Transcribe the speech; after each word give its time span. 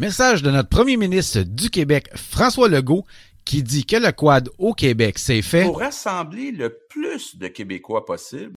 Message 0.00 0.44
de 0.44 0.52
notre 0.52 0.68
premier 0.68 0.96
ministre 0.96 1.40
du 1.40 1.70
Québec, 1.70 2.08
François 2.14 2.68
Legault, 2.68 3.04
qui 3.44 3.64
dit 3.64 3.84
que 3.84 3.96
le 3.96 4.12
quad 4.12 4.48
au 4.56 4.72
Québec, 4.72 5.18
c'est 5.18 5.42
fait 5.42 5.64
pour 5.64 5.80
rassembler 5.80 6.52
le 6.52 6.78
plus 6.88 7.36
de 7.36 7.48
Québécois 7.48 8.04
possible. 8.04 8.52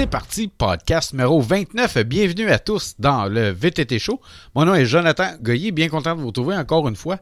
C'est 0.00 0.06
parti, 0.06 0.48
podcast 0.48 1.12
numéro 1.12 1.42
29. 1.42 1.98
Bienvenue 2.06 2.50
à 2.50 2.58
tous 2.58 2.94
dans 2.98 3.26
le 3.26 3.50
VTT 3.50 3.98
Show. 3.98 4.18
Mon 4.54 4.64
nom 4.64 4.74
est 4.74 4.86
Jonathan 4.86 5.32
Goyer, 5.42 5.72
bien 5.72 5.90
content 5.90 6.16
de 6.16 6.22
vous 6.22 6.28
retrouver 6.28 6.56
encore 6.56 6.88
une 6.88 6.96
fois. 6.96 7.18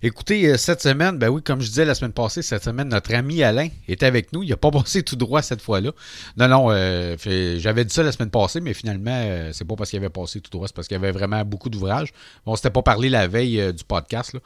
Écoutez, 0.00 0.46
euh, 0.46 0.56
cette 0.56 0.80
semaine, 0.80 1.18
ben 1.18 1.28
oui, 1.28 1.42
comme 1.42 1.60
je 1.60 1.66
disais 1.66 1.84
la 1.84 1.96
semaine 1.96 2.12
passée, 2.12 2.42
cette 2.42 2.62
semaine, 2.62 2.86
notre 2.86 3.12
ami 3.16 3.42
Alain 3.42 3.66
est 3.88 4.04
avec 4.04 4.32
nous. 4.32 4.44
Il 4.44 4.50
n'a 4.50 4.56
pas 4.56 4.70
passé 4.70 5.02
tout 5.02 5.16
droit 5.16 5.42
cette 5.42 5.60
fois-là. 5.60 5.90
Non, 6.36 6.46
non, 6.46 6.66
euh, 6.70 7.16
j'avais 7.58 7.84
dit 7.84 7.92
ça 7.92 8.04
la 8.04 8.12
semaine 8.12 8.30
passée, 8.30 8.60
mais 8.60 8.74
finalement, 8.74 9.10
euh, 9.12 9.50
c'est 9.52 9.64
pas 9.64 9.74
parce 9.74 9.90
qu'il 9.90 9.98
avait 9.98 10.08
passé 10.08 10.40
tout 10.40 10.52
droit, 10.52 10.68
c'est 10.68 10.76
parce 10.76 10.86
qu'il 10.86 10.94
y 10.94 10.98
avait 10.98 11.10
vraiment 11.10 11.44
beaucoup 11.44 11.68
d'ouvrages. 11.68 12.12
On 12.46 12.54
s'était 12.54 12.70
pas 12.70 12.82
parlé 12.82 13.08
la 13.08 13.26
veille 13.26 13.72
du 13.74 13.82
podcast. 13.82 14.36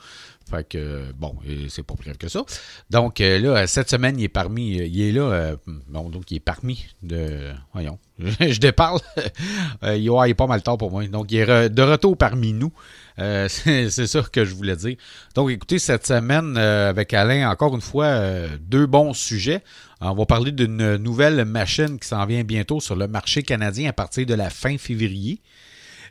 Fait 0.50 0.68
que, 0.68 1.12
bon, 1.12 1.36
c'est 1.68 1.82
pas 1.82 1.94
plus 1.94 2.04
grave 2.06 2.18
que 2.18 2.28
ça. 2.28 2.44
Donc, 2.90 3.18
là, 3.18 3.66
cette 3.66 3.90
semaine, 3.90 4.18
il 4.18 4.24
est 4.24 4.28
parmi, 4.28 4.76
il 4.76 5.00
est 5.00 5.12
là, 5.12 5.56
bon, 5.88 6.10
donc 6.10 6.30
il 6.30 6.36
est 6.36 6.40
parmi 6.40 6.86
de, 7.02 7.50
voyons, 7.72 7.98
je 8.18 8.58
déparle. 8.60 9.00
il 9.82 10.08
est 10.08 10.34
pas 10.34 10.46
mal 10.46 10.62
tard 10.62 10.78
pour 10.78 10.90
moi. 10.90 11.06
Donc, 11.06 11.32
il 11.32 11.38
est 11.38 11.70
de 11.70 11.82
retour 11.82 12.16
parmi 12.16 12.52
nous. 12.52 12.72
Euh, 13.18 13.48
c'est 13.48 14.06
ça 14.06 14.22
que 14.22 14.44
je 14.44 14.54
voulais 14.54 14.76
dire. 14.76 14.96
Donc, 15.34 15.50
écoutez, 15.50 15.78
cette 15.78 16.06
semaine, 16.06 16.56
euh, 16.56 16.90
avec 16.90 17.14
Alain, 17.14 17.48
encore 17.50 17.74
une 17.74 17.80
fois, 17.80 18.06
euh, 18.06 18.48
deux 18.60 18.86
bons 18.86 19.12
sujets. 19.14 19.62
On 20.00 20.14
va 20.14 20.26
parler 20.26 20.52
d'une 20.52 20.96
nouvelle 20.96 21.44
machine 21.44 21.98
qui 21.98 22.06
s'en 22.06 22.26
vient 22.26 22.44
bientôt 22.44 22.80
sur 22.80 22.94
le 22.94 23.08
marché 23.08 23.42
canadien 23.42 23.88
à 23.88 23.92
partir 23.92 24.26
de 24.26 24.34
la 24.34 24.50
fin 24.50 24.76
février. 24.76 25.40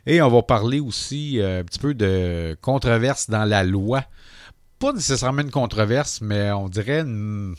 Et 0.06 0.20
on 0.20 0.28
va 0.28 0.42
parler 0.42 0.80
aussi 0.80 1.40
un 1.42 1.64
petit 1.64 1.78
peu 1.78 1.94
de 1.94 2.56
controverse 2.60 3.30
dans 3.30 3.44
la 3.44 3.64
loi. 3.64 4.04
Pas 4.78 4.92
nécessairement 4.92 5.42
une 5.42 5.50
controverse, 5.50 6.20
mais 6.20 6.50
on 6.52 6.68
dirait 6.68 7.00
une, 7.00 7.54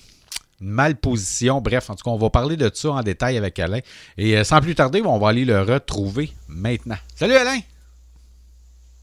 une 0.62 0.70
malposition. 0.70 1.62
Bref, 1.62 1.90
en 1.90 1.96
tout 1.96 2.04
cas, 2.04 2.12
on 2.12 2.18
va 2.18 2.30
parler 2.30 2.56
de 2.58 2.70
ça 2.74 2.92
en 2.92 3.02
détail 3.02 3.38
avec 3.38 3.58
Alain. 3.60 3.80
Et 4.18 4.44
sans 4.44 4.62
plus 4.62 4.76
tarder, 4.76 5.02
on 5.02 5.18
va 5.18 5.30
aller 5.30 5.46
le 5.46 5.62
retrouver 5.62 6.32
maintenant. 6.48 6.98
Salut 7.16 7.36
Alain! 7.36 7.60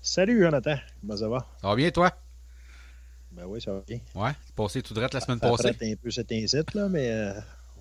Salut 0.04 0.42
Jonathan, 0.42 0.74
comment 1.00 1.16
ça 1.16 1.28
va? 1.28 1.46
Ça 1.60 1.68
va 1.68 1.76
bien 1.76 1.90
toi? 1.92 2.12
Ben 3.30 3.44
oui, 3.46 3.60
ça 3.60 3.72
va 3.72 3.82
bien. 3.86 4.00
Ouais, 4.16 4.32
passé 4.56 4.82
tout 4.82 4.94
droit 4.94 5.06
la 5.12 5.20
semaine 5.20 5.38
ça 5.38 5.48
passée. 5.48 5.68
un 5.68 5.94
peu 5.94 6.10
cet 6.10 6.32
incite, 6.32 6.74
là, 6.74 6.88
mais 6.88 7.08
euh, 7.08 7.32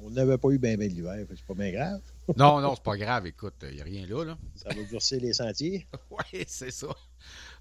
on 0.03 0.09
n'avait 0.09 0.37
pas 0.37 0.49
eu 0.49 0.57
bien 0.57 0.77
ben 0.77 0.89
l'hiver, 0.89 1.25
c'est 1.29 1.45
pas 1.45 1.53
bien 1.53 1.71
grave. 1.71 2.01
non, 2.37 2.59
non, 2.61 2.75
c'est 2.75 2.83
pas 2.83 2.97
grave, 2.97 3.27
écoute, 3.27 3.55
il 3.63 3.75
n'y 3.75 3.81
a 3.81 3.83
rien 3.83 4.05
là, 4.07 4.23
là. 4.23 4.37
Ça 4.55 4.69
va 4.69 4.83
durcir 4.83 5.21
les 5.21 5.33
sentiers. 5.33 5.87
oui, 6.11 6.43
c'est 6.47 6.71
ça. 6.71 6.87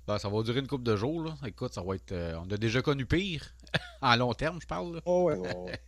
Ben, 0.06 0.19
ça 0.19 0.28
va 0.28 0.42
durer 0.42 0.60
une 0.60 0.66
couple 0.66 0.84
de 0.84 0.97
jours, 0.97 1.22
là. 1.22 1.36
Écoute, 1.47 1.74
ça 1.74 1.82
va 1.82 1.94
être. 1.94 2.12
Euh, 2.12 2.41
on 2.44 2.50
a 2.50 2.56
déjà 2.56 2.82
connu 2.82 3.06
pire. 3.06 3.55
en 4.00 4.16
long 4.16 4.34
terme, 4.34 4.58
je 4.60 4.66
parle. 4.66 4.97
Là. 4.97 5.00
Oh, 5.05 5.24
ouais, 5.24 5.36
ouais. 5.36 5.80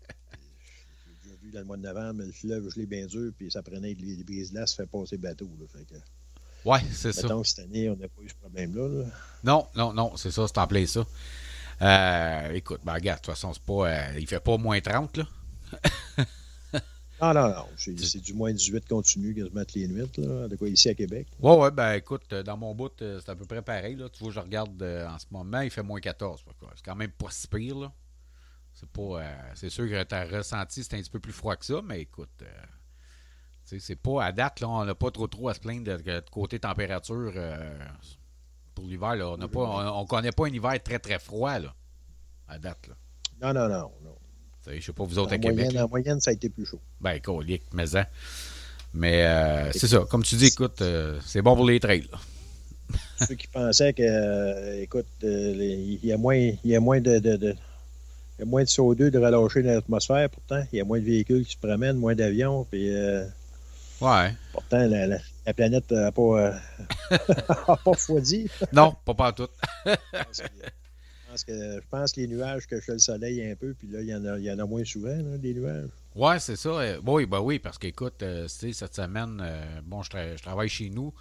J'ai 1.04 1.28
déjà 1.28 1.36
vu 1.42 1.50
dans 1.52 1.60
le 1.60 1.64
mois 1.64 1.76
de 1.76 1.82
novembre, 1.82 2.22
le 2.22 2.32
fleuve 2.32 2.70
gelé 2.70 2.86
bien 2.86 3.06
dur, 3.06 3.32
puis 3.36 3.50
ça 3.50 3.62
prenait 3.62 3.94
les 3.94 4.22
brises-là, 4.24 4.66
se 4.66 4.76
fait 4.76 4.86
passer 4.86 5.18
bateau. 5.18 5.48
Là, 5.58 5.66
fait 5.68 5.84
que... 5.84 6.00
Oui, 6.64 6.78
c'est 6.92 7.12
ça. 7.12 7.28
cette 7.44 7.58
année, 7.58 7.90
on 7.90 7.96
n'a 7.96 8.08
pas 8.08 8.22
eu 8.22 8.28
ce 8.28 8.34
problème-là. 8.34 9.04
Non, 9.42 9.66
non, 9.74 9.92
non, 9.92 10.16
c'est 10.16 10.30
ça, 10.30 10.46
c'est 10.46 10.58
en 10.58 10.66
plein 10.66 10.86
ça. 10.86 11.04
Euh, 11.80 12.52
écoute, 12.52 12.80
ben, 12.84 12.94
regarde, 12.94 13.20
de 13.20 13.24
toute 13.24 13.34
façon, 13.34 13.52
c'est 13.52 13.62
pas, 13.62 13.88
euh, 13.88 14.18
il 14.18 14.28
fait 14.28 14.38
pas 14.38 14.56
moins 14.56 14.80
30, 14.80 15.16
là. 15.16 15.24
Non, 17.22 17.32
non, 17.34 17.48
non. 17.48 17.66
C'est, 17.76 18.20
du 18.20 18.34
moins 18.34 18.52
18 18.52 18.88
continu 18.88 19.34
mettent 19.52 19.74
les 19.74 19.88
nuits, 19.88 20.10
là, 20.18 20.48
de 20.48 20.56
quoi 20.56 20.68
ici 20.68 20.88
à 20.88 20.94
Québec. 20.94 21.28
Oui, 21.40 21.54
oui, 21.56 21.68
ben 21.72 21.94
écoute, 21.94 22.34
dans 22.34 22.56
mon 22.56 22.74
bout, 22.74 23.00
euh, 23.00 23.20
c'est 23.24 23.30
à 23.30 23.36
peu 23.36 23.44
près 23.44 23.62
pareil. 23.62 23.94
Là. 23.94 24.08
Tu 24.08 24.22
vois, 24.22 24.32
je 24.32 24.40
regarde 24.40 24.82
en 24.82 25.18
ce 25.18 25.26
moment, 25.30 25.60
il 25.60 25.70
fait 25.70 25.82
moins 25.82 26.00
14. 26.00 26.44
C'est 26.74 26.84
quand 26.84 26.96
même 26.96 27.12
pas 27.12 27.30
si 27.30 27.46
pire, 27.46 27.78
là. 27.78 27.92
C'est 28.74 28.88
pas. 28.88 29.22
c'est 29.54 29.70
sûr 29.70 29.88
que 29.88 30.02
tu 30.02 30.14
as 30.14 30.24
ressenti, 30.24 30.82
c'est 30.82 30.94
un 30.94 31.00
petit 31.00 31.10
peu 31.10 31.20
plus 31.20 31.32
froid 31.32 31.56
que 31.56 31.64
ça, 31.64 31.80
mais 31.82 32.00
écoute. 32.00 32.42
C'est 33.64 33.96
pas 33.96 34.24
à 34.24 34.32
date, 34.32 34.60
là, 34.60 34.68
on 34.68 34.84
n'a 34.84 34.94
pas 34.94 35.10
trop 35.10 35.26
trop 35.26 35.48
à 35.48 35.54
se 35.54 35.60
plaindre 35.60 35.96
de, 35.96 36.20
côté 36.30 36.58
température 36.58 37.32
euh, 37.34 37.78
pour 38.74 38.84
l'hiver. 38.84 39.14
On 39.22 39.36
ne 39.36 39.46
on, 39.46 40.06
connaît 40.06 40.32
pas 40.32 40.46
un 40.46 40.52
hiver 40.52 40.82
très 40.82 40.98
très 40.98 41.18
froid 41.18 41.58
là, 41.58 41.74
à 42.48 42.58
date. 42.58 42.88
Là. 42.88 42.94
Non, 43.40 43.54
non, 43.54 43.68
non. 43.68 43.92
non. 44.02 44.16
Je 44.66 44.80
sais 44.80 44.92
pas, 44.92 45.04
vous 45.04 45.18
autres 45.18 45.32
à 45.32 45.38
Québec. 45.38 45.76
En 45.76 45.88
moyenne, 45.88 46.20
ça 46.20 46.30
a 46.30 46.34
été 46.34 46.48
plus 46.48 46.66
chaud. 46.66 46.80
Ben, 47.00 47.18
colique, 47.20 47.64
mais 47.72 47.96
hein. 47.96 48.06
Mais 48.94 49.24
euh, 49.24 49.72
c'est 49.72 49.88
ça. 49.88 50.04
Comme 50.10 50.22
tu 50.22 50.36
dis, 50.36 50.46
écoute, 50.46 50.82
euh, 50.82 51.18
c'est 51.24 51.42
bon 51.42 51.56
pour 51.56 51.66
les 51.66 51.80
trails. 51.80 52.08
Ceux 53.26 53.34
qui 53.34 53.46
pensaient 53.46 53.94
que, 53.94 54.82
écoute, 54.82 55.06
il 55.22 55.98
y 56.02 56.12
a 56.12 56.18
moins, 56.18 56.36
il 56.36 56.58
y 56.64 56.76
a 56.76 56.80
moins 56.80 57.00
de, 57.00 57.18
de, 57.18 57.36
de 57.36 57.54
il 58.38 58.40
y 58.40 58.42
a 58.42 58.46
moins 58.46 58.62
de 58.62 58.68
CO2 58.68 59.10
de 59.10 59.18
relâcher 59.18 59.62
dans 59.62 59.72
l'atmosphère, 59.72 60.28
pourtant. 60.30 60.62
Il 60.72 60.78
y 60.78 60.80
a 60.80 60.84
moins 60.84 60.98
de 60.98 61.04
véhicules 61.04 61.44
qui 61.44 61.52
se 61.52 61.58
promènent, 61.58 61.96
moins 61.96 62.14
d'avions. 62.14 62.66
Puis, 62.70 62.90
Ouais. 64.02 64.34
Pourtant, 64.52 64.84
la, 64.88 65.06
la, 65.06 65.54
planète 65.54 65.88
n'a 65.92 66.10
pas, 66.10 66.22
euh, 66.22 66.52
pas 67.84 67.94
foidi. 67.94 68.50
non, 68.72 68.96
pas 69.04 69.14
partout. 69.14 69.46
je, 69.86 70.42
pense 71.32 71.44
que, 71.44 71.52
je 71.52 71.88
pense 71.90 72.12
que 72.12 72.20
les 72.20 72.28
nuages 72.28 72.66
cachent 72.66 72.88
le 72.88 72.98
soleil 72.98 73.50
un 73.50 73.56
peu, 73.56 73.74
puis 73.74 73.88
là, 73.88 74.00
il 74.02 74.08
y 74.08 74.14
en 74.14 74.24
a, 74.24 74.38
il 74.38 74.44
y 74.44 74.52
en 74.52 74.58
a 74.58 74.64
moins 74.64 74.84
souvent, 74.84 75.16
des 75.38 75.54
nuages. 75.54 75.88
Ouais, 76.14 76.38
c'est 76.38 76.56
ça. 76.56 76.68
Euh, 76.68 77.00
oui, 77.06 77.26
ben 77.26 77.40
oui, 77.40 77.58
parce 77.58 77.78
qu'écoute, 77.78 78.22
euh, 78.22 78.46
cette 78.48 78.94
semaine, 78.94 79.40
euh, 79.42 79.80
bon, 79.84 80.02
je, 80.02 80.10
je, 80.36 80.42
travaille 80.42 80.68
chez 80.68 80.90
nous. 80.90 81.12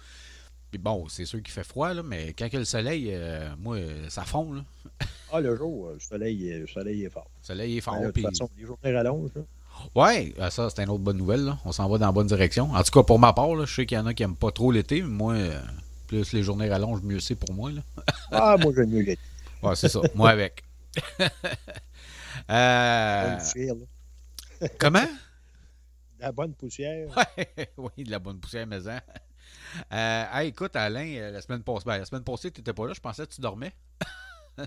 Puis 0.70 0.78
bon, 0.78 1.06
c'est 1.08 1.24
sûr 1.24 1.42
qu'il 1.42 1.52
fait 1.52 1.64
froid, 1.64 1.92
là, 1.92 2.02
mais 2.02 2.32
quand 2.32 2.46
il 2.46 2.52
y 2.52 2.56
a 2.56 2.58
le 2.60 2.64
soleil, 2.64 3.18
moi, 3.58 3.78
ça 4.08 4.22
fond. 4.22 4.54
Là. 4.54 4.64
ah, 5.32 5.40
le 5.40 5.54
jour, 5.54 5.90
le 5.90 6.00
soleil, 6.00 6.60
le 6.60 6.66
soleil 6.66 7.04
est 7.04 7.10
fort. 7.10 7.30
Le 7.42 7.46
soleil 7.46 7.76
est 7.76 7.80
fort. 7.82 8.00
Ben, 8.00 8.06
de 8.06 8.12
toute 8.12 8.22
façon, 8.22 8.48
les 8.56 8.64
journées 8.64 8.94
rallongent. 8.94 9.34
Là. 9.34 9.42
Oui, 9.94 10.34
euh, 10.38 10.50
ça, 10.50 10.68
c'est 10.70 10.82
une 10.82 10.90
autre 10.90 11.02
bonne 11.02 11.16
nouvelle. 11.16 11.54
On 11.64 11.72
s'en 11.72 11.88
va 11.88 11.98
dans 11.98 12.06
la 12.06 12.12
bonne 12.12 12.26
direction. 12.26 12.70
En 12.72 12.82
tout 12.82 12.92
cas, 12.92 13.02
pour 13.02 13.18
ma 13.18 13.32
part, 13.32 13.54
je 13.66 13.72
sais 13.72 13.86
qu'il 13.86 13.96
y 13.96 14.00
en 14.00 14.06
a 14.06 14.14
qui 14.14 14.22
n'aiment 14.22 14.36
pas 14.36 14.50
trop 14.50 14.70
l'été, 14.72 15.02
mais 15.02 15.08
moi, 15.08 15.34
euh, 15.34 15.60
plus 16.06 16.32
les 16.32 16.42
journées 16.42 16.68
rallongent, 16.68 17.02
mieux 17.02 17.20
c'est 17.20 17.34
pour 17.34 17.52
moi. 17.52 17.70
ah, 18.30 18.56
moi, 18.60 18.72
j'aime 18.74 18.90
mieux 18.90 19.02
l'été. 19.02 19.18
Ouais, 19.62 19.76
c'est 19.76 19.88
ça. 19.88 20.00
moi 20.14 20.30
avec. 20.30 20.64
euh... 22.50 23.38
Comment? 24.78 25.00
De 25.02 26.20
la 26.20 26.32
bonne 26.32 26.54
poussière. 26.54 27.08
oui, 27.76 28.04
de 28.04 28.10
la 28.10 28.18
bonne 28.18 28.40
poussière 28.40 28.66
maison. 28.66 28.98
Euh, 29.92 30.38
écoute, 30.40 30.76
Alain, 30.76 31.06
euh, 31.16 31.30
la 31.30 31.40
semaine 31.40 31.62
passée, 31.62 31.84
ben, 31.86 31.98
la 31.98 32.04
semaine 32.04 32.24
passée, 32.24 32.50
tu 32.50 32.60
n'étais 32.60 32.72
pas 32.72 32.86
là. 32.86 32.92
Je 32.92 33.00
pensais 33.00 33.26
que 33.26 33.32
tu 33.32 33.40
dormais. 33.40 33.72
je 34.58 34.64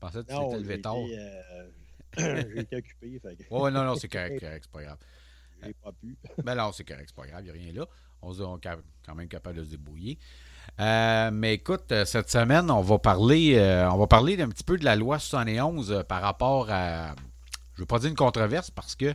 pensais 0.00 0.24
que 0.24 0.28
tu 0.28 0.38
t'étais 0.38 0.58
levé 0.58 0.80
tard. 0.80 0.96
J'ai 2.16 2.60
été 2.60 2.76
occupé. 2.76 3.20
Fait 3.20 3.36
Ouais, 3.50 3.70
non, 3.70 3.84
non, 3.84 3.94
c'est 3.96 4.08
correct, 4.08 4.40
correct, 4.40 4.64
c'est 4.64 4.72
pas 4.72 4.82
grave. 4.82 4.98
J'ai 5.62 5.74
pas 5.74 5.92
pu. 5.92 6.16
ben 6.42 6.54
non, 6.54 6.72
c'est 6.72 6.84
correct, 6.84 7.06
c'est 7.08 7.16
pas 7.16 7.26
grave, 7.26 7.40
il 7.42 7.44
n'y 7.44 7.50
a 7.50 7.52
rien 7.52 7.72
là. 7.72 7.86
On 8.22 8.32
est 8.32 8.68
quand 9.04 9.14
même 9.14 9.28
capable 9.28 9.58
de 9.58 9.64
se 9.64 9.70
débrouiller. 9.70 10.18
Euh, 10.80 11.30
mais 11.32 11.54
écoute, 11.54 11.90
euh, 11.92 12.04
cette 12.04 12.30
semaine, 12.30 12.70
on 12.70 12.82
va 12.82 12.98
parler, 12.98 13.54
euh, 13.56 13.90
on 13.90 13.96
va 13.96 14.06
parler 14.06 14.36
d'un 14.36 14.48
petit 14.48 14.64
peu 14.64 14.76
de 14.76 14.84
la 14.84 14.96
loi 14.96 15.18
71 15.18 16.04
par 16.08 16.20
rapport 16.20 16.70
à, 16.70 17.14
je 17.74 17.78
ne 17.78 17.82
veux 17.82 17.86
pas 17.86 17.98
dire 17.98 18.10
une 18.10 18.16
controverse 18.16 18.70
parce 18.70 18.94
que 18.94 19.14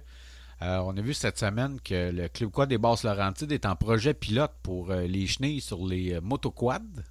on 0.64 0.96
a 0.96 1.02
vu 1.02 1.16
cette 1.16 1.40
semaine 1.40 1.80
que 1.81 2.12
le 2.12 2.28
Club 2.28 2.52
Quad 2.52 2.70
des 2.70 2.78
Basses 2.78 3.04
Laurentides 3.04 3.52
est 3.52 3.66
en 3.66 3.75
projet 3.75 4.14
pilote 4.14 4.52
pour 4.62 4.94
les 4.94 5.25
chenilles 5.25 5.60
sur 5.60 5.84
les 5.84 6.20
motoquads. 6.22 7.02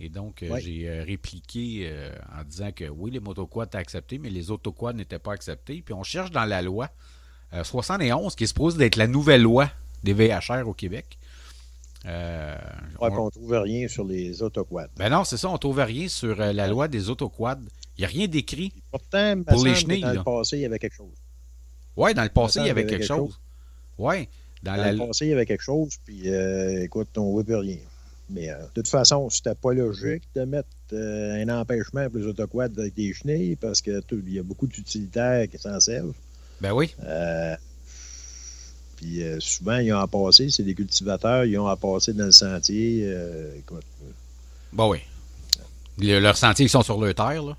Et 0.00 0.08
donc, 0.08 0.42
euh, 0.42 0.58
j'ai 0.60 0.88
euh, 0.88 1.02
répliqué 1.04 1.88
euh, 1.90 2.12
en 2.38 2.44
disant 2.44 2.70
que 2.72 2.84
oui, 2.88 3.10
les 3.10 3.20
motoquads 3.20 3.64
étaient 3.64 3.78
acceptés, 3.78 4.18
mais 4.18 4.30
les 4.30 4.50
autoquads 4.50 4.92
n'étaient 4.92 5.18
pas 5.18 5.32
acceptés. 5.32 5.82
Puis 5.84 5.92
on 5.92 6.04
cherche 6.04 6.30
dans 6.30 6.44
la 6.44 6.62
loi 6.62 6.90
71, 7.62 8.36
qui 8.36 8.44
est 8.44 8.48
supposée 8.48 8.78
d'être 8.78 8.96
la 8.96 9.06
nouvelle 9.06 9.42
loi 9.42 9.70
des 10.04 10.12
VHR 10.12 10.66
au 10.68 10.74
Québec. 10.74 11.18
Euh, 12.06 12.56
on 13.00 13.24
ne 13.24 13.30
trouve 13.30 13.52
rien 13.52 13.88
sur 13.88 14.04
les 14.04 14.42
autoquads. 14.42 14.88
Ben 14.96 15.10
non, 15.10 15.24
c'est 15.24 15.36
ça, 15.36 15.48
on 15.48 15.54
ne 15.54 15.58
trouve 15.58 15.78
rien 15.78 16.08
sur 16.08 16.36
la 16.36 16.68
loi 16.68 16.88
des 16.88 17.10
autoquads. 17.10 17.58
Il 17.96 18.02
n'y 18.02 18.04
a 18.04 18.08
rien 18.08 18.28
d'écrit 18.28 18.72
pourtant, 18.90 19.42
pour 19.42 19.64
les 19.64 19.74
chenilles. 19.74 20.02
Dans 20.02 20.12
le 20.12 20.22
passé, 20.22 20.58
il 20.58 20.62
y 20.62 20.66
avait 20.66 20.78
quelque 20.78 20.94
chose. 20.94 21.14
Oui, 21.96 22.14
dans 22.14 22.22
le 22.22 22.28
passé, 22.28 22.60
il 22.60 22.66
y 22.66 22.70
avait 22.70 22.86
quelque, 22.86 23.04
chose. 23.04 23.40
Oui. 23.98 24.28
Dans, 24.62 24.76
le 24.76 24.96
passé, 24.96 25.26
il 25.26 25.30
y 25.30 25.32
avait 25.32 25.46
quelque 25.46 25.62
chose, 25.62 25.96
puis 26.04 26.28
écoute, 26.28 27.08
on 27.18 27.26
ne 27.26 27.32
voit 27.32 27.44
plus 27.44 27.56
rien. 27.56 27.78
Mais 28.30 28.50
euh, 28.50 28.62
de 28.62 28.68
toute 28.74 28.88
façon, 28.88 29.30
c'était 29.30 29.54
pas 29.54 29.72
logique 29.72 30.24
de 30.34 30.44
mettre 30.44 30.68
euh, 30.92 31.42
un 31.42 31.48
empêchement 31.48 32.08
pour 32.10 32.18
les 32.18 32.26
autoquads 32.26 32.64
avec 32.64 32.94
des 32.94 33.12
chenilles 33.14 33.56
parce 33.56 33.80
qu'il 33.80 34.02
y 34.26 34.38
a 34.38 34.42
beaucoup 34.42 34.66
d'utilitaires 34.66 35.48
qui 35.48 35.58
s'en 35.58 35.80
servent. 35.80 36.14
Ben 36.60 36.72
oui. 36.72 36.94
Puis 38.98 39.22
euh, 39.22 39.38
souvent, 39.40 39.78
ils 39.78 39.92
ont 39.92 40.00
à 40.00 40.06
passer, 40.08 40.50
c'est 40.50 40.64
des 40.64 40.74
cultivateurs, 40.74 41.44
ils 41.44 41.56
ont 41.58 41.68
à 41.68 41.76
passer 41.76 42.12
dans 42.12 42.24
le 42.26 42.32
sentier. 42.32 43.02
euh, 43.04 43.56
écoute, 43.56 43.84
Ben 44.72 44.86
oui. 44.88 44.98
Le- 45.98 46.18
leurs 46.20 46.36
sentiers, 46.36 46.66
ils 46.66 46.68
sont 46.68 46.82
sur 46.82 47.00
leur 47.00 47.14
terre, 47.14 47.42
là. 47.42 47.56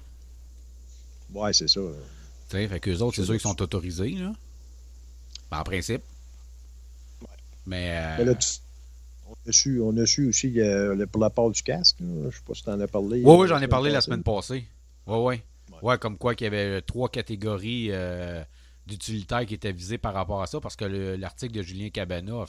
ouais, 1.33 1.53
c'est 1.53 1.67
ça. 1.69 1.79
Tu 2.49 2.57
sais, 2.57 2.67
fait 2.67 2.79
qu'eux 2.79 2.97
autres, 2.97 3.15
c'est 3.15 3.23
sûr 3.25 3.33
qu'ils 3.33 3.41
sont 3.41 3.61
autorisés, 3.61 4.11
là. 4.11 4.33
Ben, 5.51 5.59
en 5.59 5.63
principe. 5.63 6.01
Mais. 7.65 7.97
euh, 7.97 8.15
Mais 8.19 8.25
là, 8.25 8.35
tu- 8.35 8.47
on, 9.27 9.49
a 9.49 9.51
su, 9.51 9.81
on 9.81 9.95
a 9.97 10.05
su 10.05 10.27
aussi 10.29 10.59
euh, 10.59 10.95
le- 10.95 11.07
pour 11.07 11.21
la 11.21 11.29
part 11.29 11.49
du 11.51 11.61
casque. 11.63 11.97
là. 12.01 12.29
Je 12.29 12.35
sais 12.35 12.43
pas 12.45 12.53
si 12.53 12.63
tu 12.63 12.69
en 12.69 12.79
as 12.81 12.87
parlé. 12.87 13.21
Oui, 13.23 13.35
oui, 13.37 13.47
j'en 13.47 13.61
ai 13.61 13.67
parlé 13.67 13.91
la 13.91 14.01
semaine 14.01 14.23
passée. 14.23 14.65
Oui, 15.07 15.17
oui. 15.17 15.41
Ouais. 15.71 15.77
Ouais, 15.91 15.97
comme 15.97 16.17
quoi 16.17 16.35
qu'il 16.35 16.45
y 16.45 16.47
avait 16.47 16.81
trois 16.81 17.09
catégories 17.09 17.91
d'utilitaires 18.89 19.45
qui 19.45 19.53
étaient 19.53 19.71
visées 19.71 19.97
par 19.97 20.13
rapport 20.13 20.41
à 20.41 20.47
ça, 20.47 20.59
parce 20.59 20.75
que 20.75 20.85
le- 20.85 21.15
l'article 21.15 21.53
de 21.53 21.61
Julien 21.61 21.89
Cabana, 21.89 22.45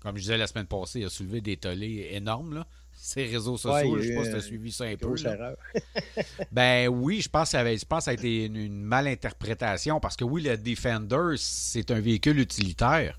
comme 0.00 0.16
je 0.16 0.22
disais 0.22 0.36
la 0.36 0.46
semaine 0.46 0.66
passée, 0.66 1.00
il 1.00 1.04
a 1.06 1.10
soulevé 1.10 1.40
des 1.40 1.56
tollés 1.56 2.08
énormes, 2.12 2.54
là. 2.54 2.66
Ces 2.96 3.24
réseaux 3.24 3.56
sociaux, 3.56 3.94
Ouais, 3.94 4.02
je 4.02 4.04
il 4.04 4.04
y 4.04 4.08
sais 4.08 4.14
pas 4.14 4.24
si 4.24 4.30
tu 4.30 4.36
as 4.36 4.40
suivi 4.40 4.72
ça 4.72 4.84
un 4.84 4.96
peu. 4.96 5.14
Ben 6.52 6.88
oui, 6.88 7.20
je 7.20 7.28
pense 7.28 7.48
que 7.48 7.50
ça, 7.52 7.60
avait- 7.60 7.76
je 7.78 7.84
pense 7.84 8.00
que 8.00 8.04
ça 8.04 8.10
a 8.12 8.14
été 8.14 8.44
une, 8.46 8.56
une 8.56 8.82
malinterprétation, 8.82 10.00
parce 10.00 10.16
que 10.16 10.24
oui, 10.24 10.42
le 10.42 10.56
Defender, 10.56 11.34
c'est 11.36 11.90
un 11.90 12.00
véhicule 12.00 12.38
utilitaire. 12.38 13.18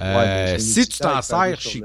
Euh, 0.00 0.52
Ouais, 0.54 0.58
si 0.58 0.86
tu 0.88 0.98
t'en 0.98 1.22
sers 1.22 1.58
chez. 1.60 1.80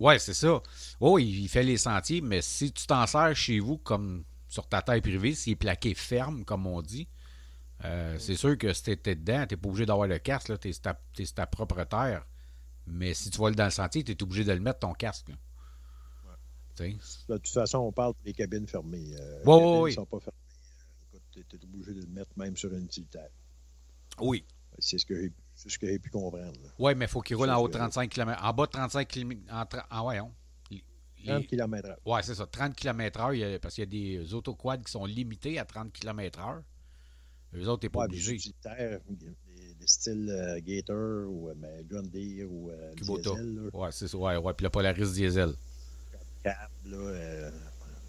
Ouais, 0.00 0.18
c'est 0.18 0.34
ça. 0.34 0.62
Oui, 1.00 1.40
il 1.42 1.48
fait 1.48 1.62
les 1.62 1.76
sentiers, 1.76 2.20
mais 2.22 2.40
si 2.42 2.72
tu 2.72 2.86
t'en 2.86 3.06
sers 3.06 3.36
chez 3.36 3.60
vous 3.60 3.76
comme 3.78 4.24
sur 4.48 4.66
ta 4.66 4.82
taille 4.82 5.00
privée, 5.02 5.34
s'il 5.34 5.52
est 5.52 5.56
plaqué 5.56 5.94
ferme, 5.94 6.44
comme 6.44 6.66
on 6.66 6.80
dit, 6.82 7.06
euh, 7.84 8.18
c'est 8.18 8.36
sûr 8.36 8.56
que 8.58 8.72
si 8.72 8.82
t'es 8.96 9.14
dedans, 9.16 9.46
t'es 9.48 9.56
pas 9.56 9.68
obligé 9.68 9.86
d'avoir 9.86 10.06
le 10.08 10.18
casque, 10.18 10.48
là, 10.48 10.58
t'es 10.58 10.72
ta, 10.72 10.98
ta 11.34 11.46
propre 11.46 11.82
terre. 11.84 12.26
Mais 12.86 13.14
si 13.14 13.30
tu 13.30 13.38
vas 13.40 13.50
dans 13.50 13.64
le 13.64 13.70
sentier, 13.70 14.02
t'es 14.04 14.20
obligé 14.22 14.44
de 14.44 14.52
le 14.52 14.60
mettre 14.60 14.80
ton 14.80 14.92
casque. 14.92 15.28
là. 15.28 15.34
De 16.78 17.36
toute 17.36 17.48
façon, 17.48 17.78
on 17.78 17.92
parle 17.92 18.14
des 18.24 18.32
cabines 18.32 18.66
fermées. 18.66 19.14
Euh, 19.20 19.42
Ouais, 19.44 19.54
les 19.54 19.60
cabines 19.60 19.64
ouais, 19.66 19.76
ne 19.76 19.80
ouais. 19.82 19.92
sont 19.92 20.06
pas 20.06 20.20
fermées. 20.20 20.38
Écoute, 21.12 21.22
tu 21.30 21.40
es 21.56 21.64
obligé 21.64 21.94
de 21.94 22.00
le 22.00 22.06
mettre 22.12 22.30
même 22.36 22.56
sur 22.56 22.72
une 22.72 22.84
utilitaire. 22.84 23.28
Oui. 24.20 24.44
C'est 24.78 24.98
ce 24.98 25.04
que 25.06 25.14
j'ai 25.14 25.32
c'est 25.54 25.68
ce 25.68 25.78
que 25.78 25.86
j'ai 25.86 25.98
pu 25.98 26.08
comprendre. 26.08 26.50
Ouais, 26.78 26.94
mais 26.94 27.04
il 27.04 27.08
faut 27.08 27.20
qu'il 27.20 27.36
roule 27.36 27.50
en 27.50 27.58
haut 27.60 27.68
de 27.68 27.72
c'est- 27.74 27.78
35 27.78 28.10
km. 28.10 28.42
En 28.42 28.52
bas 28.54 28.66
de 28.66 28.70
35 28.70 29.06
km. 29.06 29.40
En, 29.52 29.64
ah 29.90 30.04
ouais, 30.04 30.20
on. 30.20 30.32
Les- 30.70 30.82
30 31.26 31.46
km 31.46 31.88
heure. 31.88 31.98
Ouais, 32.06 32.22
c'est 32.22 32.34
ça. 32.34 32.46
30 32.46 32.74
km/h, 32.74 33.58
parce 33.60 33.74
qu'il 33.74 33.84
y 33.84 34.18
a 34.18 34.18
des 34.18 34.34
autoquads 34.34 34.78
qui 34.78 34.90
sont 34.90 35.04
limités 35.04 35.58
à 35.58 35.64
30 35.66 35.92
km/h. 35.92 36.62
Eux 37.54 37.68
autres, 37.68 37.80
t'es 37.82 37.88
pas 37.88 38.00
Ouais, 38.00 38.04
obligé. 38.06 38.36
des 38.36 39.86
styles 39.86 40.30
euh, 40.30 40.60
Gator 40.64 41.28
ou 41.30 41.48
euh, 41.48 41.54
ben, 41.56 41.84
Deere 42.12 42.50
ou 42.50 42.70
euh, 42.70 42.94
Kubota. 42.94 43.30
Diesel. 43.30 43.54
Là, 43.56 43.62
Ouais, 43.78 43.88
c'est 43.92 44.08
ça. 44.08 44.16
Ouais, 44.16 44.36
ouais. 44.36 44.52
Puis 44.54 44.64
le 44.64 44.70
Polaris 44.70 45.12
Diesel. 45.12 45.54
Cab, 46.44 46.54
là, 46.86 46.96
euh, 46.96 47.50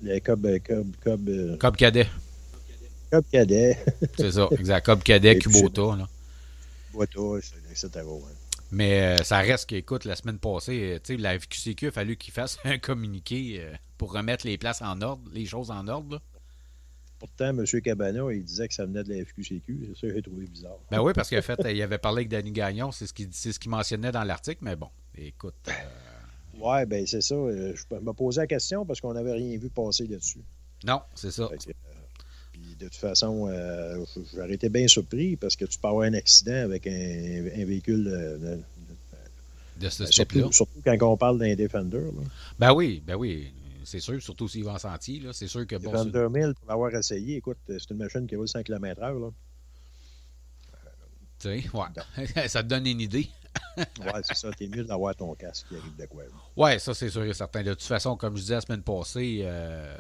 les 0.01 0.22
Cob, 0.22 0.48
Cob, 0.66 0.95
Cob, 1.04 1.57
Cob 1.60 1.75
Cadet. 1.75 2.07
Cob 3.12 3.25
Cadet, 3.31 3.78
C'est 4.18 4.31
ça, 4.31 4.48
exact. 4.51 4.86
Cob 4.86 5.04
Cadet, 5.04 5.38
Kubota. 5.40 5.95
Là. 5.98 6.07
Boita, 6.94 7.19
etc. 7.72 7.90
ouais. 8.06 8.22
Mais 8.72 9.24
ça 9.24 9.38
reste 9.40 9.69
qu'écoute, 9.69 10.06
la 10.06 10.16
semaine 10.16 10.40
passée, 10.40 11.00
tu 11.04 11.13
sais, 11.16 11.22
la 11.22 11.38
FQCQ 11.40 11.88
a 11.88 11.92
fallu 11.92 12.18
qu'il 12.18 12.34
fasse 12.34 12.57
un 12.66 12.80
communiqué 12.80 13.63
pour 14.00 14.13
remettre 14.13 14.48
les 14.48 14.57
places 14.57 14.81
en 14.81 15.00
ordre, 15.01 15.22
les 15.31 15.45
choses 15.45 15.69
en 15.69 15.88
ordre. 15.88 16.16
là. 16.16 16.22
Pourtant, 17.25 17.58
M. 17.58 17.66
Cabana, 17.81 18.22
il 18.34 18.44
disait 18.44 18.68
que 18.68 18.74
ça 18.74 18.86
venait 18.86 19.02
de 19.02 19.14
la 19.14 19.24
FQCQ. 19.24 19.80
C'est 19.96 20.02
ça 20.02 20.08
que 20.10 20.14
j'ai 20.16 20.22
trouvé 20.22 20.46
bizarre. 20.46 20.78
Ben 20.92 21.00
oui, 21.02 21.14
parce 21.16 21.30
qu'en 21.30 21.42
fait, 21.42 21.58
il 21.72 21.81
avait 21.81 21.98
parlé 21.98 22.18
avec 22.20 22.30
Danny 22.30 22.52
Gagnon, 22.52 22.92
c'est 22.92 23.08
ce 23.08 23.14
qu'il 23.14 23.34
ce 23.34 23.70
mentionnait 23.70 24.12
dans 24.12 24.25
l'article, 24.25 24.60
mais 24.62 24.75
bon, 24.75 24.90
écoute. 25.18 25.54
euh, 25.70 25.72
Ouais, 26.60 26.86
ben 26.86 27.08
c'est 27.08 27.22
ça. 27.22 27.34
euh, 27.36 27.74
Je 27.75 27.96
me 27.96 28.12
posais 28.12 28.42
la 28.42 28.48
question 28.48 28.86
parce 28.86 29.00
qu'on 29.00 29.14
n'avait 29.14 29.31
rien 29.31 29.58
vu 29.58 29.70
passer 29.70 30.06
là-dessus. 30.06 30.42
non, 30.86 31.00
c'est 31.16 31.31
ça. 31.31 31.48
Que, 31.48 31.54
euh, 31.70 31.74
puis 32.52 32.75
de 32.78 32.86
toute 32.86 32.96
façon, 32.96 33.48
euh, 33.48 34.04
j'aurais 34.36 34.54
été 34.56 34.68
bien 34.68 34.88
surpris 34.90 35.38
parce 35.38 35.56
que 35.56 35.64
tu 35.64 35.80
peux 35.80 35.88
avoir 35.88 36.04
un 36.06 36.14
accident 36.14 36.52
avec 36.66 36.86
un, 36.88 36.92
un 36.92 37.66
véhicule. 37.66 38.06
euh, 38.08 38.38
de- 38.58 38.62
De 39.86 39.90
ce 39.90 40.04
de- 40.04 40.10
type-là. 40.10 40.42
surtout, 40.42 40.52
surtout 40.52 40.81
quand 40.84 41.12
on 41.14 41.18
parle 41.18 41.40
d'un 41.40 41.56
Defender. 41.56 41.98
Là. 42.02 42.22
Ben 42.60 42.74
oui, 42.74 43.02
ben 43.08 43.16
oui. 43.16 43.52
C'est 43.85 44.00
sûr, 44.00 44.21
surtout 44.21 44.47
s'il 44.47 44.63
va 44.63 44.74
en 44.74 44.77
sentier, 44.80 45.19
là. 45.19 45.33
C'est 45.33 45.47
sûr 45.47 45.65
que 45.68 45.75
bon. 45.75 45.91
c'est- 45.91 46.06
Defender 46.09 46.39
1000, 46.39 46.53
pour 46.56 46.68
l'avoir 46.69 46.94
essayé, 46.95 47.38
écoute, 47.38 47.57
c'est 47.68 47.89
une 47.91 47.97
machine 47.97 48.25
qui 48.27 48.35
roule 48.35 48.47
100 48.47 48.63
km/h. 48.63 49.19
Là. 49.19 49.30
tu 51.39 51.62
sais, 51.62 51.69
ouais. 51.74 52.47
ça 52.47 52.63
te 52.63 52.68
donne 52.68 52.88
une 52.88 53.01
idée. 53.01 53.30
Ouais, 53.77 54.21
c'est 54.24 54.35
ça. 54.35 54.51
T'es 54.51 54.68
mieux 54.68 54.83
d'avoir 54.83 55.15
ton 55.15 55.33
casque 55.35 55.68
qui 55.69 55.75
arrive 55.75 55.95
de 55.95 56.06
quoi. 56.06 56.24
là. 56.24 56.30
Ouais, 56.56 56.80
ça 56.80 56.94
c'est 56.94 57.09
sûr 57.09 57.24
et 57.24 57.33
certain. 57.33 57.63
De 57.63 57.74
toute 57.74 57.83
façon, 57.83 58.15
comme 58.15 58.35
je 58.35 58.41
disais 58.41 58.56
la 58.56 58.62
semaine 58.62 58.81
passée, 58.83 59.41
euh, 59.44 59.97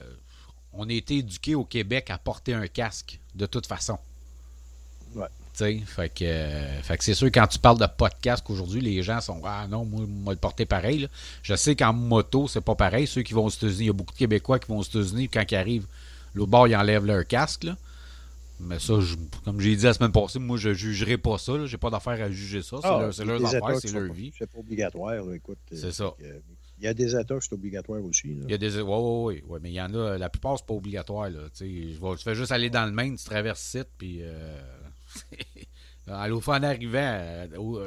on 0.71 0.87
a 0.89 0.93
été 0.93 1.17
éduqués 1.17 1.55
au 1.55 1.65
Québec 1.65 2.09
à 2.09 2.17
porter 2.17 2.53
un 2.53 2.67
casque, 2.67 3.19
de 3.35 3.45
toute 3.45 3.67
façon. 3.67 3.97
Ouais. 5.15 5.27
Fait 5.55 6.09
que, 6.09 6.23
euh, 6.23 6.81
fait 6.81 6.97
que 6.97 7.03
c'est 7.03 7.13
sûr, 7.13 7.27
quand 7.27 7.47
tu 7.47 7.59
parles 7.59 7.77
de 7.79 7.85
casque 8.21 8.49
aujourd'hui, 8.49 8.81
les 8.81 9.03
gens 9.03 9.21
sont 9.21 9.41
Ah 9.45 9.67
non, 9.69 9.85
moi, 9.85 10.05
moi 10.07 10.33
le 10.33 10.39
porter 10.39 10.65
pareil. 10.65 10.99
là. 10.99 11.07
Je 11.41 11.55
sais 11.55 11.75
qu'en 11.75 11.93
moto, 11.93 12.47
c'est 12.47 12.61
pas 12.61 12.75
pareil. 12.75 13.07
Ceux 13.07 13.21
qui 13.21 13.33
vont 13.33 13.45
aux 13.45 13.49
États-Unis, 13.49 13.79
il 13.81 13.85
y 13.87 13.89
a 13.89 13.93
beaucoup 13.93 14.13
de 14.13 14.17
Québécois 14.17 14.59
qui 14.59 14.67
vont 14.67 14.79
aux 14.79 14.83
États-Unis, 14.83 15.29
quand 15.29 15.43
ils 15.51 15.55
arrivent, 15.55 15.87
l'autre 16.33 16.51
bord, 16.51 16.67
ils 16.67 16.75
enlèvent 16.75 17.05
leur 17.05 17.25
casque. 17.27 17.63
là. 17.65 17.77
Mais 18.59 18.79
ça, 18.79 18.99
je- 19.01 19.15
comme 19.43 19.59
j'ai 19.59 19.75
dit 19.75 19.83
la 19.83 19.93
semaine 19.93 20.11
passée, 20.11 20.39
moi, 20.39 20.57
je 20.57 20.73
jugerai 20.73 21.17
pas 21.17 21.37
ça. 21.37 21.65
J'ai 21.65 21.77
pas 21.77 21.89
d'affaire 21.89 22.21
à 22.23 22.29
juger 22.31 22.61
ça. 22.61 22.77
C'est 22.81 22.87
Ah, 22.87 22.99
leur, 23.01 23.13
c'est 23.13 23.25
leurs 23.25 23.45
affaires, 23.45 23.61
leur 23.93 24.07
pas- 24.07 24.13
vie. 24.13 24.31
C'est 24.37 24.49
pas 24.49 24.59
obligatoire, 24.59 25.15
là, 25.25 25.35
écoute. 25.35 25.57
euh, 25.73 25.75
C'est 25.79 25.91
ça. 25.91 26.13
que, 26.17 26.23
Il 26.79 26.85
y 26.85 26.87
a 26.87 26.93
des 26.93 27.15
États 27.15 27.35
que 27.35 27.39
c'est 27.43 27.53
obligatoire 27.53 28.03
aussi. 28.03 28.27
là. 28.27 28.43
Il 28.45 28.51
y 28.51 28.53
a 28.53 28.57
des. 28.57 28.79
Oui, 28.79 28.83
oui, 28.97 29.41
oui. 29.41 29.43
Ouais, 29.47 29.59
mais 29.61 29.69
il 29.69 29.75
y 29.75 29.81
en 29.81 29.93
a. 29.93 30.17
La 30.17 30.29
plupart, 30.29 30.57
c'est 30.57 30.65
pas 30.65 30.73
obligatoire. 30.73 31.29
Là. 31.29 31.41
Tu, 31.55 31.65
sais, 31.65 31.93
je 31.93 31.99
vais- 32.01 32.15
tu 32.17 32.23
fais 32.23 32.35
juste 32.35 32.51
aller 32.51 32.69
dans 32.69 32.85
le 32.85 32.91
Maine, 32.91 33.15
tu 33.17 33.23
traverses 33.23 33.61
site, 33.61 33.87
puis. 33.97 34.19
Euh, 34.21 34.59
à 36.07 36.27
en 36.29 36.63
arrivant, 36.63 36.97
euh, 36.99 37.47
au- 37.57 37.81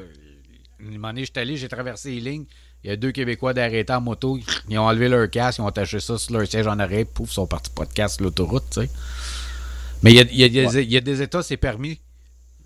une 0.78 0.93
moment 0.93 1.08
donné, 1.08 1.23
je 1.23 1.31
suis 1.32 1.40
allé, 1.40 1.56
j'ai 1.56 1.69
traversé 1.69 2.11
les 2.11 2.20
lignes. 2.20 2.44
Il 2.84 2.90
y 2.90 2.93
a 2.93 2.96
deux 2.96 3.11
Québécois 3.11 3.55
d'arrêter 3.55 3.93
en 3.93 4.00
moto. 4.00 4.38
Ils 4.69 4.78
ont 4.78 4.82
enlevé 4.87 5.08
leur 5.08 5.28
casque, 5.31 5.58
ils 5.58 5.62
ont 5.62 5.67
attaché 5.67 5.99
ça 6.00 6.19
sur 6.19 6.34
leur 6.34 6.46
siège 6.46 6.67
en 6.67 6.79
arrêt, 6.79 7.05
pouf, 7.05 7.31
ils 7.31 7.34
sont 7.34 7.46
partis 7.46 7.70
pas 7.70 7.84
de 7.86 7.93
casque 7.93 8.17
sur 8.17 8.24
l'autoroute, 8.24 8.65
tu 8.70 8.82
sais. 8.82 8.91
Mais 10.03 10.12
il 10.12 10.17
y 10.17 10.20
a, 10.20 10.22
il 10.24 10.36
y 10.39 10.44
a 10.44 10.48
des- 10.48 10.67
Ouais. 10.67 10.84
il 10.84 10.93
y 10.93 10.96
a 10.96 11.01
des 11.01 11.22
États, 11.22 11.43
c'est 11.43 11.56
permis 11.56 11.98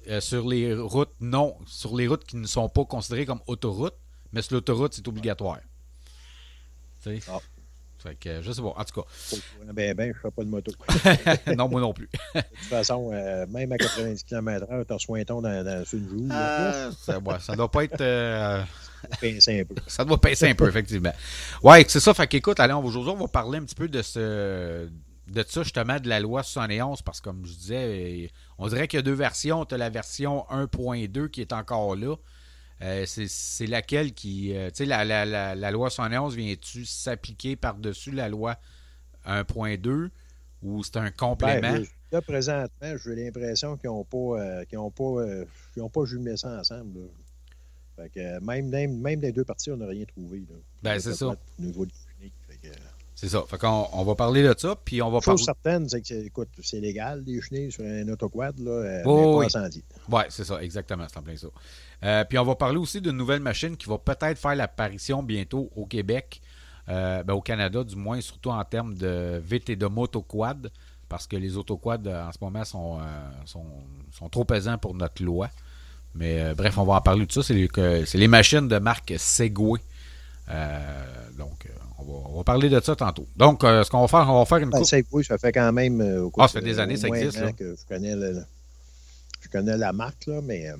euh, 0.09 0.21
sur 0.21 0.49
les 0.49 0.75
routes 0.75 1.13
non, 1.21 1.57
sur 1.67 1.97
les 1.97 2.09
routes 2.09 2.25
qui 2.25 2.37
ne 2.37 2.47
sont 2.47 2.69
pas 2.69 2.85
considérées 2.85 3.27
comme 3.27 3.41
autoroutes, 3.47 3.95
mais 4.33 4.43
sur 4.43 4.55
l'autoroute, 4.55 4.93
c'est 4.95 5.07
obligatoire. 5.07 5.61
Ah. 7.29 7.39
Fait 8.03 8.15
que, 8.15 8.41
je 8.43 8.51
sais 8.53 8.63
pas. 8.63 8.75
En 8.77 8.85
tout 8.85 9.03
cas, 9.03 9.09
Ben, 9.73 9.95
ben, 9.95 10.13
je 10.13 10.17
ne 10.17 10.23
fais 10.23 10.31
pas 10.31 10.43
de 10.45 10.49
moto. 10.49 10.73
non, 11.57 11.69
moi 11.69 11.81
non 11.81 11.93
plus. 11.93 12.09
De 12.35 12.41
toute 12.41 12.69
façon, 12.71 13.11
euh, 13.13 13.47
même 13.49 13.71
à 13.73 13.77
90 13.79 14.23
km/h, 14.25 14.87
tu 14.87 14.93
reçois 14.93 15.19
un 15.19 15.25
ton 15.25 15.43
dans, 15.43 15.65
dans 15.65 15.85
une 15.93 16.09
joue. 16.09 16.29
Euh, 16.33 16.91
ça, 16.99 17.19
ouais, 17.19 17.35
ça 17.41 17.55
doit 17.57 17.71
pas 17.71 17.85
être. 17.85 18.01
euh, 18.01 18.63
Pincer 19.21 19.61
un 19.61 19.65
peu. 19.65 19.75
ça 19.87 20.05
doit 20.05 20.21
pincer 20.21 20.49
un 20.49 20.55
peu, 20.55 20.69
effectivement. 20.69 21.13
Ouais, 21.63 21.85
c'est 21.89 22.01
ça. 22.01 22.13
Fait 22.15 22.27
qu'écoute, 22.27 22.61
allez, 22.61 22.75
on- 22.75 22.85
aujourd'hui, 22.85 23.13
on 23.13 23.17
va 23.21 23.29
parler 23.29 23.59
un 23.59 23.65
petit 23.65 23.75
peu 23.75 23.89
de 23.89 24.03
ce. 24.03 24.89
De 25.29 25.45
ça, 25.47 25.63
justement, 25.63 25.99
de 26.01 26.09
la 26.09 26.19
loi 26.21 26.43
71, 26.43 27.03
parce 27.03 27.21
que 27.21 27.25
comme 27.31 27.47
je 27.47 27.53
disais, 27.53 28.31
on 28.59 28.67
dirait 28.69 28.89
qu'il 28.89 28.99
y 28.99 29.01
a 29.01 29.03
deux 29.03 29.13
versions. 29.15 29.65
Tu 29.65 29.75
as 29.75 29.79
la 29.79 29.89
version 29.89 30.45
1.2 30.51 31.29
qui 31.29 31.41
est 31.41 31.53
encore 31.53 31.95
là. 31.97 32.17
Euh, 32.83 33.05
c'est- 33.07 33.67
laquelle 33.67 34.13
qui. 34.15 34.55
euh, 34.57 34.69
tu 34.71 34.77
sais, 34.77 34.85
la, 34.87 35.05
la, 35.05 35.25
la, 35.27 35.55
la 35.55 35.71
loi 35.71 35.91
71 35.91 36.35
vient-tu 36.35 36.87
s'appliquer 36.87 37.55
par-dessus 37.57 38.11
la 38.11 38.29
loi 38.29 38.57
1.2 39.27 40.11
ou 40.63 40.83
c'est 40.83 40.97
un 40.97 41.11
complément? 41.11 41.61
Ben, 41.61 41.85
je- 41.85 41.91
là, 42.13 42.23
présentement, 42.23 42.97
j'ai 43.05 43.15
l'impression 43.17 43.77
qu'ils 43.77 43.91
n'ont 43.91 44.05
pas, 44.05 44.41
euh, 44.43 44.65
ont 44.79 44.91
pas, 44.91 45.05
euh, 45.23 45.45
ont 45.79 45.91
pas 45.91 46.05
jumelé 46.07 46.37
ça 46.37 46.59
ensemble. 46.59 47.01
là. 47.01 47.07
Fait 47.97 48.09
que, 48.09 48.41
même, 48.45 48.69
même, 48.71 48.99
même 48.99 49.21
des 49.21 49.33
deux 49.33 49.45
parties, 49.45 49.71
on 49.71 49.77
n'a 49.77 49.87
rien 49.87 50.07
trouvé. 50.07 50.39
Là. 50.41 50.57
Ben, 50.83 50.99
c'est 50.99 51.13
ça. 51.15 51.27
Au 51.27 51.37
niveau 51.59 51.85
de 51.85 51.93
C'est 53.21 53.29
ça. 53.29 53.45
Fait 53.47 53.59
qu'on 53.59 53.87
on 53.93 54.03
va 54.03 54.15
parler 54.15 54.43
de 54.43 54.55
ça, 54.57 54.75
puis 54.83 55.03
on 55.03 55.11
va 55.11 55.21
parler. 55.21 55.43
Certaine, 55.43 55.87
c'est 55.91 56.01
que, 56.01 56.07
c'est- 56.07 56.25
écoute, 56.25 56.49
c'est 56.63 56.81
légal, 56.81 57.23
des 57.23 57.39
chenilles 57.43 57.71
sur 57.71 57.85
un 57.85 58.09
autoquad, 58.09 58.59
là, 58.59 59.03
Oh, 59.05 59.15
mais 59.17 59.23
pas 59.25 59.37
oui. 59.41 59.45
incendie. 59.45 59.85
Oui, 60.09 60.23
c'est 60.31 60.45
ça, 60.45 60.63
exactement, 60.63 61.05
c'est 61.07 61.19
en 61.19 61.23
plein 61.23 61.37
ça. 61.37 61.49
Euh, 62.03 62.25
puis 62.25 62.39
on 62.39 62.45
va 62.47 62.55
parler 62.55 62.79
aussi 62.79 62.99
d'une 63.03 63.19
nouvelle 63.19 63.41
machine 63.41 63.77
qui 63.77 63.91
va 63.91 63.99
peut-être 63.99 64.39
faire 64.39 64.55
l'apparition 64.55 65.23
bientôt 65.23 65.69
au 65.77 65.85
Québec, 65.85 66.41
euh, 66.89 67.23
ben, 67.23 67.35
au 67.35 67.43
Canada 67.43 67.85
du 67.85 67.95
moins, 67.95 68.23
surtout 68.23 68.49
en 68.49 68.65
termes 68.65 68.95
de 68.95 69.39
VT 69.45 69.77
de 69.77 69.87
motoquad, 69.87 70.71
parce 71.11 71.27
que 71.27 71.37
les 71.37 71.59
autoquads 71.59 71.99
en 72.07 72.33
ce 72.33 72.39
moment 72.41 72.65
sont, 72.65 73.01
euh, 73.01 73.03
sont, 73.45 73.67
sont 74.13 74.31
trop 74.31 74.47
pesants 74.47 74.79
pour 74.79 74.95
notre 74.95 75.23
loi. 75.23 75.51
Mais 76.15 76.55
bref, 76.55 76.79
on 76.79 76.85
va 76.85 76.95
en 76.95 77.01
parler 77.03 77.27
de 77.27 77.33
ça. 77.33 77.43
C'est 77.43 77.53
les, 77.53 77.69
les 78.15 78.29
machines 78.29 78.67
de 78.67 78.79
marque 78.79 79.13
Segway. 79.19 79.79
Donc, 81.39 81.69
on 82.01 82.05
va, 82.05 82.29
on 82.31 82.37
va 82.39 82.45
parler 82.45 82.69
de 82.69 82.81
ça 82.81 82.97
tantôt. 82.97 83.27
Donc, 83.37 83.63
euh, 83.65 83.83
ce 83.85 83.91
qu'on 83.91 84.01
va 84.01 84.09
faire, 84.09 84.29
on 84.31 84.39
va 84.41 84.45
faire 84.45 84.59
une 84.59 84.71
Ben, 84.71 84.79
coupe. 85.11 85.23
Ça 85.25 85.39
fait 85.39 85.53
quand 85.53 85.73
même. 85.73 86.01
euh, 86.01 86.29
Ah, 86.39 86.49
ça 86.49 86.61
fait 86.61 86.65
des 86.65 86.79
années, 86.79 86.97
ça 86.97 87.09
existe, 87.09 87.39
là. 87.41 87.53
que 87.53 87.77
je 87.77 87.87
connais, 87.87 88.15
le- 88.17 88.45
je 89.41 89.49
connais 89.49 89.77
la 89.77 89.93
marque, 89.93 90.27
là, 90.27 90.41
mais 90.43 90.69
euh, 90.71 90.77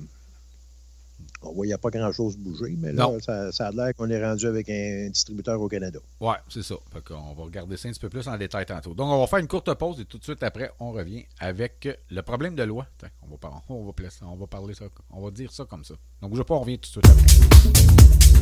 on 1.43 1.53
voyait 1.53 1.77
pas 1.77 1.89
grand-chose 1.89 2.37
bouger. 2.37 2.75
Mais 2.77 2.91
là, 2.91 3.09
ça, 3.21 3.51
ça 3.51 3.67
a 3.67 3.71
l'air 3.71 3.95
qu'on 3.95 4.09
est 4.09 4.23
rendu 4.23 4.45
avec 4.45 4.69
un 4.69 5.09
distributeur 5.09 5.59
au 5.59 5.67
Canada. 5.67 5.99
Ouais, 6.19 6.35
c'est 6.49 6.61
ça. 6.63 6.75
Fait 6.93 7.03
qu'on 7.03 7.33
va 7.33 7.43
regarder 7.43 7.77
ça 7.77 7.87
un 7.87 7.91
petit 7.91 7.99
peu 7.99 8.09
plus 8.09 8.27
en 8.27 8.37
détail 8.37 8.65
tantôt. 8.65 8.93
Donc, 8.93 9.09
on 9.09 9.19
va 9.19 9.27
faire 9.27 9.39
une 9.39 9.47
courte 9.47 9.73
pause 9.75 9.99
et 9.99 10.05
tout 10.05 10.17
de 10.19 10.23
suite 10.23 10.43
après, 10.43 10.71
on 10.79 10.91
revient 10.91 11.25
avec 11.39 11.87
le 12.09 12.21
problème 12.21 12.53
de 12.55 12.63
loi. 12.63 12.85
Attends, 12.99 13.11
on 13.23 13.31
va, 13.31 13.37
par- 13.37 13.61
on 13.69 13.85
va, 13.85 13.91
placer- 13.93 14.23
on 14.23 14.35
va 14.35 14.45
parler 14.47 14.73
ça, 14.75 14.85
on 15.11 15.21
va 15.23 15.31
dire 15.31 15.51
ça 15.51 15.65
comme 15.65 15.83
ça. 15.83 15.95
Donc, 16.21 16.35
je 16.35 16.41
pas, 16.43 16.53
on 16.55 16.59
revient 16.59 16.77
tout 16.79 16.99
de 16.99 17.05
suite 17.05 17.05
après. 17.07 18.41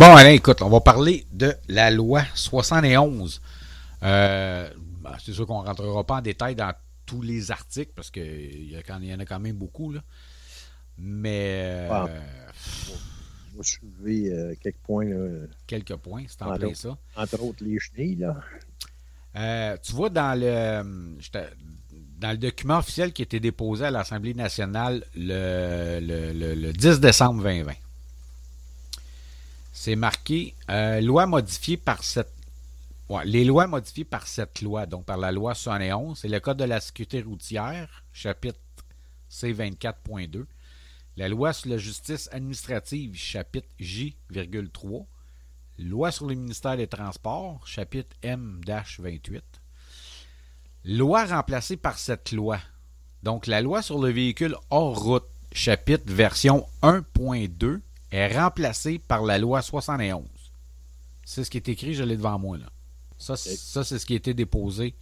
Bon, 0.00 0.14
allez, 0.16 0.36
écoute, 0.36 0.62
on 0.62 0.70
va 0.70 0.80
parler 0.80 1.26
de 1.30 1.54
la 1.68 1.90
loi 1.90 2.22
71. 2.34 3.42
Euh, 4.02 4.70
ben, 5.02 5.12
c'est 5.22 5.32
sûr 5.34 5.46
qu'on 5.46 5.60
ne 5.60 5.66
rentrera 5.66 6.04
pas 6.04 6.14
en 6.16 6.20
détail 6.22 6.54
dans 6.54 6.72
tous 7.04 7.20
les 7.20 7.50
articles 7.50 7.92
parce 7.94 8.10
qu'il 8.10 8.70
y, 8.70 8.76
a 8.76 8.98
y 8.98 9.14
en 9.14 9.18
a 9.20 9.24
quand 9.26 9.40
même 9.40 9.56
beaucoup. 9.56 9.92
Là. 9.92 10.00
Mais 10.96 11.60
euh, 11.64 11.88
Ah. 11.90 12.08
Je 13.52 13.56
vais 13.58 13.62
soulever 13.62 14.32
euh, 14.32 14.54
quelques 14.58 14.78
points, 14.78 15.04
là, 15.04 15.46
quelques 15.66 15.96
points, 15.96 16.24
c'est 16.28 16.40
en 16.42 16.50
Entre 16.52 16.58
plein 16.60 16.74
ça. 16.74 16.96
entre 17.16 17.42
autres 17.42 17.62
les 17.62 17.78
chenilles. 17.78 18.16
Là. 18.16 18.36
Euh, 19.36 19.76
tu 19.82 19.92
vois, 19.92 20.08
dans 20.08 20.38
le, 20.38 20.82
dans 22.18 22.30
le 22.30 22.38
document 22.38 22.78
officiel 22.78 23.12
qui 23.12 23.20
a 23.20 23.24
été 23.24 23.38
déposé 23.38 23.84
à 23.84 23.90
l'Assemblée 23.90 24.32
nationale 24.32 25.04
le, 25.14 26.00
le- 26.00 26.32
le- 26.32 26.54
le 26.54 26.72
10 26.72 27.00
décembre 27.00 27.42
2020, 27.42 27.72
c'est 29.80 29.96
marqué 29.96 30.54
euh, 30.68 31.00
loi 31.00 31.24
modifiée 31.24 31.78
par 31.78 32.04
cette. 32.04 32.34
les 33.24 33.46
lois 33.46 33.66
modifiées 33.66 34.04
par 34.04 34.26
cette 34.26 34.60
loi, 34.60 34.84
donc 34.84 35.06
par 35.06 35.16
la 35.16 35.32
loi 35.32 35.54
71, 35.54 36.18
c'est 36.18 36.28
le 36.28 36.38
Code 36.38 36.58
de 36.58 36.64
la 36.64 36.82
sécurité 36.82 37.22
routière, 37.22 38.04
chapitre 38.12 38.58
C24.2. 39.30 40.44
La 41.16 41.30
loi 41.30 41.54
sur 41.54 41.70
la 41.70 41.78
justice 41.78 42.28
administrative, 42.30 43.16
chapitre 43.16 43.68
J,3. 43.78 45.06
Loi 45.78 46.10
sur 46.12 46.26
le 46.26 46.34
ministère 46.34 46.76
des 46.76 46.86
Transports, 46.86 47.66
chapitre 47.66 48.14
M-28. 48.20 49.40
Loi 50.84 51.24
remplacée 51.24 51.78
par 51.78 51.98
cette 51.98 52.32
loi. 52.32 52.60
Donc, 53.22 53.46
la 53.46 53.62
loi 53.62 53.80
sur 53.80 53.98
le 53.98 54.10
véhicule 54.10 54.56
hors 54.68 55.02
route, 55.02 55.28
chapitre 55.52 56.12
version 56.12 56.66
1.2, 56.82 57.80
est 58.10 58.36
remplacée 58.38 58.98
par 58.98 59.22
la 59.24 59.38
loi 59.38 59.62
71. 59.62 60.24
C'est 61.24 61.44
ce 61.44 61.50
qui 61.50 61.58
est 61.58 61.68
écrit, 61.68 61.94
je 61.94 62.02
l'ai 62.02 62.16
devant 62.16 62.38
moi. 62.38 62.58
Là. 62.58 62.66
Ça, 63.18 63.36
c'est- 63.36 63.56
ça, 63.56 63.84
c'est 63.84 63.98
ce 63.98 64.06
qui 64.06 64.14
a 64.14 64.16
été 64.16 64.34
déposé 64.34 64.94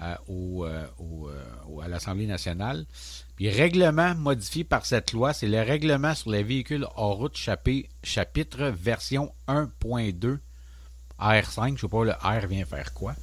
euh, 0.00 0.14
au, 0.28 0.64
euh, 0.64 0.86
au, 0.98 1.28
euh, 1.28 1.44
au- 1.68 1.80
à 1.80 1.88
l'Assemblée 1.88 2.26
nationale. 2.26 2.86
Puis, 3.34 3.50
règlement 3.50 4.14
modifié 4.14 4.62
par 4.62 4.86
cette 4.86 5.12
loi, 5.12 5.32
c'est 5.32 5.48
le 5.48 5.60
règlement 5.60 6.14
sur 6.14 6.30
les 6.30 6.44
véhicules 6.44 6.86
hors 6.94 7.16
route, 7.16 7.36
chapitre, 7.36 7.88
chapitre 8.04 8.66
version 8.68 9.32
1.2, 9.48 10.38
R5. 11.18 11.68
Je 11.70 11.72
ne 11.72 11.78
sais 11.78 11.88
pas, 11.88 12.04
le 12.04 12.12
R 12.12 12.46
vient 12.46 12.64
faire 12.64 12.92
quoi. 12.94 13.16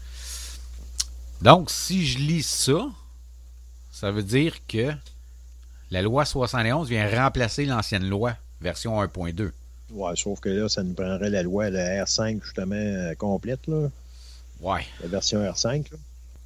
Donc, 1.42 1.70
si 1.70 2.06
je 2.06 2.18
lis 2.18 2.44
ça, 2.44 2.88
ça 3.92 4.12
veut 4.12 4.24
dire 4.24 4.66
que 4.68 4.92
la 5.92 6.02
loi 6.02 6.26
71 6.26 6.90
vient 6.90 7.10
remplacer 7.24 7.66
l'ancienne 7.66 8.08
loi, 8.10 8.36
version 8.62 9.00
1.2. 9.02 9.52
Ouais, 9.92 10.16
sauf 10.16 10.40
que 10.40 10.50
là, 10.50 10.68
ça 10.70 10.84
nous 10.84 10.94
prendrait 10.94 11.30
la 11.30 11.44
loi, 11.44 11.70
la 11.70 12.04
R5, 12.06 12.42
justement, 12.44 12.76
euh, 12.76 13.14
complète, 13.16 13.68
là, 13.68 13.90
Ouais. 14.62 14.86
la 15.02 15.08
version 15.08 15.40
R5. 15.44 15.92
là. 15.92 15.98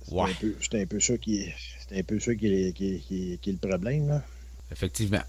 C'est 0.07 0.13
Ouais. 0.15 0.29
un 0.31 0.33
peu- 0.33 0.55
C'est 0.61 0.81
un 0.81 0.85
peu 0.85 0.99
ça 0.99 1.17
qui 1.17 1.37
est, 1.41 1.53
un 1.97 2.03
peu 2.03 2.19
ça 2.19 2.33
qui 2.35 2.47
est, 2.47 2.73
qui 2.73 2.95
est- 2.95 2.99
qui 2.99 3.33
est- 3.33 3.37
qui 3.37 3.49
est 3.51 3.53
le 3.61 3.67
problème. 3.69 4.07
Là. 4.09 4.21
Effectivement. 4.71 5.21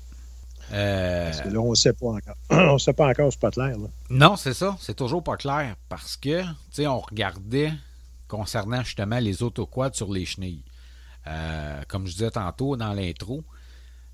Euh, 0.73 1.25
Parce 1.27 1.41
que 1.43 1.49
là, 1.49 1.61
on 1.61 1.71
ne 1.71 1.75
sait 1.75 1.93
pas 1.93 2.07
encore. 2.07 2.37
on 2.51 2.75
ne 2.75 2.79
sait 2.79 2.93
pas 2.93 3.09
encore, 3.09 3.31
c'est 3.33 3.41
pas 3.41 3.51
clair. 3.51 3.77
Là. 3.79 3.89
Non, 4.09 4.37
c'est 4.37 4.55
ça. 4.55 4.77
C'est 4.81 4.95
toujours 4.95 5.23
pas 5.23 5.37
clair 5.37 5.77
parce 5.89 6.17
que, 6.17 6.43
tu 6.43 6.49
sais, 6.73 6.87
on 6.87 7.01
regardait 7.01 7.73
concernant 8.29 8.83
justement 8.83 9.19
les 9.19 9.43
autoquads 9.43 9.91
sur 9.93 10.13
les 10.13 10.25
chenilles. 10.25 10.63
Euh, 11.27 11.83
comme 11.89 12.07
je 12.07 12.13
disais 12.13 12.31
tantôt 12.31 12.77
dans 12.77 12.93
l'intro, 12.93 13.43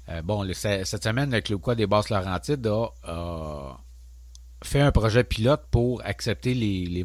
euh, 0.08 0.22
bon, 0.22 0.46
cette 0.52 1.02
semaine, 1.02 1.30
le 1.30 1.40
Club 1.40 1.60
Quad 1.60 1.78
des 1.78 1.86
Basses-Laurentides 1.86 2.66
a, 2.66 3.78
fait 4.62 4.80
un 4.80 4.92
projet 4.92 5.24
pilote 5.24 5.66
pour 5.70 6.04
accepter 6.04 6.54
les, 6.54 6.86
les 6.86 7.04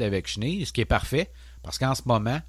avec 0.00 0.26
chenilles, 0.26 0.64
ce 0.64 0.72
qui 0.72 0.80
est 0.80 0.86
parfait 0.86 1.30
parce 1.64 1.78
qu'en 1.78 1.94
ce 1.94 2.02
moment, 2.06 2.40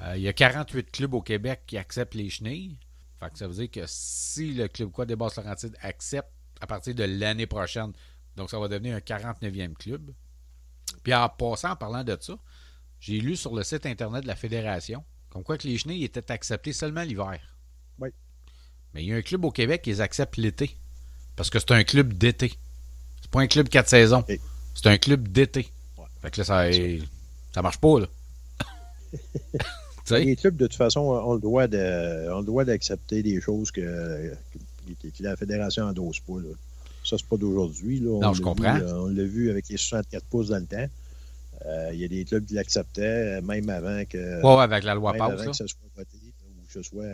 euh, 0.00 0.16
il 0.16 0.22
y 0.22 0.28
a 0.28 0.32
48 0.32 0.90
clubs 0.90 1.14
au 1.14 1.22
Québec 1.22 1.62
qui 1.66 1.78
acceptent 1.78 2.14
les 2.14 2.28
chenilles. 2.28 2.78
Fait 3.18 3.30
que 3.30 3.38
ça 3.38 3.46
veut 3.46 3.54
dire 3.54 3.70
que 3.70 3.80
si 3.86 4.52
le 4.52 4.68
Club 4.68 4.90
Quad 4.90 5.08
des 5.08 5.16
Basses-Laurentides 5.16 5.76
accepte 5.80 6.28
à 6.60 6.66
partir 6.66 6.94
de 6.94 7.04
l'année 7.04 7.46
prochaine, 7.46 7.92
donc 8.34 8.50
ça 8.50 8.58
va 8.58 8.68
devenir 8.68 8.96
un 8.96 8.98
49e 8.98 9.74
club. 9.74 10.12
Puis 11.02 11.14
en 11.14 11.28
passant, 11.28 11.70
en 11.70 11.76
parlant 11.76 12.04
de 12.04 12.18
ça, 12.20 12.36
j'ai 13.00 13.20
lu 13.20 13.36
sur 13.36 13.54
le 13.54 13.62
site 13.62 13.86
internet 13.86 14.22
de 14.22 14.26
la 14.26 14.36
fédération 14.36 15.04
comme 15.30 15.44
quoi 15.44 15.58
que 15.58 15.68
les 15.68 15.78
chenilles 15.78 16.04
étaient 16.04 16.30
acceptés 16.32 16.72
seulement 16.72 17.02
l'hiver. 17.02 17.38
Oui. 17.98 18.08
Mais 18.96 19.04
il 19.04 19.08
y 19.10 19.12
a 19.12 19.16
un 19.16 19.22
club 19.22 19.44
au 19.44 19.50
Québec 19.50 19.82
qui 19.82 19.90
les 19.90 20.00
accepte 20.00 20.38
l'été. 20.38 20.74
Parce 21.36 21.50
que 21.50 21.58
c'est 21.58 21.70
un 21.72 21.84
club 21.84 22.14
d'été. 22.14 22.54
C'est 23.20 23.30
pas 23.30 23.40
un 23.40 23.46
club 23.46 23.68
quatre 23.68 23.90
saisons. 23.90 24.24
C'est 24.74 24.86
un 24.86 24.96
club 24.96 25.28
d'été. 25.28 25.68
Ouais. 25.98 26.04
Fait 26.22 26.30
que 26.30 26.40
là, 26.40 26.44
ça, 26.44 26.64
ça 27.54 27.60
marche 27.60 27.76
pas, 27.78 28.00
là. 28.00 28.06
Les 30.10 30.36
clubs, 30.36 30.56
de 30.56 30.66
toute 30.66 30.76
façon, 30.76 31.00
ont 31.00 31.34
le 31.34 31.40
droit 31.40 31.66
de, 31.66 32.30
ont 32.32 32.38
le 32.38 32.46
droit 32.46 32.64
d'accepter 32.64 33.22
des 33.22 33.38
choses 33.40 33.70
que, 33.70 34.32
que, 35.02 35.08
que 35.08 35.22
la 35.22 35.36
fédération 35.36 35.84
n'endosse 35.84 36.20
pas. 36.20 36.34
Là. 36.38 36.54
Ça, 37.04 37.16
c'est 37.18 37.26
pas 37.26 37.36
d'aujourd'hui. 37.36 38.00
Non, 38.00 38.32
je 38.32 38.40
l'a 38.40 38.44
comprends. 38.44 38.74
vu, 38.76 38.82
euh, 38.82 39.00
on 39.02 39.06
l'a 39.08 39.24
vu 39.24 39.50
avec 39.50 39.68
les 39.68 39.76
64 39.76 40.24
pouces 40.26 40.48
dans 40.48 40.58
le 40.58 40.64
temps. 40.66 40.86
Euh, 41.66 41.90
Il 41.92 42.00
y 42.00 42.04
a 42.04 42.08
des 42.08 42.24
clubs 42.24 42.46
qui 42.46 42.54
l'acceptaient, 42.54 43.40
même 43.42 43.68
avant 43.68 44.04
que, 44.08 44.42
Ouais, 44.42 44.56
ouais, 44.56 44.62
avec 44.62 44.84
la 44.84 44.94
loi 44.94 45.12
même 45.12 45.18
passe, 45.18 45.32
avant 45.32 45.42
là. 45.42 45.50
que 45.50 45.56
ce 45.56 45.66
soit 45.66 45.78
voté 45.96 46.16
ou 46.24 46.25
que 46.76 46.82
ce 46.82 46.90
soit 46.90 47.06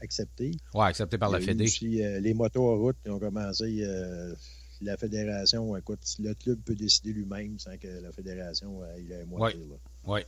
accepté. 0.00 0.52
Ouais, 0.74 0.86
accepté 0.86 1.18
par 1.18 1.30
la 1.30 1.38
Il 1.40 1.44
Fédé. 1.44 1.64
aussi, 1.64 2.02
euh, 2.02 2.20
les 2.20 2.34
motos 2.34 2.68
en 2.72 2.76
route 2.76 2.96
qui 3.04 3.10
ont 3.10 3.18
commencé. 3.18 3.78
euh, 3.82 4.34
la 4.82 4.96
fédération, 4.98 5.74
écoute, 5.76 6.00
le 6.18 6.34
club 6.34 6.58
peut 6.62 6.74
décider 6.74 7.12
lui-même 7.12 7.58
sans 7.58 7.76
que 7.78 7.88
la 8.02 8.12
fédération 8.12 8.82
euh, 8.82 8.96
ait 8.96 9.22
à 9.22 9.24
Ouais. 9.26 9.54
dire, 9.54 9.66
là. 9.70 9.76
Oui. 10.04 10.20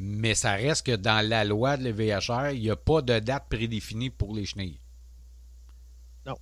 Mais 0.00 0.34
ça 0.34 0.52
reste 0.54 0.86
que 0.86 0.96
dans 0.96 1.26
la 1.26 1.44
loi 1.44 1.76
de 1.76 1.84
l'EVHR, 1.84 2.50
il 2.52 2.62
n'y 2.62 2.70
a 2.70 2.76
pas 2.76 3.00
de 3.02 3.18
date 3.18 3.44
prédéfinie 3.48 4.10
pour 4.10 4.34
les 4.34 4.44
chenilles. 4.46 4.78
Non. 6.26 6.34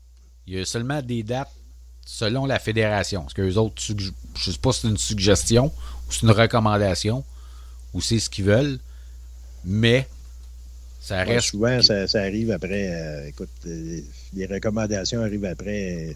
Il 0.46 0.54
y 0.54 0.60
a 0.60 0.64
seulement 0.64 1.02
des 1.02 1.22
dates 1.22 1.52
selon 2.06 2.46
la 2.46 2.58
fédération. 2.58 3.22
Parce 3.22 3.34
que 3.34 3.42
les 3.42 3.58
autres, 3.58 3.82
je 3.82 3.92
ne 3.92 4.52
sais 4.52 4.58
pas 4.58 4.72
si 4.72 4.82
c'est 4.82 4.88
une 4.88 4.96
suggestion 4.96 5.66
ou 5.66 6.12
c'est 6.12 6.22
une 6.22 6.30
recommandation 6.30 7.24
ou 7.92 8.00
c'est 8.00 8.20
ce 8.20 8.30
qu'ils 8.30 8.44
veulent. 8.46 8.78
Mais 9.64 10.08
ça 11.00 11.24
Ouais, 11.24 11.34
reste. 11.34 11.48
souvent, 11.50 11.80
ça, 11.82 12.06
ça 12.08 12.20
arrive 12.22 12.50
après. 12.50 12.90
euh, 12.92 13.26
écoute, 13.28 13.48
euh, 13.66 14.00
les 14.34 14.46
recommandations 14.46 15.20
arrivent 15.22 15.44
après 15.44 16.14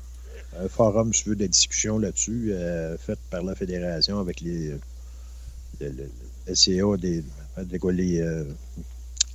euh, 0.56 0.64
un 0.64 0.68
forum, 0.68 1.12
si 1.14 1.22
tu 1.24 1.30
veux, 1.30 1.36
de 1.36 1.46
discussion 1.46 1.98
là-dessus, 1.98 2.52
fait 2.98 3.18
par 3.30 3.42
la 3.42 3.54
fédération 3.54 4.18
avec 4.18 4.40
les, 4.40 4.68
le, 5.80 5.88
le- 5.88 6.10
le 6.46 6.54
SCA, 6.54 6.96
des, 6.98 7.22
quoi, 7.78 7.92
les, 7.92 8.22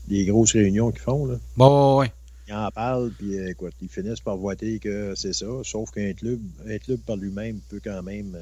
les 0.09 0.25
grosses 0.25 0.53
réunions 0.53 0.91
qu'ils 0.91 1.01
font. 1.01 1.25
Là. 1.25 1.35
Bon, 1.55 1.99
ouais. 1.99 2.11
Ils 2.47 2.53
en 2.53 2.69
parlent, 2.71 3.11
puis 3.17 3.35
écoute, 3.49 3.73
ils 3.81 3.89
finissent 3.89 4.19
par 4.21 4.37
voter 4.37 4.79
que 4.79 5.13
c'est 5.15 5.33
ça, 5.33 5.47
sauf 5.63 5.89
qu'un 5.91 6.13
club, 6.13 6.39
un 6.67 6.77
club 6.77 6.99
par 6.99 7.17
lui-même 7.17 7.59
peut 7.69 7.81
quand 7.83 8.03
même 8.03 8.37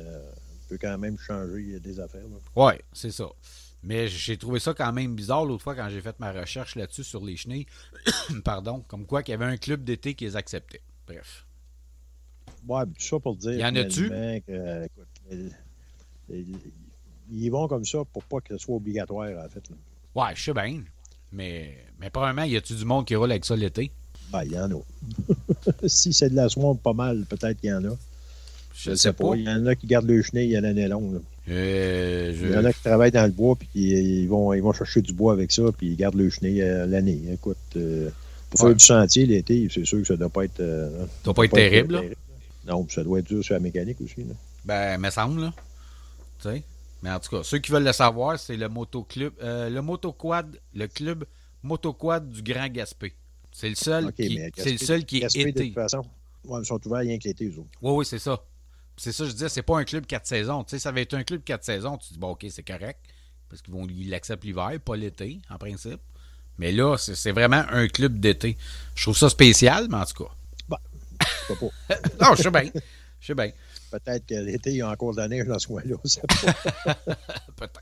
peut 0.67 0.77
quand 0.81 0.97
même 0.97 1.17
changer 1.17 1.79
des 1.79 1.99
affaires. 1.99 2.21
Ouais, 2.55 2.81
c'est 2.91 3.11
ça. 3.11 3.29
Mais 3.85 4.07
j'ai 4.07 4.35
trouvé 4.35 4.59
ça 4.59 4.73
quand 4.73 4.91
même 4.91 5.13
bizarre 5.15 5.45
l'autre 5.45 5.63
fois 5.63 5.75
quand 5.75 5.87
j'ai 5.89 6.01
fait 6.01 6.19
ma 6.19 6.31
recherche 6.31 6.75
là-dessus 6.75 7.03
sur 7.03 7.23
les 7.23 7.37
chenilles. 7.37 7.67
Pardon, 8.43 8.83
comme 8.87 9.05
quoi 9.05 9.21
qu'il 9.21 9.33
y 9.33 9.35
avait 9.35 9.45
un 9.45 9.57
club 9.57 9.83
d'été 9.83 10.15
qui 10.15 10.25
les 10.25 10.35
acceptait. 10.35 10.81
Bref. 11.07 11.45
Ouais, 12.67 12.83
tout 12.85 12.93
ça 12.97 13.19
pour 13.19 13.35
dire. 13.35 13.53
Y 13.53 13.63
en 13.63 13.75
a-tu? 13.75 14.11
euh, 14.11 14.87
ils 17.31 17.49
vont 17.49 17.67
comme 17.67 17.85
ça 17.85 17.99
pour 18.11 18.23
pas 18.23 18.39
que 18.41 18.57
ce 18.57 18.65
soit 18.65 18.75
obligatoire, 18.75 19.29
en 19.45 19.49
fait. 19.49 19.63
là. 19.69 19.75
Ouais, 20.15 20.35
je 20.35 20.43
sais 20.45 20.53
bien. 20.53 20.81
Mais, 21.31 21.77
mais 21.99 22.09
probablement, 22.09 22.43
y 22.43 22.55
a-tu 22.57 22.73
du 22.73 22.85
monde 22.85 23.05
qui 23.05 23.15
roule 23.15 23.31
avec 23.31 23.45
ça 23.45 23.55
l'été? 23.55 23.91
Ben, 24.31 24.43
il 24.45 24.53
y 24.53 24.59
en 24.59 24.71
a. 24.71 24.81
si 25.87 26.11
c'est 26.11 26.29
de 26.31 26.35
la 26.35 26.49
swamp, 26.49 26.75
pas 26.75 26.93
mal, 26.93 27.25
peut-être 27.29 27.59
qu'il 27.59 27.69
y 27.69 27.73
en 27.73 27.85
a. 27.85 27.95
Je 28.73 28.95
sais 28.95 29.13
pas. 29.13 29.35
Il 29.35 29.43
y 29.43 29.49
en 29.49 29.65
a 29.67 29.75
qui 29.75 29.85
gardent 29.85 30.07
le 30.07 30.21
chenille 30.23 30.55
à 30.55 30.61
l'année 30.61 30.87
longue. 30.87 31.13
là. 31.13 31.19
Euh, 31.49 32.33
je- 32.33 32.45
Il 32.47 32.51
y 32.53 32.57
en 32.57 32.65
a 32.65 32.73
qui 32.73 32.81
travaillent 32.81 33.11
dans 33.11 33.25
le 33.25 33.31
bois, 33.31 33.55
puis 33.55 33.67
qui- 33.71 33.91
ils 34.23 34.27
vont, 34.27 34.51
ils 34.53 34.61
vont 34.61 34.73
chercher 34.73 35.01
du 35.01 35.13
bois 35.13 35.33
avec 35.33 35.51
ça, 35.51 35.63
puis 35.77 35.87
ils 35.87 35.95
gardent 35.95 36.15
le 36.15 36.29
chenille 36.29 36.61
à 36.61 36.85
l'année. 36.85 37.19
Écoute, 37.31 37.57
euh, 37.75 38.09
pour 38.49 38.61
Ouais. 38.61 38.69
faire 38.69 38.75
du 38.77 38.83
sentier 38.83 39.25
l'été, 39.25 39.67
c'est 39.71 39.85
sûr 39.85 39.99
que 39.99 40.05
ça 40.07 40.15
doit 40.15 40.29
pas 40.29 40.45
être. 40.45 40.59
euh, 40.59 41.01
Ça 41.01 41.07
doit 41.25 41.33
pas 41.35 41.45
être 41.45 41.53
terrible, 41.53 41.93
là. 41.95 42.01
Non, 42.67 42.83
puis 42.83 42.95
ça 42.95 43.03
doit 43.03 43.19
être 43.19 43.27
dur 43.27 43.43
sur 43.43 43.53
la 43.53 43.59
mécanique 43.59 44.01
aussi. 44.01 44.21
Là. 44.23 44.33
Ben, 44.65 44.97
me 44.99 45.09
semble, 45.11 45.41
là. 45.41 45.53
Tu 46.41 46.49
sais. 46.49 46.63
Mais 47.03 47.11
en 47.11 47.19
tout 47.19 47.29
cas, 47.29 47.43
ceux 47.43 47.59
qui 47.59 47.71
veulent 47.71 47.83
le 47.83 47.93
savoir, 47.93 48.39
c'est 48.39 48.57
le 48.57 48.67
motoclub, 48.67 49.33
euh, 49.43 49.69
le 49.69 49.81
motoquad, 49.83 50.47
le 50.73 50.87
club 50.87 51.25
motoquad 51.61 52.27
du 52.31 52.41
Grand 52.41 52.67
Gaspé. 52.69 53.13
C'est 53.51 53.69
le 53.69 53.75
seul 53.75 54.11
qui, 54.13 54.39
c'est 54.57 54.71
le 54.71 54.77
seul 54.79 55.05
qui 55.05 55.17
est 55.17 55.21
Gaspé, 55.21 55.43
de 55.43 55.49
été. 55.49 55.65
toute 55.65 55.75
façon, 55.75 56.03
ouais, 56.45 56.59
ils 56.61 56.65
sont 56.65 56.79
ouverts 56.87 57.01
rien 57.01 57.19
que 57.19 57.25
l'été, 57.27 57.45
eux 57.45 57.59
autres. 57.59 57.69
Oui, 57.83 57.91
oui, 57.97 58.05
c'est 58.05 58.17
ça. 58.19 58.41
C'est 58.97 59.11
ça, 59.11 59.25
je 59.25 59.31
disais, 59.31 59.49
c'est 59.49 59.61
pas 59.61 59.77
un 59.77 59.83
club 59.83 60.05
4 60.05 60.25
saisons. 60.25 60.63
Tu 60.63 60.71
sais, 60.71 60.79
ça 60.79 60.91
va 60.91 61.01
être 61.01 61.13
un 61.13 61.23
club 61.23 61.43
4 61.43 61.63
saisons, 61.63 61.97
tu 61.97 62.13
dis, 62.13 62.19
bon, 62.19 62.31
OK, 62.31 62.45
c'est 62.49 62.63
correct. 62.63 62.99
Parce 63.49 63.61
qu'ils 63.61 63.73
vont 63.73 63.87
ils 63.87 64.09
l'acceptent 64.09 64.43
l'hiver, 64.43 64.71
pas 64.83 64.95
l'été, 64.95 65.39
en 65.49 65.57
principe. 65.57 65.99
Mais 66.57 66.71
là, 66.71 66.97
c'est 66.97 67.15
c'est 67.15 67.31
vraiment 67.31 67.63
un 67.69 67.87
club 67.87 68.19
d'été. 68.19 68.57
Je 68.95 69.03
trouve 69.03 69.17
ça 69.17 69.29
spécial, 69.29 69.87
mais 69.89 69.97
en 69.97 70.05
tout 70.05 70.23
cas. 70.23 70.31
Je 71.19 71.53
sais 71.53 71.59
pas. 71.59 71.99
Non, 72.21 72.35
je 72.35 72.43
sais 72.43 72.51
bien. 72.51 72.71
Je 73.19 73.27
sais 73.27 73.35
bien. 73.35 73.51
Peut-être 73.99 74.25
que 74.25 74.35
l'été, 74.35 74.71
il 74.71 74.77
y 74.77 74.81
a 74.81 74.89
encore 74.89 75.11
de 75.13 75.17
la 75.21 75.27
neige 75.27 75.47
dans 75.47 75.59
ce 75.59 75.67
coin-là. 75.67 75.95
Peut-être. 77.55 77.81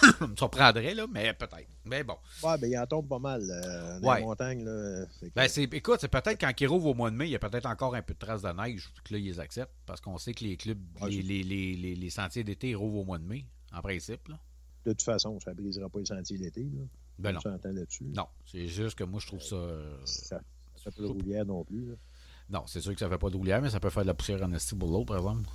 Ça 0.18 0.26
me 0.26 0.36
surprendrait, 0.36 0.94
là, 0.94 1.06
mais 1.10 1.32
peut-être. 1.34 1.68
Mais 1.84 2.04
bon. 2.04 2.16
Ouais, 2.42 2.56
ben, 2.58 2.70
il 2.70 2.78
en 2.78 2.86
tombe 2.86 3.08
pas 3.08 3.18
mal 3.18 3.42
euh, 3.50 3.98
dans 4.00 4.08
Ouais. 4.08 4.20
les 4.20 4.24
montagnes. 4.24 4.64
Là. 4.64 5.06
Que- 5.20 5.26
Ben, 5.34 5.48
c'est, 5.48 5.64
écoute, 5.64 5.98
c'est 6.00 6.08
peut-être 6.08 6.40
quand 6.40 6.52
ils 6.60 6.66
rouvrent 6.66 6.86
au 6.90 6.94
mois 6.94 7.10
de 7.10 7.16
mai, 7.16 7.26
il 7.26 7.30
y 7.32 7.34
a 7.36 7.38
peut-être 7.38 7.66
encore 7.66 7.94
un 7.94 8.02
peu 8.02 8.14
de 8.14 8.18
traces 8.18 8.42
de 8.42 8.48
neige, 8.50 8.92
que 9.04 9.12
là, 9.14 9.18
ils 9.18 9.24
les 9.24 9.40
acceptent, 9.40 9.72
parce 9.84 10.00
qu'on 10.00 10.16
sait 10.18 10.32
que 10.32 10.44
les 10.44 10.56
clubs, 10.56 10.78
Ouais, 11.00 11.10
les, 11.10 11.22
les, 11.22 11.74
les, 11.74 11.94
les, 11.96 12.10
sentiers 12.10 12.44
d'été, 12.44 12.70
ils 12.70 12.76
rouvrent 12.76 12.98
au 12.98 13.04
mois 13.04 13.18
de 13.18 13.24
mai, 13.24 13.44
en 13.72 13.80
principe. 13.82 14.28
Là. 14.28 14.38
De 14.84 14.92
toute 14.92 15.02
façon, 15.02 15.40
ça 15.40 15.50
ne 15.50 15.56
brisera 15.56 15.88
pas 15.88 15.98
les 15.98 16.06
sentiers 16.06 16.38
l'été. 16.38 16.62
Là. 16.62 16.82
Ben 17.18 17.32
non. 17.32 17.38
On 17.38 17.50
s'entend 17.50 17.72
là-dessus. 17.72 18.04
Non, 18.04 18.26
c'est 18.44 18.66
juste 18.68 18.96
que 18.98 19.04
moi, 19.04 19.20
je 19.20 19.26
trouve 19.26 19.42
ça. 19.42 19.56
Ça 20.04 20.40
roulière 20.98 21.44
non 21.46 21.64
plus. 21.64 21.86
là. 21.88 21.94
Non, 22.48 22.62
c'est 22.66 22.80
sûr 22.80 22.92
que 22.92 22.98
ça 23.00 23.08
fait 23.08 23.18
pas 23.18 23.28
de 23.28 23.36
roulière, 23.36 23.60
mais 23.60 23.70
ça 23.70 23.80
peut 23.80 23.90
faire 23.90 24.02
de 24.04 24.06
la 24.08 24.14
poussière 24.14 24.40
en 24.42 24.52
esti 24.52 24.76
l'eau, 24.80 25.04
par 25.04 25.16
exemple. 25.16 25.48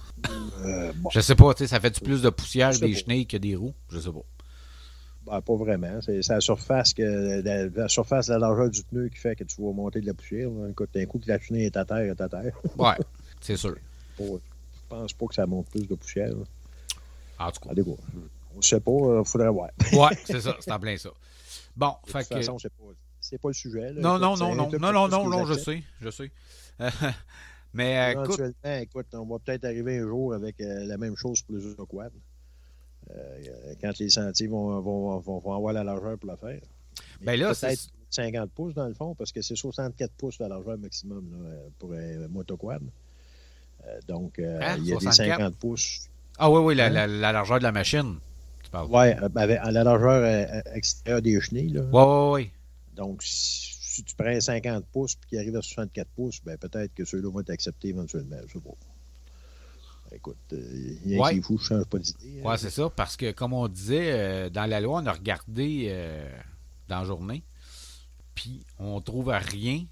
Euh, 0.65 0.91
bon, 0.97 1.09
Je 1.09 1.21
sais 1.21 1.35
pas, 1.35 1.53
tu 1.53 1.59
sais, 1.63 1.67
ça 1.67 1.79
fait 1.79 2.01
plus 2.03 2.21
de 2.21 2.29
poussière 2.29 2.71
des 2.77 2.91
pas. 2.93 2.99
chenilles 2.99 3.27
que 3.27 3.37
des 3.37 3.55
roues? 3.55 3.73
Je 3.89 3.99
sais 3.99 4.11
pas. 4.11 4.19
ben, 5.25 5.41
pas 5.41 5.55
vraiment. 5.55 6.01
C'est 6.01 6.27
la 6.27 6.41
surface, 6.41 6.93
que, 6.93 7.41
la, 7.41 7.67
la 7.67 7.87
surface 7.87 8.27
de 8.27 8.33
la 8.33 8.39
largeur 8.39 8.69
du 8.69 8.83
pneu 8.83 9.07
qui 9.07 9.17
fait 9.17 9.37
que 9.37 9.45
tu 9.45 9.61
vas 9.61 9.71
monter 9.71 10.01
de 10.01 10.05
la 10.07 10.13
poussière. 10.13 10.49
Écoute, 10.69 10.89
d'un 10.93 11.05
coup 11.05 11.19
que 11.19 11.29
la 11.29 11.39
chenille 11.39 11.63
est 11.65 11.77
à 11.77 11.85
terre, 11.85 11.97
est 11.99 12.19
à 12.21 12.27
terre. 12.27 12.53
Ouais, 12.77 12.95
c'est 13.39 13.55
sûr. 13.55 13.75
Je 14.19 14.25
pense 14.89 15.13
pas 15.13 15.25
que 15.27 15.35
ça 15.35 15.45
monte 15.45 15.69
plus 15.69 15.87
de 15.87 15.95
poussière. 15.95 16.27
là. 16.29 16.43
En 17.39 17.51
tout 17.51 17.61
cas. 17.61 17.73
Tout 17.73 17.85
cas, 17.85 18.01
on 18.53 18.57
ne 18.57 18.61
sait 18.61 18.79
pas, 18.81 18.91
il 18.91 19.25
faudrait 19.25 19.49
voir. 19.49 19.69
Ouais, 19.93 20.17
c'est 20.25 20.41
ça, 20.41 20.57
c'est 20.59 20.71
en 20.71 20.79
plein 20.79 20.97
ça. 20.97 21.09
Bon, 21.77 21.93
De 22.05 22.11
fait 22.11 22.19
toute 22.19 22.29
que. 22.31 22.35
façon, 22.35 22.57
c'est 22.59 22.69
pas, 23.37 23.41
pas 23.43 23.47
le 23.49 23.53
sujet. 23.53 23.93
là. 23.93 24.01
Non, 24.01 24.19
non, 24.19 24.35
non, 24.35 24.51
un 24.51 24.55
non, 24.55 24.69
non, 24.77 24.91
non, 24.91 25.07
non, 25.07 25.29
non, 25.29 25.45
je 25.45 25.53
sais, 25.53 25.81
je 26.01 26.09
sais. 26.09 26.29
mais 27.73 27.97
euh, 27.97 28.11
écoute, 28.23 28.39
Éventuellement, 28.39 28.81
écoute, 28.81 29.07
on 29.13 29.25
va 29.25 29.39
peut-être 29.39 29.65
arriver 29.65 29.97
un 29.99 30.07
jour 30.07 30.33
avec 30.33 30.59
euh, 30.61 30.85
la 30.85 30.97
même 30.97 31.15
chose 31.15 31.41
pour 31.41 31.55
les 31.55 31.65
autoquads. 31.65 32.09
Euh, 33.09 33.73
quand 33.81 33.97
les 33.99 34.09
sentiers 34.09 34.47
vont, 34.47 34.79
vont, 34.81 35.19
vont, 35.19 35.39
vont 35.39 35.53
avoir 35.55 35.73
la 35.73 35.83
largeur 35.83 36.17
pour 36.17 36.29
le 36.29 36.37
faire. 36.37 36.61
Ben 37.21 37.39
là, 37.39 37.53
peut-être 37.53 37.89
50 38.09 38.51
pouces 38.51 38.73
dans 38.73 38.87
le 38.87 38.93
fond, 38.93 39.15
parce 39.15 39.31
que 39.31 39.41
c'est 39.41 39.55
64 39.55 40.11
pouces 40.13 40.39
la 40.39 40.47
largeur 40.49 40.77
maximum 40.77 41.29
là, 41.43 41.59
pour 41.79 41.93
un 41.93 42.27
motoquad. 42.27 42.81
Donc, 44.07 44.39
Hein, 44.39 44.75
il 44.77 44.85
y 44.87 44.93
a 44.93 44.99
64? 44.99 45.17
des 45.17 45.31
50 45.43 45.55
pouces. 45.55 46.09
Ah 46.37 46.49
oui, 46.51 46.59
oui, 46.61 46.75
la, 46.75 46.85
Hein? 46.85 46.89
la, 46.91 47.07
la 47.07 47.31
largeur 47.31 47.57
de 47.59 47.63
la 47.63 47.71
machine. 47.71 48.17
À 48.73 49.71
la 49.71 49.83
largeur 49.83 50.63
extérieure 50.73 51.21
des 51.21 51.41
chenilles. 51.41 51.69
Là. 51.73 51.81
Ouais, 51.81 52.03
ouais, 52.03 52.31
ouais. 52.31 52.51
Donc, 52.95 53.21
si, 53.91 54.03
tu 54.03 54.15
prends 54.15 54.39
50 54.39 54.85
pouces 54.91 55.13
et 55.13 55.27
qu'il 55.29 55.37
arrive 55.39 55.55
à 55.57 55.61
64 55.61 56.07
pouces, 56.15 56.39
ben, 56.45 56.57
peut-être 56.57 56.93
que 56.93 57.05
ceux-là 57.05 57.29
vont 57.29 57.39
être 57.41 57.49
acceptés 57.49 57.89
éventuellement. 57.89 58.37
Je 58.47 58.53
sais 58.53 58.59
pas. 58.59 58.71
Écoute, 60.13 60.35
euh, 60.53 60.95
il 61.05 61.11
y 61.11 61.15
a 61.17 61.21
Ouais. 61.21 61.33
qui 61.35 61.41
fou, 61.41 61.57
je 61.57 61.63
change 61.67 61.85
pas 61.85 61.97
d'idée. 61.97 62.41
hein. 62.43 62.49
Ouais, 62.49 62.57
c'est 62.57 62.69
ça, 62.69 62.89
parce 62.89 63.15
que 63.15 63.31
comme 63.31 63.53
on 63.53 63.67
disait, 63.69 64.11
euh, 64.11 64.49
dans 64.49 64.65
la 64.65 64.81
loi, 64.81 65.01
on 65.01 65.05
a 65.05 65.13
regardé 65.13 65.85
euh, 65.87 66.29
dans 66.89 66.99
la 66.99 67.05
journée, 67.05 67.43
puis 68.35 68.65
on 68.77 68.99
trouve 68.99 69.29
rien 69.29 69.85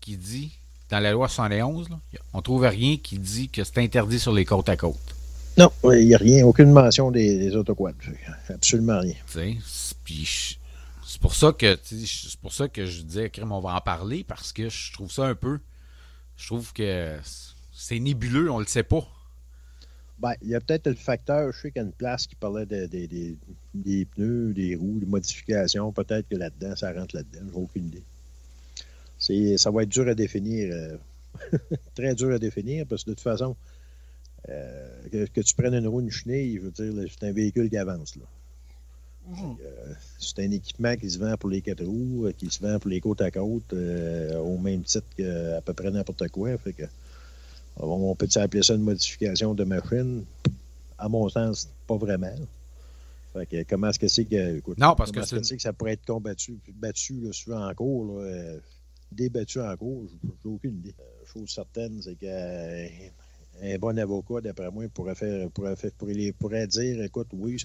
qui 0.00 0.16
dit, 0.16 0.52
dans 0.88 1.00
la 1.00 1.12
loi 1.12 1.28
71, 1.28 1.90
là, 1.90 1.98
on 2.32 2.40
trouve 2.40 2.62
rien 2.64 2.96
qui 2.96 3.18
dit 3.18 3.48
que 3.50 3.62
c'est 3.64 3.78
interdit 3.78 4.18
sur 4.18 4.32
les 4.32 4.44
côtes 4.46 4.68
à 4.70 4.76
côte. 4.76 4.96
Non, 5.58 5.70
il 5.92 6.06
n'y 6.06 6.14
a 6.14 6.18
rien, 6.18 6.46
aucune 6.46 6.70
mention 6.70 7.10
des, 7.10 7.38
des 7.38 7.56
autoquads. 7.56 7.92
Absolument 8.48 9.00
rien. 9.00 9.14
Tu 9.26 9.32
sais, 9.32 9.56
C'est- 9.66 9.94
puis 10.04 10.58
c'est 11.16 11.22
pour 11.22 11.34
ça 11.34 11.52
que 11.52 11.78
c'est 11.82 12.36
pour 12.40 12.52
ça 12.52 12.68
que 12.68 12.84
je 12.84 13.00
disais 13.00 13.30
Crème, 13.30 13.50
on 13.52 13.60
va 13.60 13.74
en 13.74 13.80
parler 13.80 14.22
parce 14.22 14.52
que 14.52 14.68
je 14.68 14.92
trouve 14.92 15.10
ça 15.10 15.24
un 15.26 15.34
peu 15.34 15.58
je 16.36 16.46
trouve 16.48 16.74
que 16.74 17.16
c'est 17.72 17.98
nébuleux, 17.98 18.50
on 18.50 18.58
le 18.58 18.66
sait 18.66 18.82
pas. 18.82 19.02
Ben, 20.18 20.34
il 20.42 20.48
y 20.48 20.54
a 20.54 20.60
peut-être 20.60 20.86
le 20.88 20.94
facteur, 20.94 21.50
je 21.50 21.58
sais 21.58 21.70
qu'il 21.70 21.80
y 21.80 21.84
a 21.84 21.88
une 21.88 21.94
place 21.94 22.26
qui 22.26 22.34
parlait 22.34 22.66
de- 22.66 22.84
de- 22.86 23.36
des- 23.74 24.04
pneus, 24.04 24.52
des 24.52 24.76
roues, 24.76 24.98
des 25.00 25.06
modifications. 25.06 25.92
Peut-être 25.92 26.28
que 26.28 26.36
là-dedans, 26.36 26.76
ça 26.76 26.92
rentre 26.92 27.16
là-dedans. 27.16 27.40
J'ai 27.50 27.56
aucune 27.58 27.86
idée. 27.86 28.02
C'est, 29.18 29.56
ça 29.56 29.70
va 29.70 29.84
être 29.84 29.88
dur 29.88 30.06
à 30.08 30.14
définir. 30.14 30.70
euh, 30.74 30.98
très 31.94 32.14
dur 32.14 32.32
à 32.34 32.38
définir 32.38 32.86
parce 32.86 33.04
que 33.04 33.10
de 33.10 33.14
toute 33.14 33.22
façon, 33.24 33.56
euh, 34.50 35.08
que, 35.10 35.24
que 35.26 35.40
tu 35.40 35.54
prennes 35.54 35.74
une 35.74 35.86
roue, 35.86 36.00
une 36.02 36.10
chenille, 36.10 36.56
je 36.56 36.60
veux 36.62 36.70
dire, 36.70 37.10
c'est 37.18 37.26
un 37.26 37.32
véhicule 37.32 37.70
qui 37.70 37.78
avance. 37.78 38.16
Là. 38.16 38.24
Euh, 39.28 39.94
c'est 40.18 40.38
un 40.40 40.50
équipement 40.50 40.96
qui 40.96 41.10
se 41.10 41.18
vend 41.18 41.36
pour 41.36 41.50
les 41.50 41.60
quatre 41.60 41.84
roues, 41.84 42.26
euh, 42.26 42.32
qui 42.32 42.50
se 42.50 42.62
vend 42.62 42.78
pour 42.78 42.90
les 42.90 43.00
côtes 43.00 43.20
à 43.20 43.30
côte, 43.30 43.72
euh, 43.72 44.38
au 44.38 44.58
même 44.58 44.82
titre 44.82 45.06
qu'à 45.16 45.60
peu 45.62 45.72
près 45.72 45.90
n'importe 45.90 46.28
quoi. 46.28 46.56
Fait 46.58 46.72
que, 46.72 46.84
on 47.78 48.14
peut 48.14 48.28
appeler 48.36 48.62
ça 48.62 48.74
une 48.74 48.82
modification 48.82 49.54
de 49.54 49.64
machine? 49.64 50.24
À 50.98 51.08
mon 51.08 51.28
sens, 51.28 51.68
pas 51.86 51.96
vraiment. 51.96 52.34
Fait 53.34 53.46
que 53.46 53.62
comment 53.68 53.88
est-ce 53.88 53.98
que 53.98 54.08
c'est 54.08 54.24
que. 54.24 54.58
écoute, 54.58 54.78
Non, 54.78 54.94
parce 54.94 55.12
que 55.12 55.20
que 55.20 55.62
ça 55.62 55.72
pourrait 55.72 55.92
être 55.92 56.06
combattu, 56.06 56.58
battu 56.74 57.20
là, 57.20 57.32
souvent 57.32 57.68
en 57.68 57.74
cours, 57.74 58.20
là, 58.20 58.54
débattu 59.12 59.60
en 59.60 59.76
cours, 59.76 60.04
j'ai 60.08 60.48
aucune 60.48 60.76
idée. 60.78 60.94
Chose 61.32 61.50
certaine, 61.50 62.00
c'est 62.00 62.14
qu'un 62.14 62.88
un 63.62 63.78
bon 63.78 63.98
avocat, 63.98 64.40
d'après 64.42 64.70
moi, 64.70 64.84
pourrait 64.92 65.14
faire 65.14 65.48
pourrait, 65.50 65.76
faire- 65.76 65.90
pourrait, 65.98 66.32
pourrait 66.38 66.66
dire 66.66 67.02
écoute, 67.02 67.28
oui, 67.32 67.62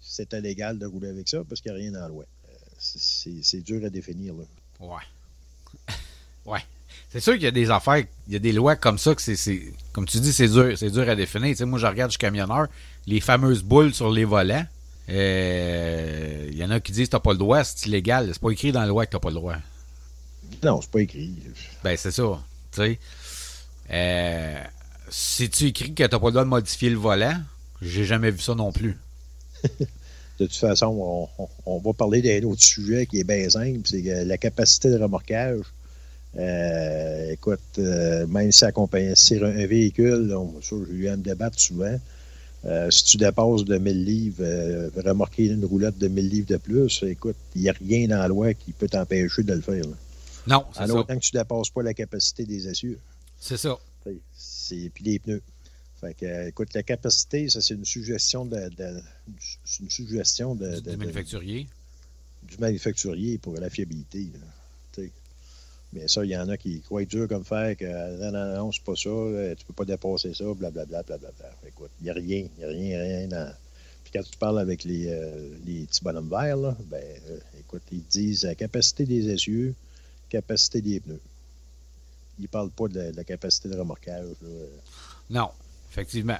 c'était 0.00 0.40
légal 0.40 0.78
de 0.78 0.86
rouler 0.86 1.08
avec 1.08 1.28
ça 1.28 1.38
parce 1.48 1.60
qu'il 1.60 1.72
n'y 1.72 1.78
a 1.78 1.80
rien 1.80 1.92
dans 1.92 2.00
la 2.00 2.08
loi. 2.08 2.24
Euh, 2.48 2.52
c'est 2.78 3.60
dur 3.62 3.84
à 3.84 3.90
définir. 3.90 4.34
Là. 4.34 4.44
Ouais. 4.80 5.94
ouais. 6.46 6.60
C'est 7.12 7.20
sûr 7.20 7.32
qu'il 7.34 7.42
y 7.42 7.46
a 7.46 7.50
des 7.50 7.70
affaires, 7.70 8.04
il 8.28 8.32
y 8.32 8.36
a 8.36 8.38
des 8.38 8.52
lois 8.52 8.76
comme 8.76 8.98
ça 8.98 9.14
que 9.14 9.20
c'est-. 9.22 9.72
Comme 9.92 10.06
tu 10.06 10.20
dis, 10.20 10.32
c'est 10.32 10.48
dur, 10.48 10.76
c'est 10.78 10.90
dur 10.90 11.08
à 11.08 11.16
définir. 11.16 11.48
Tu 11.50 11.56
sais, 11.56 11.64
moi, 11.64 11.78
je 11.78 11.86
regarde, 11.86 12.10
je 12.10 12.14
suis 12.14 12.18
camionneur, 12.18 12.68
les 13.06 13.20
fameuses 13.20 13.62
boules 13.64 13.92
sur 13.92 14.10
les 14.12 14.24
volants. 14.24 14.64
euh, 15.08 16.48
Il 16.52 16.56
y 16.56 16.64
en 16.64 16.70
a 16.70 16.78
qui 16.80 16.92
disent 16.92 17.06
que 17.08 17.12
t'as 17.12 17.20
pas 17.20 17.32
le 17.32 17.38
droit, 17.38 17.64
c'est 17.64 17.86
illégal. 17.86 18.30
C'est 18.32 18.40
pas 18.40 18.50
écrit 18.50 18.70
dans 18.72 18.80
la 18.80 18.86
loi 18.86 19.06
que 19.06 19.10
t'as 19.12 19.18
pas 19.18 19.30
le 19.30 19.34
droit. 19.34 19.56
Non, 20.62 20.80
c'est 20.80 20.90
pas 20.90 21.00
écrit. 21.00 21.34
Ben, 21.82 21.96
c'est 21.96 22.10
ça. 22.12 22.40
Tu 22.72 22.76
sais. 22.80 22.98
Euh, 23.92 24.62
si 25.10 25.50
tu 25.50 25.66
écris 25.66 25.92
que 25.94 26.04
t'as 26.04 26.18
pas 26.18 26.26
le 26.26 26.32
droit 26.32 26.44
de 26.44 26.48
modifier 26.48 26.90
le 26.90 26.96
volant, 26.96 27.36
j'ai 27.82 28.04
jamais 28.04 28.30
vu 28.30 28.40
ça 28.40 28.54
non 28.54 28.72
plus. 28.72 28.96
De 30.38 30.46
toute 30.46 30.56
façon, 30.56 31.28
on, 31.38 31.48
on- 31.66 31.78
va 31.80 31.92
parler 31.92 32.22
d'un 32.22 32.48
autre 32.48 32.62
sujet 32.62 33.04
qui 33.04 33.20
est 33.20 33.24
bien 33.24 33.48
simple, 33.50 33.80
c'est 33.84 34.24
la 34.24 34.38
capacité 34.38 34.88
de 34.88 34.96
remorquage. 34.98 35.60
Euh, 36.38 37.32
écoute, 37.32 37.60
euh, 37.78 38.26
même 38.26 38.50
si 38.52 38.64
accompagné 38.64 39.14
sur 39.16 39.44
un, 39.44 39.50
un 39.50 39.66
véhicule, 39.66 40.32
on, 40.34 40.54
ça, 40.62 40.76
j'ai 40.88 40.94
eu 40.96 41.08
à 41.08 41.16
me 41.18 41.22
débattre 41.22 41.58
souvent. 41.60 41.98
Euh, 42.64 42.90
si 42.90 43.04
tu 43.04 43.16
dépasses 43.18 43.64
de 43.64 43.76
1000 43.76 44.04
livres, 44.04 44.90
remorquer 45.04 45.46
une 45.46 45.64
roulette 45.64 45.98
de 45.98 46.08
1000 46.08 46.28
livres 46.28 46.46
de 46.48 46.56
plus, 46.56 47.02
écoute, 47.02 47.36
il 47.54 47.62
n'y 47.62 47.68
a 47.68 47.72
rien 47.72 48.08
dans 48.08 48.18
la 48.18 48.28
loi 48.28 48.54
qui 48.54 48.72
peut 48.72 48.88
t'empêcher 48.88 49.42
de 49.42 49.52
le 49.52 49.60
faire. 49.60 49.82
là. 49.84 49.96
Non, 50.46 50.64
c'est 50.72 50.82
En 50.84 50.86
ça. 50.86 50.94
autant 50.94 51.14
que 51.16 51.20
tu 51.20 51.36
ne 51.36 51.40
dépasses 51.42 51.68
pas 51.70 51.82
la 51.82 51.92
capacité 51.92 52.44
des 52.44 52.66
essieux. 52.66 52.98
C'est 53.38 53.56
ça. 53.58 53.76
C'est, 54.70 54.90
puis 54.94 55.04
les 55.04 55.18
pneus. 55.18 55.42
Fait 56.00 56.14
que, 56.14 56.24
euh, 56.24 56.48
écoute, 56.48 56.72
la 56.74 56.82
capacité, 56.82 57.48
ça, 57.50 57.60
c'est 57.60 57.74
une 57.74 57.84
suggestion 57.84 58.44
de, 58.46 58.56
une 59.80 59.90
suggestion 59.90 60.54
de, 60.54 60.68
Du, 60.68 60.74
de- 60.76 60.80
du 60.80 60.90
de- 60.92 60.96
manufacturier? 60.96 61.66
du 62.42 62.56
manufacturier 62.58 63.36
pour 63.38 63.54
la 63.54 63.68
fiabilité. 63.68 64.28
là. 64.32 65.02
Mais 65.92 66.06
ça, 66.06 66.24
il 66.24 66.30
y 66.30 66.36
en 66.36 66.48
a 66.48 66.56
qui 66.56 66.80
croient 66.82 67.04
dur 67.04 67.26
comme 67.26 67.44
faire 67.44 67.76
que 67.76 67.84
non, 67.84 68.30
non, 68.30 68.56
non, 68.58 68.70
c'est 68.72 68.84
pas 68.84 68.94
ça, 68.94 69.10
tu 69.58 69.64
peux 69.64 69.72
pas 69.72 69.84
dépasser 69.84 70.32
ça, 70.34 70.44
blablabla, 70.54 71.02
blablabla. 71.02 71.52
Écoute, 71.66 71.90
il 72.00 72.04
n'y 72.04 72.10
a 72.10 72.14
rien, 72.14 72.46
il 72.56 72.58
n'y 72.58 72.64
a 72.64 72.68
rien, 72.68 73.02
rien 73.02 73.26
dans. 73.26 73.52
Puis 74.04 74.12
quand 74.14 74.22
tu 74.22 74.36
parles 74.38 74.60
avec 74.60 74.84
les, 74.84 75.08
euh, 75.08 75.48
les 75.66 75.86
petits 75.86 76.04
bonhommes 76.04 76.30
verts, 76.30 76.56
là, 76.56 76.76
ben, 76.88 77.02
euh, 77.30 77.38
écoute, 77.58 77.82
ils 77.90 78.04
disent 78.04 78.44
la 78.44 78.54
capacité 78.54 79.04
des 79.04 79.30
essieux, 79.30 79.74
capacité 80.28 80.80
des 80.80 81.00
pneus. 81.00 81.20
Ils 82.40 82.48
parlent 82.48 82.70
pas 82.70 82.88
de 82.88 82.98
la, 82.98 83.12
de 83.12 83.16
la 83.16 83.24
capacité 83.24 83.68
de 83.68 83.76
remorquage. 83.78 84.26
là. 84.42 84.48
Non, 85.30 85.50
effectivement. 85.90 86.38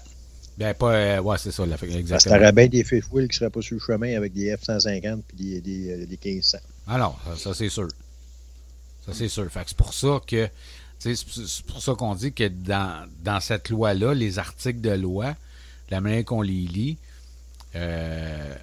Ben, 0.58 0.74
pas. 0.74 0.92
euh, 0.94 1.20
ouais, 1.22 1.38
c'est 1.38 1.52
ça, 1.52 1.64
la- 1.64 1.78
Parce 1.78 1.90
que 1.92 1.96
exactement. 1.96 2.36
t'aurais 2.36 2.52
bien 2.52 2.66
des 2.68 2.84
fifth 2.84 3.10
wheels 3.12 3.28
qui 3.28 3.36
seraient 3.38 3.50
pas 3.50 3.62
sur 3.62 3.74
le 3.76 3.80
chemin 3.80 4.16
avec 4.16 4.32
des 4.32 4.54
F-150 4.56 5.22
puis 5.28 5.36
des, 5.36 5.60
des, 5.60 5.90
euh, 6.02 6.06
des 6.06 6.18
1500. 6.22 6.58
Alors, 6.86 7.18
ça, 7.24 7.36
ça, 7.36 7.54
c'est 7.54 7.68
sûr. 7.68 7.88
Ça, 9.06 9.12
c'est 9.14 9.28
sûr. 9.28 9.50
Fait 9.50 9.62
que 9.62 9.68
c'est 9.68 9.76
pour 9.76 9.94
ça 9.94 10.20
que. 10.26 10.48
C'est 10.98 11.14
pour 11.66 11.80
ça 11.80 11.94
qu'on 11.94 12.14
dit 12.14 12.32
que 12.34 12.46
dans, 12.48 13.08
dans 13.24 13.40
cette 13.40 13.70
loi-là, 13.70 14.12
les 14.12 14.38
articles 14.38 14.82
de 14.82 14.90
loi, 14.90 15.34
la 15.88 16.02
manière 16.02 16.26
qu'on 16.26 16.42
les 16.42 16.52
lit, 16.66 16.98
euh, 17.74 18.54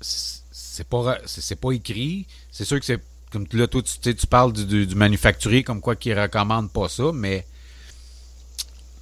c'est 0.00 0.86
pas, 0.88 1.18
c'est 1.26 1.56
pas 1.56 1.72
écrit. 1.72 2.26
C'est 2.52 2.64
sûr 2.64 2.78
que 2.78 2.86
c'est. 2.86 3.00
Comme 3.34 3.48
là, 3.52 3.66
toi, 3.66 3.82
tu, 3.82 4.14
tu 4.14 4.26
parles 4.28 4.52
du, 4.52 4.64
du- 4.64 4.86
du 4.86 4.94
manufacturier 4.94 5.64
comme 5.64 5.80
quoi 5.80 5.96
qu'il 5.96 6.16
recommande 6.16 6.70
pas 6.70 6.88
ça, 6.88 7.10
mais 7.12 7.44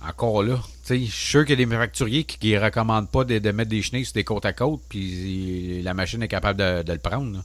encore 0.00 0.42
là, 0.42 0.58
tu 0.84 0.88
sais, 0.88 0.98
je 1.04 1.10
suis 1.10 1.30
sûr 1.32 1.40
qu'il 1.44 1.50
y 1.50 1.52
a 1.52 1.56
des 1.56 1.66
manufacturiers 1.66 2.24
qui, 2.24 2.38
qui 2.38 2.56
recommandent 2.56 3.10
pas 3.10 3.24
de, 3.24 3.38
de 3.38 3.50
mettre 3.50 3.68
des 3.68 3.82
chenilles 3.82 4.06
sur 4.06 4.14
des 4.14 4.24
côtes 4.24 4.46
à 4.46 4.54
côte, 4.54 4.80
puis 4.88 5.82
la 5.82 5.92
machine 5.92 6.22
est 6.22 6.28
capable 6.28 6.58
de, 6.58 6.82
de 6.82 6.92
le 6.94 6.98
prendre. 6.98 7.30
là. 7.36 7.44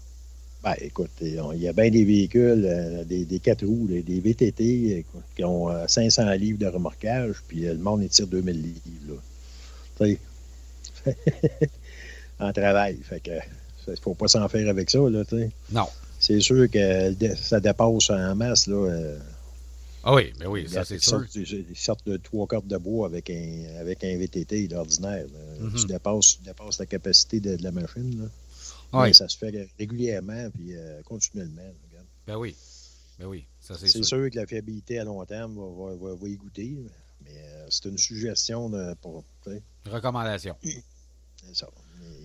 Ben, 0.63 0.75
écoute, 0.79 1.11
il 1.21 1.35
y 1.57 1.67
a 1.67 1.73
bien 1.73 1.89
des 1.91 2.05
véhicules, 2.05 2.65
euh, 2.65 3.03
des, 3.03 3.25
des 3.25 3.39
4 3.39 3.65
roues, 3.65 3.87
des, 3.89 4.01
des 4.01 4.21
VTT 4.21 4.99
écoute, 4.99 5.23
qui 5.35 5.43
ont 5.43 5.69
euh, 5.69 5.87
500 5.87 6.31
livres 6.31 6.57
de 6.57 6.67
remorquage, 6.67 7.35
puis 7.49 7.67
euh, 7.67 7.73
le 7.73 7.79
monde, 7.79 8.01
il 8.01 8.09
tire 8.09 8.27
2000 8.27 8.61
livres. 8.61 9.21
Tu 9.99 10.17
sais, 11.05 11.13
en 12.39 12.53
travail. 12.53 12.97
Fait 13.03 13.19
que, 13.19 13.31
il 13.89 13.99
faut 14.01 14.13
pas 14.15 14.27
s'en 14.29 14.47
faire 14.47 14.69
avec 14.69 14.89
ça, 14.89 14.99
là, 15.09 15.25
tu 15.25 15.37
sais. 15.37 15.51
Non. 15.71 15.87
C'est 16.19 16.39
sûr 16.39 16.69
que 16.69 17.35
ça 17.35 17.59
dépasse 17.59 18.09
en 18.09 18.35
masse, 18.35 18.67
là. 18.67 18.75
euh, 18.75 19.19
Ah 20.03 20.13
oui, 20.15 20.33
mais 20.39 20.45
oui, 20.47 20.67
ça 20.69 20.83
c'est 20.85 20.99
sûr. 20.99 21.23
ils 21.35 21.75
sortent 21.75 22.07
de 22.07 22.17
trois 22.17 22.47
cordes 22.47 22.67
de 22.67 22.77
bois 22.77 23.07
avec 23.07 23.29
un, 23.29 23.75
avec 23.79 24.03
un 24.03 24.17
VTT 24.17 24.67
d'ordinaire. 24.67 25.25
là. 25.27 25.39
Mhm. 25.65 25.73
Tu, 25.75 25.85
dépasses, 25.85 26.37
tu 26.37 26.43
dépasses 26.43 26.79
la 26.79 26.85
capacité 26.85 27.39
de, 27.39 27.55
de 27.55 27.63
la 27.63 27.71
machine, 27.71 28.21
là. 28.23 28.29
Oui, 28.93 29.07
Mais 29.07 29.13
ça 29.13 29.27
se 29.27 29.37
fait 29.37 29.67
régulièrement, 29.77 30.49
puis 30.51 30.75
euh, 30.75 31.01
continuellement. 31.03 31.61
regarde. 31.89 32.07
ben 32.25 32.37
oui. 32.37 32.55
Ben 33.19 33.25
oui, 33.25 33.45
ça 33.59 33.75
c'est 33.77 33.87
C'est 33.87 34.03
sûr. 34.03 34.05
sûr 34.19 34.29
que 34.31 34.35
la 34.37 34.45
fiabilité 34.47 34.99
à 34.99 35.03
long 35.03 35.23
terme 35.25 35.55
va, 35.55 35.65
va, 35.89 35.95
va- 35.95 36.15
va 36.15 36.27
y 36.29 36.35
goûter, 36.35 36.77
mais 37.25 37.31
euh, 37.35 37.67
c'est 37.69 37.85
une 37.85 37.97
suggestion 37.97 38.69
de, 38.69 38.93
pour. 39.01 39.23
Recommandation. 39.85 40.55
c'est 40.63 40.83
ça. 41.53 41.67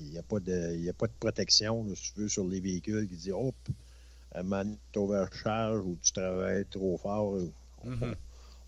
Il 0.00 0.10
n'y 0.10 0.18
a, 0.18 0.22
pas 0.22 0.40
de- 0.40 0.74
il 0.74 0.82
y 0.84 0.88
a 0.88 0.92
pas 0.92 1.06
de 1.06 1.12
protection, 1.18 1.84
là, 1.84 1.94
si 1.94 2.12
tu 2.12 2.20
veux, 2.20 2.28
sur 2.28 2.46
les 2.46 2.60
véhicules 2.60 3.08
qui 3.08 3.16
dit 3.16 3.32
Hop, 3.32 3.54
donné, 4.34 4.76
tu 4.92 4.98
overcharges 4.98 5.84
ou 5.84 5.96
tu 6.02 6.12
travailles 6.12 6.66
trop 6.70 6.96
fort, 6.98 7.32
ou 7.34 7.52
Mhm. 7.84 8.14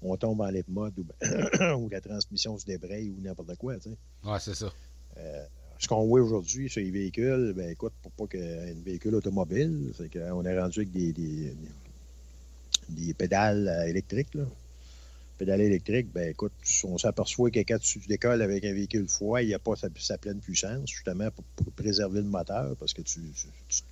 on 0.03 0.17
tombe 0.17 0.41
en 0.41 0.49
lip 0.49 0.67
mode 0.69 0.99
ou, 0.99 1.05
ben- 1.05 1.75
ou 1.79 1.89
la 1.89 2.01
transmission 2.01 2.59
se 2.59 2.67
débraye 2.67 3.11
ou 3.11 3.21
n'importe 3.21 3.57
quoi. 3.57 3.77
tu 3.77 3.91
sais. 3.91 3.97
Ouais, 4.29 4.39
c'est 4.41 4.55
ça. 4.55 4.73
Euh, 5.19 5.45
ce 5.79 5.87
qu'on 5.89 6.07
voit 6.07 6.21
aujourd'hui 6.21 6.69
sur 6.71 6.81
les 6.81 6.91
véhicules, 6.91 7.53
ben 7.57 7.69
écoute, 7.71 7.93
pour 8.03 8.11
pas 8.13 8.27
qu'un 8.27 8.75
véhicule 8.85 9.15
automobile, 9.15 9.93
c'est 9.97 10.11
qu'on 10.13 10.45
est 10.45 10.59
rendu 10.61 10.81
avec 10.81 10.91
des, 10.93 11.13
des, 11.13 11.55
des 12.89 13.15
pédales 13.15 13.69
euh, 13.69 13.87
électriques. 13.89 14.35
Là. 14.35 14.45
Pédales 15.39 15.63
électriques, 15.63 16.13
ben 16.15 16.31
écoute, 16.31 16.53
on 16.85 16.97
s'aperçoit 16.97 17.51
que 17.51 17.59
quand 17.61 17.79
tu 17.81 17.99
décolles 18.09 18.41
avec 18.43 18.65
un 18.65 18.73
véhicule 18.73 19.09
froid, 19.09 19.43
il 19.43 19.49
n'y 19.49 19.55
a 19.55 19.59
pas 19.59 19.75
sa, 19.75 19.89
sa 19.99 20.17
pleine 20.17 20.39
puissance, 20.39 20.89
justement 20.89 21.29
pour, 21.33 21.45
pour 21.57 21.73
préserver 21.73 22.21
le 22.21 22.29
moteur, 22.29 22.77
parce 22.79 22.93
que 22.95 23.03
tu, 23.03 23.19
tu- 23.21 23.47
tu- 23.69 23.83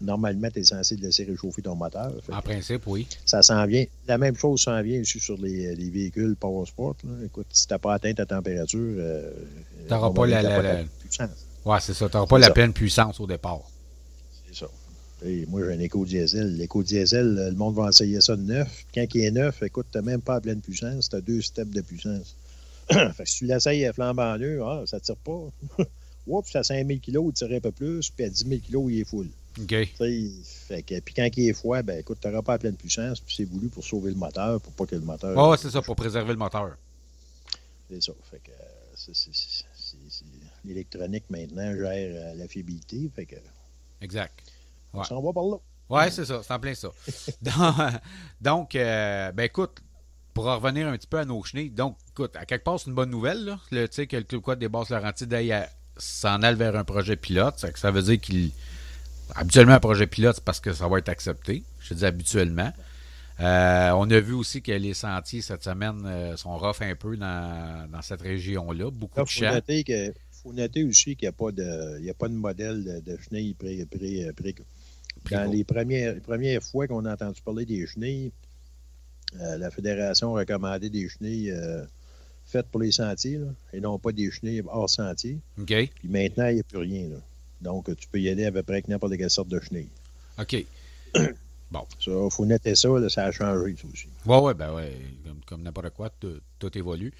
normalement, 0.00 0.48
tu 0.50 0.60
es 0.60 0.62
censé 0.64 0.94
laisser 0.96 1.24
réchauffer 1.24 1.62
ton 1.62 1.74
moteur. 1.74 2.12
En 2.30 2.40
principe, 2.40 2.86
oui. 2.86 3.06
ça 3.24 3.42
s'en 3.42 3.66
vient. 3.66 3.84
La 4.06 4.16
même 4.16 4.36
chose 4.36 4.60
s'en 4.62 4.80
vient 4.82 5.00
aussi 5.00 5.18
sur 5.18 5.36
les, 5.38 5.74
les 5.74 5.90
véhicules 5.90 6.36
Power 6.36 6.66
Sport. 6.66 6.94
là. 7.02 7.24
Écoute, 7.24 7.46
si 7.50 7.66
tu 7.66 7.72
n'as 7.74 7.78
pas 7.78 7.94
atteint 7.94 8.14
ta 8.14 8.26
température, 8.26 8.78
euh, 8.98 9.32
T'auras 9.88 10.08
on 10.08 10.12
pas 10.14 10.26
la- 10.26 10.84
puissance. 11.00 11.30
Ouais, 11.64 11.78
c'est 11.80 11.94
ça. 11.94 12.08
Tu 12.08 12.14
n'auras 12.16 12.28
pas 12.28 12.38
la 12.38 12.46
ça. 12.46 12.52
pleine 12.52 12.72
puissance 12.72 13.18
au 13.18 13.26
départ. 13.26 13.62
Et 15.24 15.46
moi, 15.46 15.62
j'ai 15.64 15.72
un 15.72 15.80
éco-diesel. 15.80 16.56
L'éco-diesel, 16.56 17.34
le 17.34 17.52
monde 17.52 17.74
va 17.74 17.88
essayer 17.88 18.20
ça 18.20 18.36
de 18.36 18.42
neuf. 18.42 18.84
Quand 18.94 19.04
il 19.14 19.20
est 19.22 19.30
neuf, 19.30 19.62
écoute, 19.62 19.86
tu 19.90 19.98
n'as 19.98 20.02
même 20.02 20.20
pas 20.20 20.36
à 20.36 20.40
pleine 20.40 20.60
puissance. 20.60 21.08
Tu 21.08 21.16
as 21.16 21.20
deux 21.20 21.40
steps 21.40 21.72
de 21.72 21.80
puissance. 21.80 22.36
fait 22.90 23.10
que 23.18 23.28
si 23.28 23.38
tu 23.38 23.46
l'essayes 23.46 23.86
à 23.86 23.92
flambant 23.92 24.36
neuf, 24.36 24.60
ah, 24.62 24.82
ça 24.86 24.98
ne 24.98 25.02
tire 25.02 25.16
pas. 25.16 25.48
Oups, 26.26 26.56
à 26.56 26.62
5000 26.62 27.00
kg, 27.00 27.20
il 27.26 27.32
tire 27.32 27.52
un 27.52 27.60
peu 27.60 27.72
plus. 27.72 28.10
Puis 28.10 28.24
à 28.24 28.28
10 28.28 28.46
000 28.46 28.60
kg, 28.60 28.92
il 28.92 29.00
est 29.00 29.04
full. 29.04 29.28
OK. 29.58 29.74
Fait 30.68 30.82
que, 30.82 31.00
puis 31.00 31.14
quand 31.14 31.28
il 31.36 31.48
est 31.48 31.52
froid, 31.54 31.80
ben 31.82 32.00
écoute, 32.00 32.18
tu 32.20 32.28
n'auras 32.28 32.42
pas 32.42 32.54
à 32.54 32.58
pleine 32.58 32.76
puissance. 32.76 33.20
Puis 33.20 33.36
c'est 33.36 33.44
voulu 33.44 33.68
pour 33.68 33.84
sauver 33.84 34.10
le 34.10 34.16
moteur, 34.16 34.60
pour 34.60 34.72
pas 34.74 34.86
que 34.86 34.96
le 34.96 35.00
moteur. 35.00 35.36
Ouais, 35.36 35.50
ouais, 35.50 35.56
c'est 35.56 35.70
ça, 35.70 35.80
pour 35.80 35.96
préserver 35.96 36.32
le 36.32 36.38
moteur. 36.38 36.76
C'est 37.90 38.02
ça. 38.02 38.12
Fait 38.30 38.40
que, 38.44 38.50
euh, 38.50 39.12
l'électronique 40.64 41.24
maintenant 41.30 41.72
gère 41.72 41.86
euh, 41.86 42.34
la 42.34 42.48
fiabilité. 42.48 43.10
Fait 43.14 43.24
que, 43.24 43.36
Exact. 44.02 44.34
On 45.00 45.04
s'en 45.04 45.22
va 45.22 45.32
par 45.32 45.44
là. 45.44 45.56
Ouais, 45.88 46.10
c'est 46.10 46.24
ça, 46.24 46.40
c'est 46.42 46.52
en 46.52 46.58
plein 46.58 46.74
ça. 46.74 46.88
Donc, 47.42 47.92
donc, 48.40 48.74
euh, 48.74 49.30
ben 49.32 49.44
écoute, 49.44 49.78
pour 50.34 50.48
en 50.48 50.58
revenir 50.58 50.88
un 50.88 50.96
petit 50.96 51.06
peu 51.06 51.18
à 51.18 51.24
nos 51.24 51.42
chenilles, 51.44 51.70
donc, 51.70 51.96
écoute, 52.10 52.34
à 52.36 52.44
quelque 52.44 52.64
part, 52.64 52.78
c'est 52.80 52.88
une 52.88 52.94
bonne 52.94 53.10
nouvelle, 53.10 53.44
là. 53.44 53.58
Le, 53.70 53.86
tu 53.88 53.94
sais, 53.94 54.06
que 54.06 54.16
le 54.16 54.24
Club 54.24 54.42
Quad 54.42 54.58
des 54.58 54.68
Basses 54.68 54.90
Laurentides 54.90 55.34
s'en 55.96 56.42
aille 56.42 56.56
vers 56.56 56.76
un 56.76 56.84
projet 56.84 57.16
pilote. 57.16 57.54
Ça, 57.58 57.68
ça 57.74 57.90
veut 57.90 58.02
dire 58.02 58.20
qu'il. 58.20 58.50
Habituellement, 59.34 59.74
un 59.74 59.80
projet 59.80 60.06
pilote, 60.06 60.36
c'est 60.36 60.44
parce 60.44 60.60
que 60.60 60.72
ça 60.72 60.86
va 60.88 60.98
être 60.98 61.08
accepté. 61.08 61.62
Je 61.80 61.94
dis 61.94 62.04
habituellement. 62.04 62.72
Euh, 63.40 63.90
on 63.90 64.08
a 64.10 64.20
vu 64.20 64.32
aussi 64.32 64.62
que 64.62 64.72
les 64.72 64.94
sentiers 64.94 65.42
cette 65.42 65.62
semaine 65.64 66.02
euh, 66.06 66.36
sont 66.36 66.56
rough 66.56 66.80
un 66.80 66.94
peu 66.94 67.16
dans, 67.16 67.90
dans 67.90 68.02
cette 68.02 68.22
région-là. 68.22 68.90
Beaucoup 68.90 69.20
Il 69.20 69.24
de 69.24 69.28
faut 69.28 69.40
champs. 69.44 69.52
noter, 69.54 69.84
que, 69.84 70.12
faut 70.42 70.52
noter 70.52 70.84
aussi 70.84 71.16
qu'il 71.16 71.26
n'y 71.26 71.28
a, 71.28 71.32
pas 71.32 71.52
de- 71.52 71.98
il 71.98 72.04
y 72.06 72.10
a 72.10 72.14
pas 72.14 72.28
de 72.28 72.34
modèle 72.34 72.82
de, 72.84 73.00
de 73.12 73.18
chenilles 73.22 73.54
pré, 73.54 73.84
pré, 73.90 74.30
pré- 74.34 74.54
Dans 75.30 75.50
les 75.50 75.64
premières, 75.64 76.14
les 76.14 76.20
premières 76.20 76.62
fois 76.62 76.86
qu'on 76.86 77.04
a 77.04 77.12
entendu 77.14 77.40
parler 77.42 77.64
des 77.64 77.86
chenilles, 77.86 78.32
euh, 79.40 79.58
la 79.58 79.70
Fédération 79.70 80.32
recommandait 80.32 80.88
des 80.90 81.08
chenilles 81.08 81.50
euh, 81.50 81.84
faites 82.46 82.66
pour 82.68 82.80
les 82.80 82.92
sentiers, 82.92 83.38
là, 83.38 83.46
et 83.72 83.80
non 83.80 83.98
pas 83.98 84.12
des 84.12 84.30
chenilles 84.30 84.62
hors 84.68 84.88
sentier. 84.88 85.38
OK. 85.58 85.66
Puis 85.66 86.08
maintenant, 86.08 86.46
il 86.48 86.54
n'y 86.54 86.60
a 86.60 86.64
plus 86.64 86.78
rien. 86.78 87.08
là. 87.08 87.16
Donc, 87.60 87.86
tu 87.96 88.08
peux 88.08 88.20
y 88.20 88.28
aller 88.28 88.44
à 88.46 88.52
peu 88.52 88.62
près 88.62 88.74
avec 88.74 88.88
n'importe 88.88 89.16
quelle 89.16 89.30
sorte 89.30 89.48
de 89.48 89.60
chenille. 89.60 89.88
OK. 90.38 90.64
Ça, 91.98 92.12
il 92.12 92.30
faut 92.30 92.46
noter 92.46 92.74
ça, 92.76 92.88
là, 92.88 93.08
ça 93.08 93.24
a 93.24 93.32
changé, 93.32 93.74
ça 93.80 93.88
aussi. 93.92 94.06
Ouais, 94.24 94.38
ouais, 94.38 94.54
ben 94.54 94.72
ouais, 94.74 94.92
comme, 95.24 95.40
comme 95.44 95.62
n'importe 95.62 95.90
quoi, 95.90 96.10
tout, 96.20 96.78
évolue. 96.78 97.12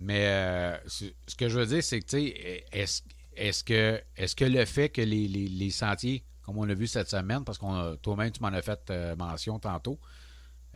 Mais 0.00 0.26
euh, 0.26 0.76
ce 0.86 1.34
que 1.36 1.48
je 1.48 1.58
veux 1.58 1.66
dire, 1.66 1.82
c'est 1.82 2.00
que, 2.00 2.04
tu 2.06 2.18
sais, 2.18 2.64
est-ce 2.72 3.02
est-ce 3.34 3.64
que, 3.64 4.00
est 4.16 4.34
que 4.34 4.44
le 4.44 4.64
fait 4.66 4.90
que 4.90 5.00
les, 5.00 5.26
les- 5.28 5.48
les 5.48 5.70
sentiers, 5.70 6.22
comme 6.46 6.58
on 6.58 6.64
l'a 6.64 6.74
vu 6.74 6.86
cette 6.86 7.10
semaine, 7.10 7.44
parce 7.44 7.58
qu'on 7.58 7.96
toi-même, 8.00 8.30
tu 8.30 8.40
m'en 8.40 8.48
as 8.48 8.62
fait 8.62 8.78
euh, 8.90 9.16
mention 9.16 9.58
tantôt, 9.58 9.98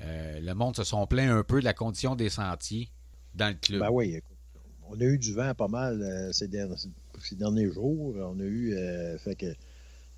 euh, 0.02 0.40
le 0.40 0.52
monde 0.52 0.74
se 0.74 0.83
sont 0.83 1.06
plaint 1.06 1.30
un 1.30 1.44
peu 1.44 1.61
de 1.61 1.64
la 1.64 1.74
condition 1.74 2.16
des 2.16 2.28
sentiers 2.28 2.90
dans 3.37 3.48
le 3.48 3.54
club. 3.54 3.80
Ben 3.80 3.90
oui, 3.92 4.16
écoute, 4.16 4.37
on 4.88 5.00
a 5.00 5.04
eu 5.04 5.16
du 5.16 5.33
vent 5.33 5.54
pas 5.54 5.68
mal 5.68 6.02
euh, 6.02 6.33
ces, 6.33 6.48
derniers, 6.48 6.74
ces 7.20 7.37
derniers 7.37 7.70
jours. 7.70 8.16
On 8.16 8.40
a 8.40 8.42
eu, 8.42 8.76
fait 9.18 9.37
que 9.37 9.54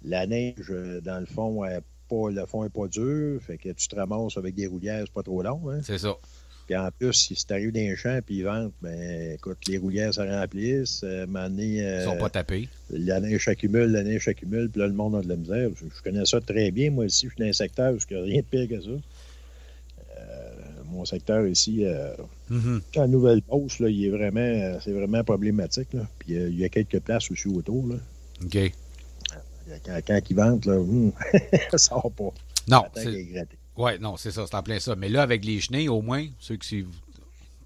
la 0.03 0.27
neige, 0.27 0.73
dans 1.03 1.21
le 1.21 1.27
fond, 1.27 1.63
est 1.67 1.83
pas, 2.09 2.31
le 2.31 2.47
fond 2.47 2.63
n'est 2.63 2.71
pas 2.71 2.89
dur. 2.89 3.43
Fait 3.43 3.59
que 3.59 3.69
tu 3.73 3.89
te 3.89 3.95
ramasses 3.95 4.39
avec 4.39 4.55
des 4.55 4.67
roulières, 4.67 5.05
c'est 5.05 5.13
pas 5.13 5.23
trop 5.23 5.43
long. 5.43 5.69
Hein? 5.69 5.81
C'est 5.83 5.99
ça. 5.99 6.17
Puis 6.73 6.81
en 6.81 6.89
plus, 6.91 7.13
si 7.13 7.35
tu 7.35 7.53
arrives 7.53 7.71
dans 7.71 7.81
les 7.81 7.97
champs 7.97 8.19
puis 8.25 8.37
ils 8.37 8.45
ventent, 8.45 8.73
ben 8.81 9.33
écoute, 9.35 9.59
les 9.69 9.77
roulières 9.77 10.15
se 10.15 10.23
remplissent. 10.23 11.03
Euh, 11.05 11.27
donné, 11.27 11.67
Ils 11.67 11.81
euh, 11.83 12.05
sont 12.07 12.17
pas 12.17 12.31
tapés. 12.31 12.67
la 12.89 13.21
neige 13.21 13.45
s'accumule, 13.45 13.93
la 13.93 14.03
neige 14.03 14.25
s'accumule, 14.25 14.71
puis 14.71 14.81
là, 14.81 14.87
le 14.87 14.95
monde 14.95 15.17
a 15.17 15.21
de 15.21 15.29
la 15.29 15.37
misère. 15.37 15.69
Je, 15.77 15.85
je 15.95 16.03
connais 16.03 16.25
ça 16.25 16.41
très 16.41 16.71
bien, 16.71 16.91
moi 16.91 17.05
aussi, 17.05 17.27
je 17.27 17.33
suis 17.35 17.45
dans 17.45 17.47
un 17.51 17.53
secteur 17.53 17.93
où 17.93 17.99
il 18.11 18.15
n'y 18.17 18.21
a 18.23 18.25
rien 18.25 18.41
de 18.41 18.47
pire 18.47 18.69
que 18.69 18.83
ça. 18.83 18.89
Euh, 20.19 20.51
mon 20.91 21.05
secteur 21.05 21.47
ici, 21.47 21.85
euh, 21.85 22.15
Mhm. 22.49 22.81
en 22.97 23.09
Nouvelle-Beauce, 23.09 23.79
là, 23.81 23.89
il 23.91 24.07
est 24.07 24.11
vraiment, 24.11 24.79
c'est 24.83 24.93
vraiment 24.93 25.23
problématique. 25.25 25.93
Là. 25.93 26.07
Puis 26.21 26.33
il 26.35 26.59
y 26.59 26.65
a 26.65 26.71
quelques 26.71 27.01
places 27.01 27.31
aussi 27.31 27.49
autour. 27.49 27.87
Là. 27.89 27.97
OK. 28.45 28.73
Quand, 29.85 30.01
quand 30.07 30.21
ils 30.31 30.37
vendent, 30.37 30.65
là, 30.65 30.77
hum, 30.79 31.13
ça 31.71 31.77
sort 31.77 32.11
pas. 32.13 32.33
Non, 32.69 32.85
c'est- 32.95 33.27
Ouais, 33.77 33.99
non, 33.99 34.17
c'est 34.17 34.31
ça, 34.31 34.47
c'est 34.47 34.55
en 34.55 34.63
plein 34.63 34.79
ça. 34.79 34.97
Mais 34.97 35.09
là, 35.09 35.23
avec 35.23 35.45
les 35.45 35.61
chenilles, 35.61 35.89
au 35.89 36.03
moins, 36.03 36.27
ceux 36.39 36.57
qui. 36.57 36.87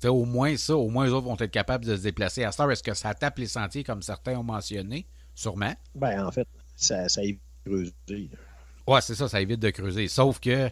au 0.04 0.24
moins 0.24 0.56
ça, 0.56 0.76
au 0.76 0.88
moins 0.88 1.06
les 1.06 1.12
autres 1.12 1.26
vont 1.26 1.36
être 1.36 1.50
capables 1.50 1.84
de 1.84 1.96
se 1.96 2.02
déplacer. 2.02 2.44
À 2.44 2.52
temps, 2.52 2.70
est-ce 2.70 2.82
que 2.82 2.94
ça 2.94 3.14
tape 3.14 3.38
les 3.38 3.48
sentiers 3.48 3.82
comme 3.84 4.02
certains 4.02 4.38
ont 4.38 4.44
mentionné? 4.44 5.06
Sûrement. 5.34 5.74
Ben, 5.94 6.24
en 6.24 6.30
fait, 6.30 6.48
ça, 6.76 7.08
ça 7.08 7.22
évite 7.22 7.40
de 7.66 7.70
creuser. 7.70 8.30
Ouais, 8.86 9.00
c'est 9.00 9.14
ça, 9.14 9.28
ça 9.28 9.40
évite 9.40 9.60
de 9.60 9.70
creuser. 9.70 10.08
Sauf 10.08 10.38
que 10.38 10.70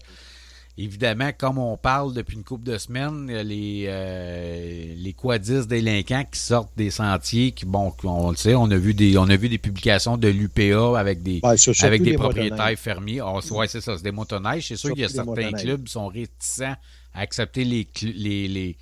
évidemment, 0.76 1.30
comme 1.37 1.58
on 1.58 1.76
parle 1.76 2.12
depuis 2.14 2.37
une 2.37 2.44
couple 2.44 2.64
de 2.64 2.78
semaines, 2.78 3.26
les, 3.30 3.84
euh, 3.88 4.94
les 4.96 5.12
quadistes 5.12 5.68
délinquants 5.68 6.24
qui 6.30 6.38
sortent 6.40 6.76
des 6.76 6.90
sentiers, 6.90 7.52
qui, 7.52 7.64
bon, 7.64 7.92
on 8.04 8.30
le 8.30 8.37
sait, 8.37 8.54
on 8.54 8.70
a 8.70 8.76
vu 8.76 8.92
des, 8.94 9.16
on 9.18 9.28
a 9.28 9.37
vu 9.37 9.48
des 9.48 9.58
publications 9.58 10.16
de 10.16 10.28
l'UPA 10.28 10.98
avec 10.98 11.22
des, 11.22 11.40
Ouais, 11.42 11.56
avec 11.82 12.02
des 12.02 12.10
propriétaires 12.18 12.78
fermiers. 12.78 13.20
Ouais, 13.22 13.68
c'est 13.68 13.80
ça, 13.80 13.96
c'est 13.96 14.02
des 14.04 14.10
motoneiges. 14.12 14.66
C'est 14.68 14.76
sûr 14.76 14.90
qu'il 14.90 15.02
y 15.02 15.04
a 15.04 15.08
certains 15.08 15.52
clubs 15.62 15.84
qui 15.84 15.92
sont 15.92 16.08
réticents 16.08 16.74
à 17.14 17.20
accepter 17.20 17.64
les, 17.64 17.87
les, 18.02 18.48
les, 18.48 18.76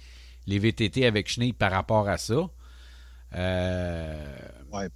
les 0.46 0.58
VTT 0.58 1.04
avec 1.06 1.28
chenilles 1.28 1.52
par 1.52 1.70
rapport 1.72 2.08
à 2.08 2.16
ça. 2.18 2.48
Euh, 3.34 4.24
Ouais, 4.72 4.84
euh, 4.86 4.88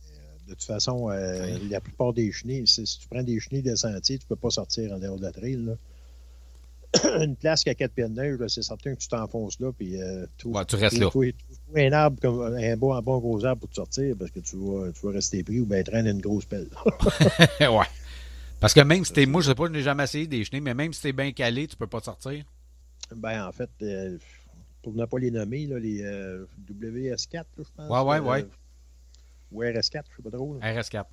de 0.48 0.54
toute 0.54 0.62
façon, 0.64 1.11
euh, 1.11 1.59
la 1.70 1.80
plupart 1.80 2.12
des 2.14 2.32
chenilles, 2.32 2.66
si 2.66 2.82
tu 2.85 3.09
prends 3.09 3.22
des 3.22 3.38
chenilles 3.40 3.62
de 3.62 3.74
sentier, 3.74 4.18
tu 4.18 4.26
peux 4.26 4.37
pas 4.37 4.50
sortir 4.50 4.92
en 4.92 4.98
dehors 4.98 5.18
de 5.18 5.22
la 5.22 5.32
trail. 5.32 5.56
là. 5.56 5.72
Une 7.24 7.37
place 7.37 7.64
qui 7.64 7.70
a 7.70 7.74
quatre 7.74 7.92
pieds 7.92 8.04
de 8.04 8.09
neige, 8.09 8.38
là, 8.38 8.48
c'est 8.48 8.62
certain 8.62 8.94
que 8.94 9.00
tu 9.00 9.09
t'enfonces 9.09 9.59
là, 9.61 9.72
puis 9.72 10.00
euh, 10.00 10.26
tout, 10.38 10.50
ouais, 10.50 10.64
tu 10.64 10.76
restes 10.76 10.98
là. 10.98 11.11
un 11.74 11.92
arbre 11.92 12.20
comme 12.20 12.42
un 12.42 12.76
beau, 12.76 12.92
un 12.92 13.02
bon 13.02 13.18
gros 13.18 13.44
arbre 13.44 13.61
pour 13.61 13.70
te 13.70 13.76
sortir 13.76 14.14
parce 14.18 14.30
que 14.30 14.40
tu 14.40 14.56
vas, 14.56 14.92
tu 14.92 15.06
vas 15.06 15.12
rester 15.12 15.42
pris 15.42 15.61
ou 15.61 15.66
bien 15.66 15.82
traîner 15.82 16.11
une 16.11 16.20
grosse 16.20 16.44
pelle. 16.44 16.68
ouais. 17.61 17.87
Parce 18.61 18.72
que 18.72 18.80
même 18.80 19.04
si 19.04 19.12
t'es, 19.12 19.26
moi, 19.26 19.42
je 19.42 19.48
sais 19.48 19.54
pas, 19.54 19.66
je 19.66 19.72
n'ai 19.72 19.82
jamais 19.82 20.04
essayé 20.04 20.26
des 20.26 20.44
chenilles, 20.44 20.62
mais 20.62 20.74
même 20.74 20.92
si 20.92 21.02
t'es 21.02 21.12
bien 21.12 21.32
calé, 21.32 21.66
tu 21.66 21.76
peux 21.76 21.87
pas 21.87 22.00
sortir. 22.00 22.44
ben, 23.14 23.46
en 23.46 23.52
fait, 23.52 23.70
euh, 23.82 24.18
pour 24.82 24.94
ne 24.94 25.04
pas 25.04 25.18
les 25.18 25.30
nommer, 25.30 25.66
là, 25.66 25.78
les 25.78 26.02
euh, 26.02 26.46
WS4, 26.70 27.35
là, 27.35 27.44
je 27.59 27.62
pense. 27.76 27.90
Ouais, 27.90 28.00
ouais, 28.00 28.16
euh, 28.16 28.42
ouais. 28.42 28.46
Ou 29.52 29.62
RS4, 29.62 30.02
je 30.11 30.16
sais 30.16 30.22
pas 30.22 30.30
trop. 30.30 30.59
là. 30.59 30.74
RS4. 30.74 31.04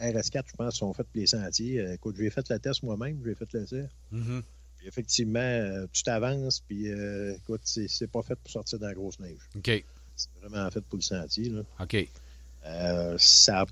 RS4, 0.00 0.42
je 0.50 0.56
pense, 0.56 0.76
sont 0.76 0.92
faits 0.92 1.06
pour 1.06 1.20
les 1.20 1.26
sentiers. 1.26 1.92
Écoute, 1.92 2.16
j'ai 2.18 2.28
fait 2.28 2.48
le 2.50 2.58
test 2.58 2.82
moi-même, 2.82 3.20
j'ai 3.24 3.34
fait 3.34 3.52
l'essai. 3.52 3.86
Mhm. 4.10 4.42
Puis 4.42 4.53
effectivement, 4.86 5.38
euh, 5.40 5.86
tu 5.92 6.02
t'avances, 6.02 6.60
puis 6.60 6.90
euh, 6.90 7.34
écoute, 7.36 7.60
c'est 7.64 8.06
pas 8.10 8.22
fait 8.22 8.36
pour 8.36 8.50
sortir 8.50 8.78
dans 8.78 8.86
la 8.88 8.94
grosse 8.94 9.18
neige. 9.20 9.38
OK. 9.56 9.84
C'est 10.16 10.28
vraiment 10.40 10.70
fait 10.70 10.80
pour 10.82 10.96
le 10.98 11.02
sentier. 11.02 11.48
Là. 11.50 11.62
OK. 11.80 12.08
Euh, 12.66 13.16
ça 13.18 13.52
n'a 13.52 13.66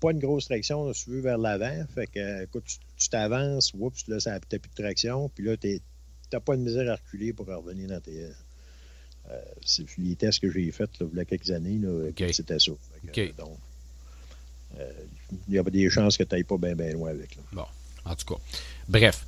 pas 0.00 0.12
une 0.12 0.20
grosse 0.20 0.46
traction, 0.46 0.86
là, 0.86 0.94
si 0.94 1.04
tu 1.04 1.10
veux, 1.10 1.20
vers 1.20 1.38
l'avant. 1.38 1.84
Fait 1.94 2.06
que, 2.06 2.18
euh, 2.20 2.44
écoute, 2.44 2.64
tu- 2.96 3.08
t'avances, 3.08 3.72
oups, 3.74 4.06
là, 4.08 4.20
ça 4.20 4.32
n'a 4.32 4.40
plus 4.40 4.58
de 4.58 4.82
traction, 4.82 5.28
puis 5.30 5.44
là, 5.44 5.56
tu 5.56 5.80
n'as 6.32 6.40
pas 6.40 6.56
de 6.56 6.62
misère 6.62 6.90
à 6.92 6.96
reculer 6.96 7.32
pour 7.32 7.46
revenir 7.46 7.88
dans 7.88 8.00
tes. 8.00 8.24
euh, 9.30 9.42
c'est 9.64 9.84
les 9.98 10.16
tests 10.16 10.40
que 10.40 10.50
j'ai 10.50 10.70
faits 10.72 10.90
il 11.00 11.16
y 11.16 11.20
a 11.20 11.24
quelques 11.24 11.50
années, 11.50 11.78
là, 11.78 12.08
OK. 12.08 12.24
c'était 12.32 12.58
ça. 12.58 12.72
Que, 13.12 13.20
euh, 13.20 13.32
donc, 13.36 13.58
euh, 14.78 14.92
il 15.48 15.54
y 15.54 15.58
a 15.58 15.62
des 15.64 15.90
chances 15.90 16.16
que 16.16 16.22
tu 16.24 16.34
n'ailles 16.34 16.44
pas 16.44 16.56
bien 16.58 16.74
loin 16.92 17.10
avec. 17.10 17.36
Là. 17.54 17.66
En 18.04 18.14
tout 18.14 18.34
cas. 18.34 18.40
Bref. 18.88 19.26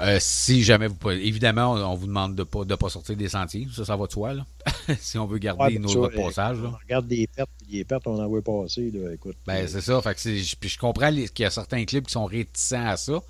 Euh, 0.00 0.18
si 0.20 0.62
jamais 0.62 0.86
vous 0.86 0.94
pouvez. 0.94 1.26
Évidemment, 1.26 1.72
on, 1.72 1.76
on 1.76 1.94
vous 1.94 2.06
demande 2.06 2.34
de 2.34 2.44
pas, 2.44 2.64
de 2.64 2.74
pas 2.74 2.88
sortir 2.88 3.16
des 3.16 3.28
sentiers. 3.28 3.68
Ça, 3.74 3.84
ça 3.84 3.96
va 3.96 4.06
de 4.06 4.12
soi, 4.12 4.34
là. 4.34 4.46
si 4.98 5.18
on 5.18 5.26
veut 5.26 5.38
garder 5.38 5.74
Ouais, 5.74 5.78
nos, 5.78 5.88
ça, 5.88 5.98
notre 5.98 6.18
euh, 6.18 6.24
passage, 6.24 6.58
On 6.64 6.76
regarde 6.84 7.06
des 7.06 7.26
pertes, 7.26 7.50
puis 7.58 7.76
les 7.78 7.84
pertes, 7.84 8.06
on 8.06 8.18
en 8.18 8.26
voit 8.26 8.42
passer. 8.42 8.90
Là, 8.90 9.12
écoute, 9.12 9.36
Ben, 9.46 9.68
c'est 9.68 9.82
ça. 9.82 10.00
Fait 10.00 10.14
que 10.14 10.54
puis 10.56 10.68
je 10.68 10.78
comprends 10.78 11.10
qu'il 11.10 11.30
y 11.38 11.44
a 11.44 11.50
certains 11.50 11.84
clubs 11.84 12.04
qui 12.04 12.12
sont 12.12 12.24
réticents 12.24 12.86
à 12.86 12.96
ça. 12.96 13.20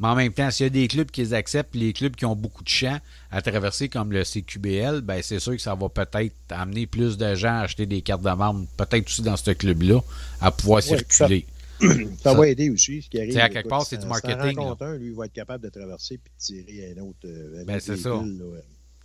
Mais 0.00 0.08
en 0.08 0.16
même 0.16 0.32
temps, 0.32 0.50
s'il 0.50 0.64
y 0.64 0.66
a 0.66 0.70
des 0.70 0.88
clubs 0.88 1.10
qui 1.10 1.20
les 1.20 1.34
acceptent, 1.34 1.74
les 1.74 1.92
clubs 1.92 2.16
qui 2.16 2.24
ont 2.26 2.34
beaucoup 2.34 2.64
de 2.64 2.68
champs 2.68 2.98
à 3.30 3.42
traverser 3.42 3.88
comme 3.88 4.12
le 4.12 4.24
CQBL, 4.24 5.02
ben 5.02 5.22
c'est 5.22 5.38
sûr 5.38 5.52
que 5.52 5.62
ça 5.62 5.74
va 5.74 5.88
peut-être 5.88 6.34
amener 6.50 6.86
plus 6.86 7.16
de 7.16 7.34
gens 7.36 7.58
à 7.58 7.60
acheter 7.60 7.86
des 7.86 8.02
cartes 8.02 8.22
de 8.22 8.66
peut-être 8.76 9.06
aussi 9.06 9.22
dans 9.22 9.36
ce 9.36 9.52
club-là, 9.52 10.00
à 10.40 10.50
pouvoir 10.50 10.82
circuler. 10.82 11.46
Ça, 11.80 12.30
Ça- 12.30 12.34
va 12.34 12.48
aider 12.48 12.70
aussi. 12.70 13.02
Ce 13.02 13.08
qui 13.10 13.18
arrive, 13.20 13.38
à 13.38 13.48
quelque 13.48 13.68
part, 13.68 13.84
c'est 13.84 13.98
du 13.98 14.06
marketing, 14.06 14.58
un, 14.80 14.96
lui, 14.96 15.08
il 15.08 15.14
va 15.14 15.26
être 15.26 15.32
capable 15.32 15.64
de 15.64 15.70
traverser 15.70 16.18
puis 16.18 16.32
de 16.36 16.42
tirer 16.64 16.92
un 16.96 17.02
autre. 17.02 17.18
euh, 17.24 17.64
Ben, 17.64 17.80
c'est 17.80 17.96
ça. 17.96 18.22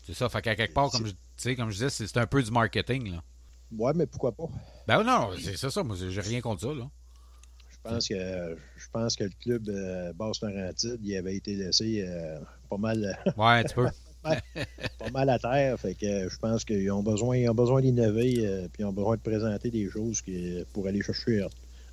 C'est 0.06 0.14
ça. 0.16 0.30
Fait 0.30 0.42
qu'à 0.42 0.56
quelque 0.56 0.74
part, 0.74 0.90
comme 0.92 1.06
je, 1.08 1.54
comme 1.56 1.70
je 1.70 1.76
disais, 1.86 1.90
c'est 1.90 2.18
un 2.18 2.28
peu 2.28 2.42
du 2.42 2.52
marketing. 2.52 3.12
Là. 3.12 3.24
Ouais, 3.78 3.92
mais 3.96 4.06
pourquoi 4.08 4.32
pas? 4.32 4.48
Ben 4.88 5.04
non, 5.04 5.30
c'est 5.40 5.58
ça. 5.70 5.84
Moi, 5.84 5.96
j'ai 6.10 6.22
rien 6.22 6.42
contre 6.42 6.62
ça. 6.62 6.74
Là. 6.74 6.90
Je 7.70 7.78
pense 7.90 8.08
que, 8.08 8.58
je 8.78 8.86
pense 8.92 9.16
que 9.16 9.24
le 9.26 9.32
club 9.42 9.70
euh, 9.70 10.12
Basse-Laurentide, 10.14 11.00
il 11.04 11.16
avait 11.16 11.36
été 11.36 11.56
laissé 11.56 12.04
euh, 12.06 12.40
pas, 12.70 12.78
mal, 12.78 13.18
Ouais, 13.38 13.64
tu 13.64 13.76
peux. 13.76 13.88
pas 14.24 15.10
mal 15.14 15.30
à 15.30 15.40
terre. 15.40 15.80
Fait 15.80 15.96
que 15.96 16.06
euh, 16.06 16.30
je 16.30 16.38
pense 16.40 16.66
qu'ils 16.66 16.92
ont 16.92 17.04
besoin, 17.04 17.38
ils 17.38 17.50
ont 17.50 17.56
besoin 17.56 17.82
d'innover 17.82 18.34
euh, 18.40 18.68
puis 18.68 18.82
ils 18.82 18.86
ont 18.86 18.92
besoin 18.92 19.16
de 19.16 19.22
présenter 19.22 19.70
des 19.72 19.90
choses 19.90 20.22
qui, 20.22 20.62
pour 20.74 20.88
aller 20.88 21.02
chercher, 21.02 21.46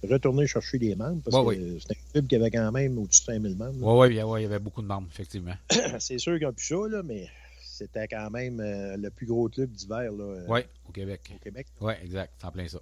retourner 0.06 0.46
chercher 0.46 0.78
des 0.78 0.94
membres. 0.96 1.22
Parce 1.24 1.36
Ouais, 1.44 1.56
que 1.56 1.78
c'est 1.78 1.92
un 1.92 2.10
club 2.12 2.26
qui 2.26 2.36
avait 2.36 2.50
quand 2.50 2.72
même 2.72 2.98
au-dessus 2.98 3.20
de 3.20 3.24
5000 3.26 3.56
membres. 3.56 3.80
là. 3.80 3.86
Ouais, 3.86 3.98
ouais, 3.98 4.10
il 4.10 4.16
y 4.16 4.20
a- 4.20 4.26
ouais, 4.26 4.40
il 4.40 4.44
y 4.44 4.46
avait 4.46 4.58
beaucoup 4.58 4.82
de 4.82 4.86
membres, 4.86 5.08
effectivement. 5.10 5.54
C'est 5.98 6.18
sûr 6.18 6.38
qu'ils 6.38 6.46
n'ont 6.46 6.52
plus 6.52 6.66
ça, 6.66 6.76
là, 6.88 7.02
mais 7.02 7.28
c'était 7.62 8.08
quand 8.08 8.30
même 8.30 8.60
euh, 8.60 8.96
le 8.96 9.10
plus 9.10 9.26
gros 9.26 9.48
club 9.48 9.70
d'hiver 9.70 10.10
euh, 10.12 10.46
Ouais, 10.46 10.66
au 10.88 10.92
Québec. 10.92 11.20
au 11.34 11.38
Québec. 11.42 11.66
Ouais, 11.80 11.98
exact. 12.02 12.32
C'est 12.38 12.46
en 12.46 12.50
plein 12.50 12.66
ça. 12.68 12.78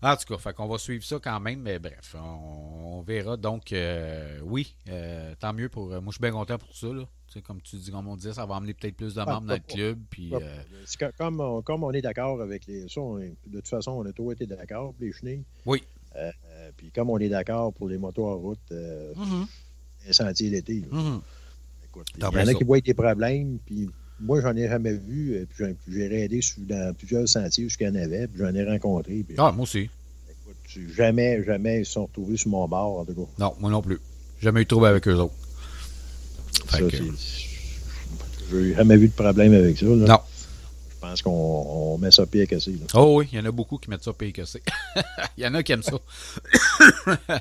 En 0.00 0.16
tout 0.16 0.32
cas, 0.32 0.38
fait 0.38 0.52
qu'on 0.54 0.68
va 0.68 0.78
suivre 0.78 1.02
ça 1.04 1.18
quand 1.20 1.40
même, 1.40 1.60
mais 1.60 1.80
bref, 1.80 2.14
on, 2.14 2.98
on 2.98 3.02
verra. 3.02 3.36
Donc, 3.36 3.72
euh, 3.72 4.38
oui, 4.44 4.76
euh, 4.88 5.34
tant 5.40 5.52
mieux 5.52 5.68
pour. 5.68 5.88
Moi, 5.88 6.00
je 6.06 6.10
suis 6.12 6.20
bien 6.20 6.30
content 6.30 6.56
pour 6.56 6.72
ça. 6.76 6.86
Là. 6.86 7.02
Tu 7.26 7.32
sais, 7.34 7.42
comme 7.42 7.60
tu 7.60 7.74
dis, 7.76 7.90
comme 7.90 8.06
on 8.06 8.14
disait, 8.16 8.32
ça 8.32 8.46
va 8.46 8.54
amener 8.56 8.74
peut-être 8.74 8.94
plus 8.96 9.14
de 9.14 9.20
Ouais, 9.20 9.26
membres 9.26 9.48
dans 9.48 9.54
le 9.54 9.60
club. 9.60 9.98
Puis, 10.08 10.32
comme, 11.18 11.40
on, 11.40 11.62
comme 11.62 11.82
on 11.82 11.90
est 11.90 12.00
d'accord 12.00 12.40
avec 12.40 12.66
les. 12.66 12.88
Ça, 12.88 13.00
on 13.00 13.18
de 13.18 13.32
toute 13.52 13.66
façon, 13.68 13.90
on 13.92 14.06
a 14.06 14.12
toujours 14.12 14.32
été 14.32 14.46
d'accord 14.46 14.94
les 15.00 15.12
chenilles. 15.12 15.42
Oui. 15.66 15.82
Euh, 16.18 16.70
puis 16.76 16.90
comme 16.94 17.10
on 17.10 17.18
est 17.18 17.28
d'accord 17.28 17.72
pour 17.72 17.88
les 17.88 17.98
motos 17.98 18.26
en 18.26 18.36
route, 18.36 18.58
euh, 18.72 19.12
les 20.06 20.12
sentiers 20.12 20.50
l'été. 20.50 20.80
là. 20.80 20.86
mhm. 20.98 21.20
Écoute, 21.84 22.06
Il 22.16 22.22
y 22.22 22.24
en 22.26 22.30
a 22.46 22.54
qui 22.54 22.64
voient 22.64 22.80
des 22.80 22.94
problèmes, 22.94 23.58
puis 23.64 23.88
moi, 24.20 24.40
j'en 24.40 24.54
ai 24.56 24.68
jamais 24.68 24.92
vu. 24.94 25.34
euh, 25.36 25.46
Puis 25.46 25.64
j'ai- 25.88 26.08
j'ai 26.08 26.22
aidé 26.24 26.40
sur- 26.42 26.60
dans 26.62 26.94
plusieurs 26.94 27.28
sentiers 27.28 27.64
où 27.64 27.68
il 27.80 27.86
y 27.86 27.88
en 27.90 27.94
avait, 27.94 28.26
puis 28.26 28.38
j'en 28.40 28.54
ai 28.54 28.64
rencontré. 28.64 29.24
Puis, 29.26 29.36
Ah, 29.38 29.52
moi 29.52 29.62
aussi. 29.62 29.88
écoute, 30.28 30.56
jamais, 30.96 31.42
jamais 31.44 31.80
ils 31.80 31.86
se 31.86 31.92
sont 31.92 32.06
retrouvés 32.06 32.36
sur 32.36 32.50
mon 32.50 32.66
bord, 32.68 32.98
en 33.00 33.04
tout 33.04 33.14
cas. 33.14 33.30
Non, 33.38 33.54
moi 33.60 33.70
non 33.70 33.80
plus. 33.82 33.98
Jamais 34.40 34.60
eu 34.60 34.64
de 34.64 34.68
trouble 34.68 34.86
avec 34.86 35.06
eux 35.08 35.14
autres. 35.14 35.34
Ça, 36.70 36.78
que- 36.80 36.96
J'ai 38.50 38.74
jamais 38.74 38.96
vu 38.96 39.08
de 39.08 39.12
problème 39.12 39.52
avec 39.52 39.76
ça. 39.78 39.86
là. 39.86 39.94
Non. 40.06 40.18
Je 41.00 41.06
pense 41.06 41.22
qu'on 41.22 41.30
on 41.30 41.96
met 41.98 42.10
ça 42.10 42.26
pire 42.26 42.48
que. 42.48 42.56
Oh 42.94 43.18
oui, 43.18 43.28
il 43.32 43.38
y 43.38 43.40
en 43.40 43.44
a 43.44 43.52
beaucoup 43.52 43.78
qui 43.78 43.88
mettent 43.88 44.02
ça 44.02 44.12
pire 44.12 44.32
que. 44.32 44.42
Il 45.36 45.44
y 45.44 45.46
en 45.46 45.54
a 45.54 45.62
qui 45.62 45.72
aiment 45.72 45.82
ça. 45.82 45.96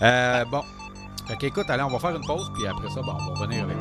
Euh, 0.00 0.44
bon. 0.44 0.62
Fait 1.26 1.36
qu'écoute, 1.38 1.68
allez, 1.68 1.82
on 1.82 1.88
va 1.88 1.98
faire 1.98 2.14
une 2.14 2.24
pause, 2.24 2.52
puis 2.54 2.68
après 2.68 2.88
ça, 2.88 3.00
on 3.00 3.04
va 3.04 3.14
revenir 3.14 3.64
avec 3.64 3.78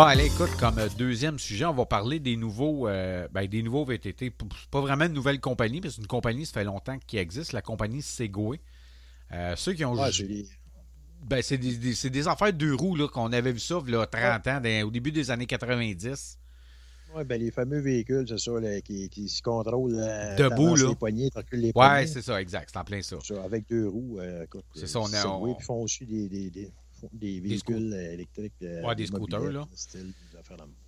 Bon, 0.00 0.06
allez, 0.06 0.24
écoute, 0.28 0.48
comme 0.58 0.78
euh, 0.78 0.88
deuxième 0.96 1.38
sujet, 1.38 1.66
on 1.66 1.74
va 1.74 1.84
parler 1.84 2.20
des 2.20 2.34
nouveaux, 2.34 2.88
euh, 2.88 3.28
ben, 3.32 3.46
des 3.46 3.62
nouveaux 3.62 3.84
VTT. 3.84 4.30
Pas 4.70 4.80
vraiment 4.80 5.04
une 5.04 5.12
nouvelle 5.12 5.40
compagnie, 5.40 5.82
mais 5.84 5.90
c'est 5.90 6.00
une 6.00 6.06
compagnie, 6.06 6.46
ça 6.46 6.54
fait 6.54 6.64
longtemps 6.64 6.96
qu'il 7.06 7.18
existe, 7.18 7.52
la 7.52 7.60
compagnie 7.60 8.00
Segway. 8.00 8.60
Euh, 9.30 9.54
ceux 9.56 9.74
qui 9.74 9.84
ont 9.84 9.92
Ouais, 9.92 10.08
les- 10.26 10.46
ben, 11.22 11.42
c'est 11.42 11.58
des, 11.58 11.76
des- 11.76 11.92
c'est 11.94 12.08
des 12.08 12.26
affaires 12.28 12.54
de 12.54 12.72
roues 12.72 12.96
là, 12.96 13.08
qu'on 13.08 13.30
avait 13.30 13.52
vu 13.52 13.58
ça 13.58 13.78
il 13.86 13.92
y 13.92 13.94
a 13.94 14.06
30 14.06 14.46
ans, 14.46 14.58
dans- 14.62 14.86
au 14.88 14.90
début 14.90 15.12
des 15.12 15.30
années 15.30 15.44
90. 15.44 16.38
ouais, 17.14 17.24
ben, 17.24 17.38
les 17.38 17.50
fameux 17.50 17.80
véhicules, 17.80 18.24
c'est 18.26 18.38
ça, 18.38 18.52
là, 18.58 18.80
qui, 18.80 19.06
qui 19.10 19.28
se 19.28 19.42
contrôlent. 19.42 19.98
euh, 20.00 20.34
Debout, 20.36 20.76
là. 20.76 20.88
les 20.88 20.94
poignées, 20.94 21.28
les 21.52 21.74
poignées. 21.74 22.06
c'est 22.06 22.22
ça, 22.22 22.40
exact, 22.40 22.70
c'est 22.72 22.78
en 22.78 22.84
plein 22.84 23.02
ça. 23.02 23.18
Ça, 23.22 23.42
avec 23.44 23.68
deux 23.68 23.86
roues. 23.86 24.18
euh, 24.18 24.46
C'est 24.74 24.86
ça, 24.86 25.00
on 25.00 25.12
a- 25.12 25.20
Segway, 25.20 25.50
on- 25.50 25.54
puis 25.56 25.62
ils 25.62 25.66
font 25.66 25.82
aussi 25.82 26.06
des, 26.06 26.26
des, 26.30 26.48
des, 26.48 26.64
font 26.64 26.72
des 27.12 27.40
véhicules 27.40 27.92
euh, 27.92 28.12
électriques. 28.14 28.52
euh, 28.62 28.82
Ouais, 28.82 28.94
des 28.94 29.06
scooters, 29.06 29.52
là. 29.52 29.66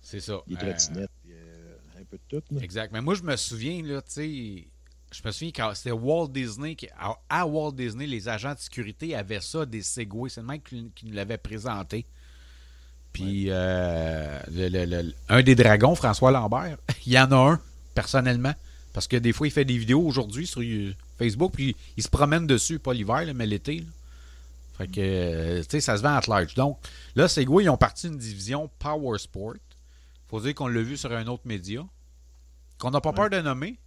C'est 0.01 0.19
ça. 0.19 0.41
Des 0.47 0.55
Euh, 0.55 0.57
trottinettes, 0.57 1.09
euh, 1.29 1.75
un 1.99 2.03
peu 2.05 2.17
de 2.17 2.39
tout. 2.39 2.43
là. 2.55 2.61
Exact. 2.61 2.91
Mais 2.91 3.01
moi, 3.01 3.15
je 3.15 3.23
me 3.23 3.35
souviens, 3.35 3.81
là, 3.83 4.01
tu 4.01 4.11
sais, 4.11 4.63
je 5.11 5.21
me 5.25 5.31
souviens 5.31 5.51
quand 5.55 5.71
c'était 5.75 5.91
Walt 5.91 6.27
Disney, 6.29 6.75
qui, 6.75 6.87
à, 6.97 7.15
à 7.29 7.45
Walt 7.45 7.71
Disney, 7.73 8.07
les 8.07 8.27
agents 8.27 8.53
de 8.53 8.59
sécurité 8.59 9.15
avaient 9.15 9.41
ça, 9.41 9.65
des 9.65 9.81
Segway. 9.81 10.29
C'est 10.29 10.41
le 10.41 10.47
mec 10.47 10.63
qui, 10.63 10.89
qui 10.95 11.05
nous 11.05 11.13
l'avait 11.13 11.37
présenté. 11.37 12.05
Puis 13.11 13.45
euh, 13.49 14.39
le- 14.51 14.69
le- 14.69 14.85
le- 14.85 15.13
un 15.29 15.43
des 15.43 15.53
dragons, 15.55 15.93
François 15.95 16.31
Lambert, 16.31 16.77
il 17.05 17.13
y 17.13 17.19
en 17.19 17.31
a 17.31 17.51
un, 17.53 17.61
personnellement. 17.93 18.53
Parce 18.91 19.07
que 19.07 19.17
des 19.17 19.33
fois, 19.33 19.47
il 19.47 19.51
fait 19.51 19.65
des 19.65 19.77
vidéos 19.77 20.01
aujourd'hui 20.05 20.45
sur 20.47 20.61
Facebook, 21.17 21.53
puis 21.53 21.75
il 21.97 22.03
se 22.03 22.09
promène 22.09 22.45
dessus, 22.47 22.77
pas 22.79 22.93
l'hiver, 22.93 23.23
mais 23.35 23.45
l'été. 23.47 23.83
Fait 24.73 24.87
que, 24.87 24.99
euh, 24.99 25.61
tu 25.61 25.69
sais, 25.69 25.81
ça 25.81 25.97
se 25.97 26.01
vend 26.01 26.15
à 26.15 26.21
large. 26.27 26.55
Donc, 26.55 26.79
là, 27.15 27.27
Segway, 27.27 27.65
ils 27.65 27.69
ont 27.69 27.77
parti 27.77 28.07
une 28.07 28.17
division 28.17 28.69
Power 28.79 29.17
Sport. 29.19 29.53
faut 30.27 30.41
dire 30.41 30.55
qu'on 30.55 30.67
l'a 30.67 30.81
vu 30.81 30.97
sur 30.97 31.11
un 31.11 31.27
autre 31.27 31.43
média. 31.45 31.85
Qu'on 32.79 32.89
n'a 32.91 32.99
pas 33.01 33.13
peur 33.13 33.29
de 33.29 33.39
nommer. 33.39 33.79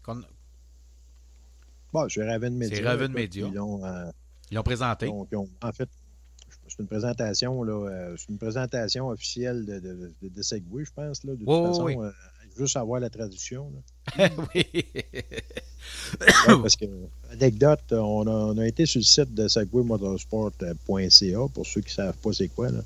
Bon, 1.93 2.09
c'est 2.09 2.25
Raven 2.25 2.55
Media. 2.55 2.77
C'est 2.77 2.85
Raven 2.85 3.13
Media. 3.13 3.47
Ils 3.49 3.55
l'ont, 3.55 3.85
euh, 3.85 4.11
Ils 4.51 4.63
présenté. 4.63 5.07
Donc, 5.07 5.29
on- 5.35 5.49
en 5.61 5.73
fait, 5.73 5.89
c'est 6.69 6.79
une 6.79 6.87
présentation, 6.87 7.63
là, 7.63 7.73
euh, 7.89 8.15
c'est 8.17 8.29
une 8.29 8.39
présentation 8.39 9.09
officielle 9.09 9.67
de, 9.67 9.81
de, 9.81 10.13
de, 10.23 10.29
de 10.29 10.43
Segway, 10.43 10.85
je 10.85 10.93
pense. 10.93 11.25
Là, 11.25 11.33
de 11.35 11.45
toute 11.45 11.49
façon, 11.67 11.85
oui. 11.85 11.97
Juste 12.59 12.77
avoir 12.77 13.01
la 13.01 13.11
traduction. 13.11 13.71
là. 14.19 14.31
oui. 14.55 14.65
Ouais, 16.21 16.55
parce 16.63 16.77
que, 16.77 16.87
anecdote, 17.33 17.81
on 17.93 18.27
a, 18.27 18.31
on 18.31 18.59
a 18.59 18.67
été 18.67 18.87
sur 18.87 19.01
le 19.01 19.05
site 19.05 19.35
de 19.35 19.49
segwaymotorsport.ca, 19.49 21.39
pour 21.53 21.67
ceux 21.67 21.81
qui 21.81 21.91
ne 21.91 21.95
savent 21.95 22.17
pas 22.17 22.33
c'est 22.33 22.49
quoi. 22.49 22.71
là. 22.71 22.81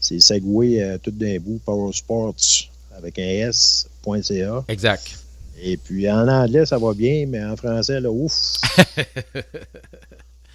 C'est 0.00 0.18
Segway 0.18 0.82
euh, 0.82 0.98
tout 0.98 1.12
d'un 1.12 1.38
bout, 1.38 1.60
Power 1.64 1.92
Sports 1.92 2.34
avec 2.96 3.18
un 3.18 3.48
S.ca. 3.48 4.64
exact. 4.68 5.18
Et 5.60 5.76
puis 5.76 6.10
en 6.10 6.26
anglais, 6.26 6.66
ça 6.66 6.76
va 6.78 6.92
bien, 6.92 7.26
mais 7.26 7.42
en 7.44 7.56
français, 7.56 8.00
là, 8.00 8.10
ouf. 8.10 8.56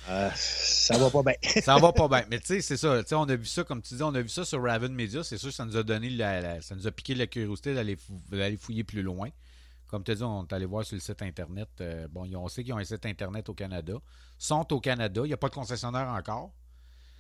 Euh, 0.10 0.30
ça 0.36 0.98
va 0.98 1.10
pas 1.10 1.22
bien. 1.24 1.34
Ça 1.62 1.78
va 1.78 1.92
pas 1.92 2.08
bien. 2.08 2.24
Mais 2.30 2.40
tu 2.40 2.48
sais, 2.48 2.62
c'est 2.62 2.78
ça. 2.78 3.02
Tu 3.04 3.10
sais, 3.10 3.16
on 3.16 3.24
a 3.24 3.36
vu 3.36 3.46
ça, 3.46 3.64
comme 3.64 3.82
tu 3.82 3.94
dis, 3.96 4.04
on 4.04 4.14
a 4.16 4.22
vu 4.22 4.30
ça 4.30 4.46
sur 4.46 4.62
Raven 4.64 4.94
Media. 4.94 5.24
C'est 5.24 5.38
sûr 5.38 5.50
que 5.50 5.56
ça 5.56 5.66
nous 5.66 5.76
a 5.76 5.84
donné 5.84 6.10
la, 6.10 6.42
la- 6.42 6.62
ça 6.62 6.76
nous 6.76 6.88
a 6.88 6.92
piqué 6.92 7.14
la 7.16 7.28
curiosité 7.28 7.74
d'aller 7.74 7.96
fou- 7.98 8.22
d'aller 8.30 8.58
fouiller 8.58 8.84
plus 8.84 9.02
loin. 9.02 9.30
Comme 9.88 10.04
tu 10.04 10.12
as 10.12 10.16
dit, 10.16 10.24
on 10.24 10.46
est 10.46 10.54
allé 10.54 10.66
voir 10.66 10.86
sur 10.86 10.96
le 10.96 11.02
site 11.02 11.22
Internet. 11.22 11.70
Euh, 11.82 12.08
bon, 12.10 12.26
on 12.36 12.48
sait 12.48 12.64
qu'ils 12.64 12.74
ont 12.74 12.78
un 12.78 12.84
site 12.84 13.06
Internet 13.06 13.48
au 13.50 13.54
Canada. 13.54 13.94
sont 14.38 14.72
au 14.74 14.80
Canada. 14.80 15.22
Il 15.24 15.28
n'y 15.28 15.34
a 15.34 15.38
pas 15.38 15.50
de 15.50 15.54
concessionnaire 15.56 16.08
encore. 16.10 16.52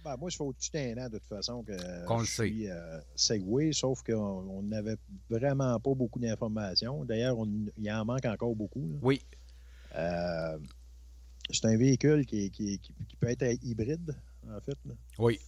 Ben, 0.05 0.15
moi, 0.17 0.29
ça 0.29 0.37
fait 0.37 0.43
au-dessus 0.43 0.69
d'un 0.71 1.05
an, 1.05 1.09
de 1.09 1.17
toute 1.17 1.27
façon, 1.27 1.63
que 1.63 2.05
Qu'on 2.05 2.19
le 2.19 2.25
je 2.25 2.31
suis 2.31 2.69
euh, 2.69 2.99
Segway, 3.15 3.73
sauf 3.73 4.03
qu'on 4.03 4.13
on 4.15 4.61
n'avait 4.63 4.95
vraiment 5.29 5.77
pas 5.79 5.93
beaucoup 5.93 6.19
d'informations. 6.19 7.03
D'ailleurs, 7.03 7.37
on- 7.39 7.49
il 7.77 7.91
en 7.91 8.05
manque 8.05 8.25
encore 8.25 8.55
beaucoup. 8.55 8.79
là. 8.81 8.99
Oui. 9.01 9.21
Euh, 9.95 10.57
c'est 11.49 11.65
un 11.65 11.77
véhicule 11.77 12.25
qui, 12.25 12.49
qui- 12.51 12.79
qui- 12.79 12.93
qui 13.07 13.15
peut 13.19 13.27
être 13.29 13.45
hybride, 13.63 14.15
en 14.49 14.59
fait. 14.61 14.77
là. 14.85 14.93
Oui. 15.19 15.39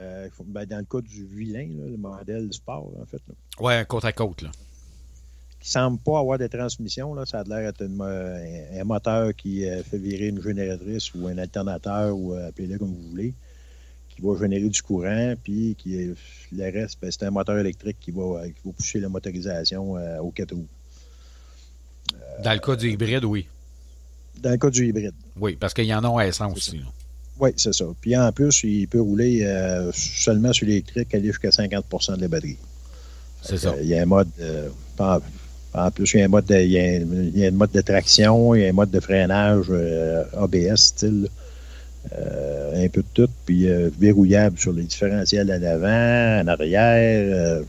Euh, 0.00 0.28
ben, 0.46 0.64
dans 0.64 0.78
le 0.78 0.84
cas 0.84 1.00
du 1.00 1.26
vilain, 1.26 1.68
là, 1.78 1.86
le 1.90 1.96
modèle 1.96 2.52
sport, 2.52 2.90
en 3.00 3.04
fait, 3.04 3.20
Ouais, 3.60 3.84
côte 3.86 4.04
à 4.04 4.12
côte, 4.12 4.42
là. 4.42 4.50
qui 5.60 5.68
semble 5.68 5.98
pas 5.98 6.20
avoir 6.20 6.38
de 6.38 6.46
transmission. 6.46 7.12
Là, 7.14 7.26
ça 7.26 7.40
a 7.40 7.44
l'air 7.44 7.70
d'être 7.72 7.82
un, 7.82 8.80
un 8.80 8.84
moteur 8.84 9.34
qui 9.36 9.66
euh, 9.68 9.82
fait 9.82 9.98
virer 9.98 10.28
une 10.28 10.40
génératrice 10.42 11.12
ou 11.14 11.26
un 11.26 11.36
alternateur, 11.36 12.16
ou 12.16 12.32
euh, 12.34 12.48
appelez-le 12.48 12.78
comme 12.78 12.94
vous 12.94 13.10
voulez, 13.10 13.34
qui 14.08 14.22
va 14.22 14.38
générer 14.38 14.70
du 14.70 14.80
courant, 14.80 15.34
puis 15.42 15.74
qui 15.76 16.14
le 16.52 16.62
reste, 16.64 16.98
ben, 17.02 17.10
c'est 17.10 17.24
un 17.24 17.30
moteur 17.30 17.58
électrique 17.58 17.98
qui 18.00 18.10
va, 18.10 18.48
qui 18.48 18.54
va 18.64 18.72
pousser 18.72 19.00
la 19.00 19.10
motorisation 19.10 19.92
aux 20.22 20.30
quatre 20.30 20.54
roues. 20.54 20.66
Dans 22.42 22.52
le 22.54 22.58
cas 22.58 22.74
du 22.76 22.90
hybride, 22.90 23.24
oui. 23.24 23.46
Dans 24.42 24.50
le 24.50 24.56
cas 24.56 24.70
du 24.70 24.86
hybride. 24.88 25.12
Oui, 25.38 25.56
parce 25.58 25.74
qu'il 25.74 25.84
y 25.84 25.94
en 25.94 26.02
a 26.04 26.22
à 26.22 26.26
essence 26.26 26.56
aussi. 26.56 26.80
Oui, 27.38 27.50
c'est 27.56 27.72
ça. 27.74 27.84
Puis 28.00 28.16
en 28.16 28.30
plus, 28.32 28.62
il 28.64 28.86
peut 28.86 29.00
rouler 29.00 29.40
euh, 29.44 29.90
seulement 29.92 30.52
sur 30.52 30.66
l'électrique, 30.66 31.14
aller 31.14 31.26
jusqu'à 31.28 31.48
50% 31.50 32.16
de 32.16 32.20
la 32.22 32.28
batterie. 32.28 32.56
C'est 33.42 33.56
ça. 33.58 33.70
Euh, 33.70 33.80
Il 33.82 33.88
y 33.88 33.94
a 33.94 34.02
un 34.02 34.06
mode. 34.06 34.28
euh, 34.40 34.68
en, 34.98 35.18
en 35.72 35.90
plus, 35.90 36.12
il 36.14 36.20
y 36.20 36.22
a 36.22 36.26
un 36.26 36.28
mode 36.28 36.44
de, 36.46 36.56
il 36.56 36.70
y 36.72 36.78
a 36.78 36.82
un, 36.82 37.00
il 37.00 37.38
y 37.38 37.44
a 37.44 37.48
un 37.48 37.52
mode 37.52 37.70
de 37.70 37.80
traction, 37.80 38.54
il 38.54 38.62
y 38.62 38.66
a 38.66 38.68
un 38.68 38.72
mode 38.72 38.90
de 38.90 39.00
freinage 39.00 39.66
euh, 39.70 40.24
ABS 40.36 40.76
style. 40.76 41.28
un 42.12 42.88
peu 42.88 43.02
de 43.02 43.06
tout, 43.14 43.30
puis 43.46 43.66
verrouillable 43.98 44.58
sur 44.58 44.72
les 44.72 44.82
différentiels 44.84 45.50
en 45.50 45.62
avant, 45.62 46.42
en 46.42 46.48
arrière. 46.48 47.62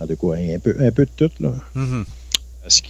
en 0.00 0.06
tout 0.06 0.16
cas, 0.16 0.36
un 0.36 0.58
peu, 0.58 0.76
un 0.78 0.90
peu 0.92 1.06
de 1.06 1.10
tout. 1.16 1.30
Là. 1.40 1.52
Mhm. 1.74 2.04
Parce 2.62 2.80
que, 2.80 2.88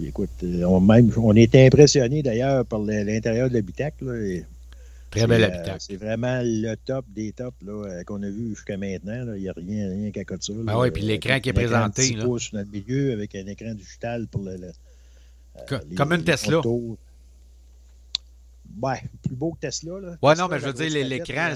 écoute, 0.00 0.30
euh, 0.42 0.64
on, 0.64 0.80
même, 0.80 1.10
on 1.16 1.34
était 1.36 1.66
impressionné 1.66 2.22
d'ailleurs 2.22 2.64
par 2.66 2.80
l'intérieur 2.80 3.48
de 3.48 3.54
l'habitacle. 3.54 4.44
Très 5.10 5.26
bel 5.28 5.44
euh, 5.44 5.76
c'est 5.78 5.96
vraiment 5.96 6.40
le 6.42 6.74
top 6.74 7.04
des 7.14 7.30
tops 7.30 7.56
là, 7.64 7.72
euh, 7.72 8.02
qu'on 8.02 8.20
a 8.24 8.28
vu 8.28 8.48
jusqu'à 8.48 8.76
maintenant. 8.76 9.24
là. 9.24 9.36
Il 9.36 9.42
n'y 9.42 9.48
a 9.48 9.52
rien, 9.56 9.88
rien 9.88 10.10
qu'à 10.10 10.24
côté 10.24 10.38
de 10.38 10.42
ça. 10.42 10.52
Ben 10.54 10.64
là. 10.72 10.78
ouais, 10.80 10.90
puis 10.90 11.02
l'écran 11.02 11.38
qui 11.38 11.50
est 11.50 11.56
un 11.58 11.62
écran 11.62 11.86
de 11.86 11.92
présenté, 11.92 12.02
10 12.10 12.16
là. 12.16 12.24
pouces 12.24 12.52
dans 12.52 12.58
le 12.60 12.64
milieu 12.66 13.12
avec 13.12 13.34
un 13.36 13.46
écran 13.46 13.74
digital 13.74 14.26
pour 14.26 14.42
le. 14.42 14.56
le- 14.56 14.72
Co- 15.68 15.76
les- 15.88 15.94
comme 15.94 16.12
une 16.12 16.24
Tesla. 16.24 16.60
Ouais, 18.82 19.02
plus 19.22 19.36
beau 19.36 19.52
que 19.52 19.60
Tesla. 19.60 20.00
Là. 20.00 20.08
Ouais, 20.20 20.32
Tesla, 20.32 20.34
non, 20.42 20.48
mais 20.50 20.58
je 20.58 20.64
veux 20.66 20.72
dire, 20.72 21.06
l'écran, 21.08 21.50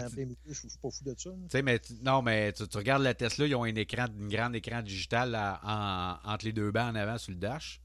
Je 0.48 0.52
suis 0.54 0.68
pas 0.80 0.90
fou 0.90 1.04
de 1.04 1.14
ça. 1.18 1.30
là. 1.30 1.34
Tu 1.36 1.50
sais, 1.50 1.62
mais 1.62 1.78
tu- 1.80 1.94
non, 2.04 2.22
mais 2.22 2.52
tu, 2.52 2.68
tu 2.68 2.76
regardes 2.76 3.02
la 3.02 3.14
Tesla, 3.14 3.46
ils 3.46 3.56
ont 3.56 3.64
un 3.64 3.74
écran, 3.74 4.04
une 4.20 4.28
grande 4.28 4.54
écran 4.54 4.82
digital 4.82 5.32
là, 5.32 5.60
en- 5.64 6.32
entre 6.32 6.44
les 6.44 6.52
deux 6.52 6.70
bancs 6.70 6.92
en 6.92 6.94
avant 6.94 7.18
sur 7.18 7.32
le 7.32 7.38
dash. 7.38 7.80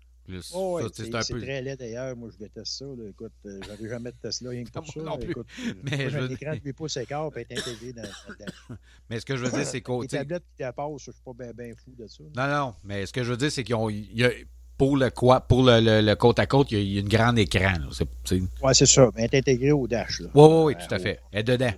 Oh, 0.54 0.76
ouais, 0.78 0.84
c'est 0.94 1.14
un 1.14 1.22
peu. 1.22 1.42
très 1.42 1.62
laid 1.62 1.76
d'ailleurs. 1.76 2.16
Moi, 2.16 2.30
je 2.32 2.38
déteste 2.38 2.68
ça. 2.78 2.86
là. 2.86 3.10
Écoute, 3.10 3.32
euh, 3.46 3.60
j'aurais 3.66 3.90
jamais 3.90 4.12
de 4.12 4.16
Tesla 4.22 4.50
rien 4.52 4.64
que 4.64 4.70
pour 4.72 4.84
Moi 4.84 4.92
ça. 4.94 5.02
non 5.02 5.18
plus. 5.18 5.32
Écoute, 5.32 5.48
Mais 5.84 6.10
je 6.10 6.18
veux 6.18 6.26
un 6.26 6.30
écran 6.30 6.54
de 6.56 6.62
8 6.64 6.74
pouces 6.74 6.98
et 6.98 7.06
quart 7.06 7.30
peut 7.32 7.40
être 7.42 7.52
intégré 7.52 7.94
dans, 7.94 8.02
dans 8.04 8.10
le 8.30 8.36
dash. 8.46 8.56
Mais 9.10 9.20
ce 9.20 9.26
que 9.26 9.36
je 9.36 9.44
veux 9.46 9.52
dire, 9.52 9.66
c'est 9.66 9.82
qu'au. 9.82 10.02
Les 10.02 10.08
tablettes 10.08 10.44
qui 10.58 10.64
dépassent, 10.64 10.92
je 11.00 11.12
suis 11.12 11.22
pas 11.26 11.34
bien 11.34 11.52
ben 11.54 11.76
fou 11.76 11.92
de 11.98 12.08
ça. 12.08 12.24
Non, 12.36 12.48
non, 12.48 12.76
mais 12.84 13.06
ce 13.06 13.14
que 13.14 13.24
je 13.24 13.32
veux 13.32 13.38
dire, 13.38 13.52
c'est 13.52 13.64
qu'ils 13.64 13.76
ont. 13.76 13.90
y 13.90 14.24
a- 14.24 14.32
pour 14.76 14.98
le, 14.98 15.12
quoi, 15.12 15.40
pour 15.42 15.64
le, 15.64 15.80
le- 15.80 16.02
le 16.02 16.16
côte 16.16 16.40
à 16.40 16.48
côte, 16.48 16.72
il 16.72 16.78
y 16.78 16.82
a, 16.82 16.84
il 16.84 16.94
y 16.94 17.00
a 17.00 17.02
un 17.02 17.06
grand 17.30 17.36
écran. 17.38 17.74
là. 17.80 17.88
C'est- 18.26 18.42
Ouais, 18.62 18.74
ça. 18.74 19.12
Mais 19.16 19.24
elle 19.24 19.30
est 19.36 19.38
intégrée 19.38 19.72
au 19.72 19.88
dash. 19.88 20.20
Oui, 20.22 20.28
oui, 20.34 20.64
oui, 20.64 20.76
tout 20.76 20.94
à 20.96 21.00
fait. 21.00 21.20
Elle 21.32 21.40
est 21.42 21.44
dedans. 21.44 21.74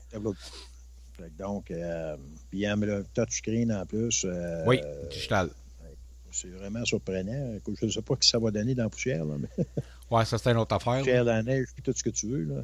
Donc, 1.38 1.71
euh, 1.71 2.15
puis 2.49 2.60
il 2.60 2.62
y 2.62 2.65
a 2.65 2.75
le 2.75 3.05
touchscreen 3.13 3.71
en 3.73 3.86
plus. 3.86 4.25
euh, 4.25 4.63
Oui, 4.65 4.79
digital. 5.12 5.49
C'est 6.36 6.50
vraiment 6.50 6.84
surprenant. 6.86 7.58
Je 7.80 7.86
ne 7.86 7.91
sais 7.91 8.02
pas 8.02 8.15
qui 8.17 8.28
ça 8.28 8.38
va 8.39 8.52
donner 8.52 8.76
dans 8.76 8.84
la 8.84 8.89
poussière, 8.89 9.24
là, 9.26 9.36
mais 9.39 9.65
Ouais, 10.12 10.26
ça, 10.26 10.38
c'est 10.38 10.52
une 10.52 10.58
autre 10.58 10.76
affaire. 10.76 10.98
poussière 11.00 11.24
dans 11.26 11.32
la 11.34 11.43
neige, 11.43 11.67
puis 11.74 11.82
tout 11.82 11.93
ce 11.95 12.04
que 12.04 12.10
tu 12.10 12.28
veux. 12.28 12.43
Là. 12.43 12.62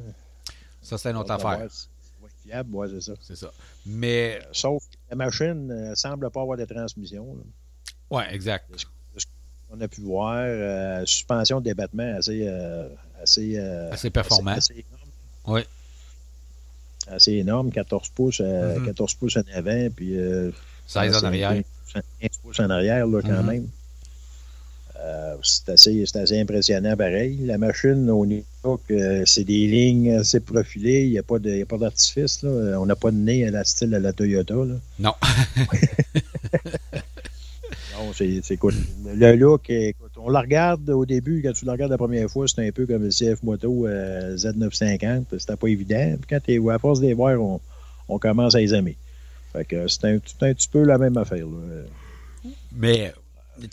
Ça, 0.82 0.98
c'est 0.98 1.10
une 1.10 1.16
autre 1.16 1.30
affaire. 1.32 1.58
voir 1.58 1.70
si 1.70 1.82
ça 1.82 1.88
va 2.20 2.28
être 2.28 2.34
fiable, 2.44 2.74
ouais, 2.74 2.88
c'est 2.90 3.00
ça. 3.00 3.12
C'est 3.22 3.36
ça. 3.36 3.52
Mais. 3.86 4.40
Sauf 4.52 4.82
que 4.84 4.96
la 5.10 5.16
machine 5.16 5.66
ne 5.66 5.94
semble 5.94 6.30
pas 6.30 6.42
avoir 6.42 6.58
de 6.58 6.64
transmission. 6.64 7.36
Ouais, 8.10 8.32
exact. 8.34 8.66
On 9.74 9.80
a 9.80 9.88
pu 9.88 10.02
voir 10.02 10.34
euh, 10.44 11.02
suspension 11.06 11.58
de 11.58 11.64
débattement 11.64 12.14
assez, 12.18 12.42
euh, 12.46 12.88
assez, 13.22 13.54
euh, 13.56 13.90
Assez 13.90 14.10
performant. 14.10 14.50
assez 14.50 14.74
énorme. 14.74 15.10
Oui. 15.46 15.62
Assez 17.08 17.32
énorme, 17.32 17.72
14 17.72 18.10
pouces, 18.10 18.40
euh, 18.44 18.78
Mhm. 18.78 18.84
14 18.86 19.14
pouces 19.14 19.36
en 19.38 19.42
avant, 19.54 19.88
puis 19.96 20.18
euh, 20.18 20.50
16 20.86 21.16
en 21.16 21.26
arrière. 21.26 21.62
15 21.92 22.02
pouces- 22.02 22.20
15 22.20 22.30
pouces 22.42 22.60
en 22.60 22.70
arrière, 22.70 23.06
là, 23.06 23.20
quand 23.22 23.42
Mhm. 23.42 23.46
même. 23.46 23.66
Euh, 25.04 25.34
c'est 25.42 25.68
assez, 25.70 26.04
assez 26.14 26.40
impressionnant 26.40 26.96
pareil. 26.96 27.38
La 27.44 27.58
machine, 27.58 28.08
au 28.08 28.24
niveau 28.24 28.44
que 28.86 29.24
c'est 29.26 29.42
des 29.42 29.66
lignes 29.66 30.12
assez 30.14 30.38
profilées, 30.38 31.02
il 31.06 31.10
n'y 31.10 31.18
a 31.18 31.22
pas 31.24 31.38
d'artifice. 31.78 32.44
On 32.44 32.86
n'a 32.86 32.94
pas 32.94 33.10
de 33.10 33.16
nez 33.16 33.44
à 33.46 33.50
la 33.50 33.64
style 33.64 33.90
de 33.90 33.96
la 33.96 34.12
Toyota. 34.12 34.54
Là. 34.54 34.74
Non. 35.00 35.14
Non, 37.94 38.10
c'est 38.12 38.56
cool. 38.56 38.74
Le 39.14 39.36
look, 39.36 39.68
écoute, 39.70 40.10
on 40.16 40.30
la 40.30 40.40
regarde 40.40 40.88
au 40.90 41.04
début, 41.06 41.42
quand 41.42 41.52
tu 41.52 41.64
la 41.66 41.72
regardes 41.72 41.90
la 41.92 41.98
première 41.98 42.28
fois, 42.28 42.46
c'est 42.48 42.66
un 42.66 42.70
peu 42.72 42.86
comme 42.86 43.02
le 43.04 43.10
CF 43.10 43.42
Moto 43.42 43.86
euh, 43.86 44.34
Z950. 44.36 45.24
C'était 45.38 45.56
pas 45.56 45.66
évident. 45.68 46.16
Puis 46.20 46.26
quand 46.28 46.40
t'es, 46.44 46.58
à 46.70 46.78
force 46.78 47.00
de 47.00 47.06
les 47.06 47.14
voir, 47.14 47.40
on, 47.40 47.60
on 48.08 48.18
commence 48.18 48.54
à 48.54 48.58
les 48.60 48.74
aimer. 48.74 48.96
Fait 49.52 49.64
que 49.64 49.86
c'est 49.88 50.04
un, 50.06 50.18
petit 50.18 50.68
peu 50.68 50.82
la 50.84 50.98
même 50.98 51.16
affaire. 51.16 51.46
là. 51.46 51.82
Mais. 52.72 53.12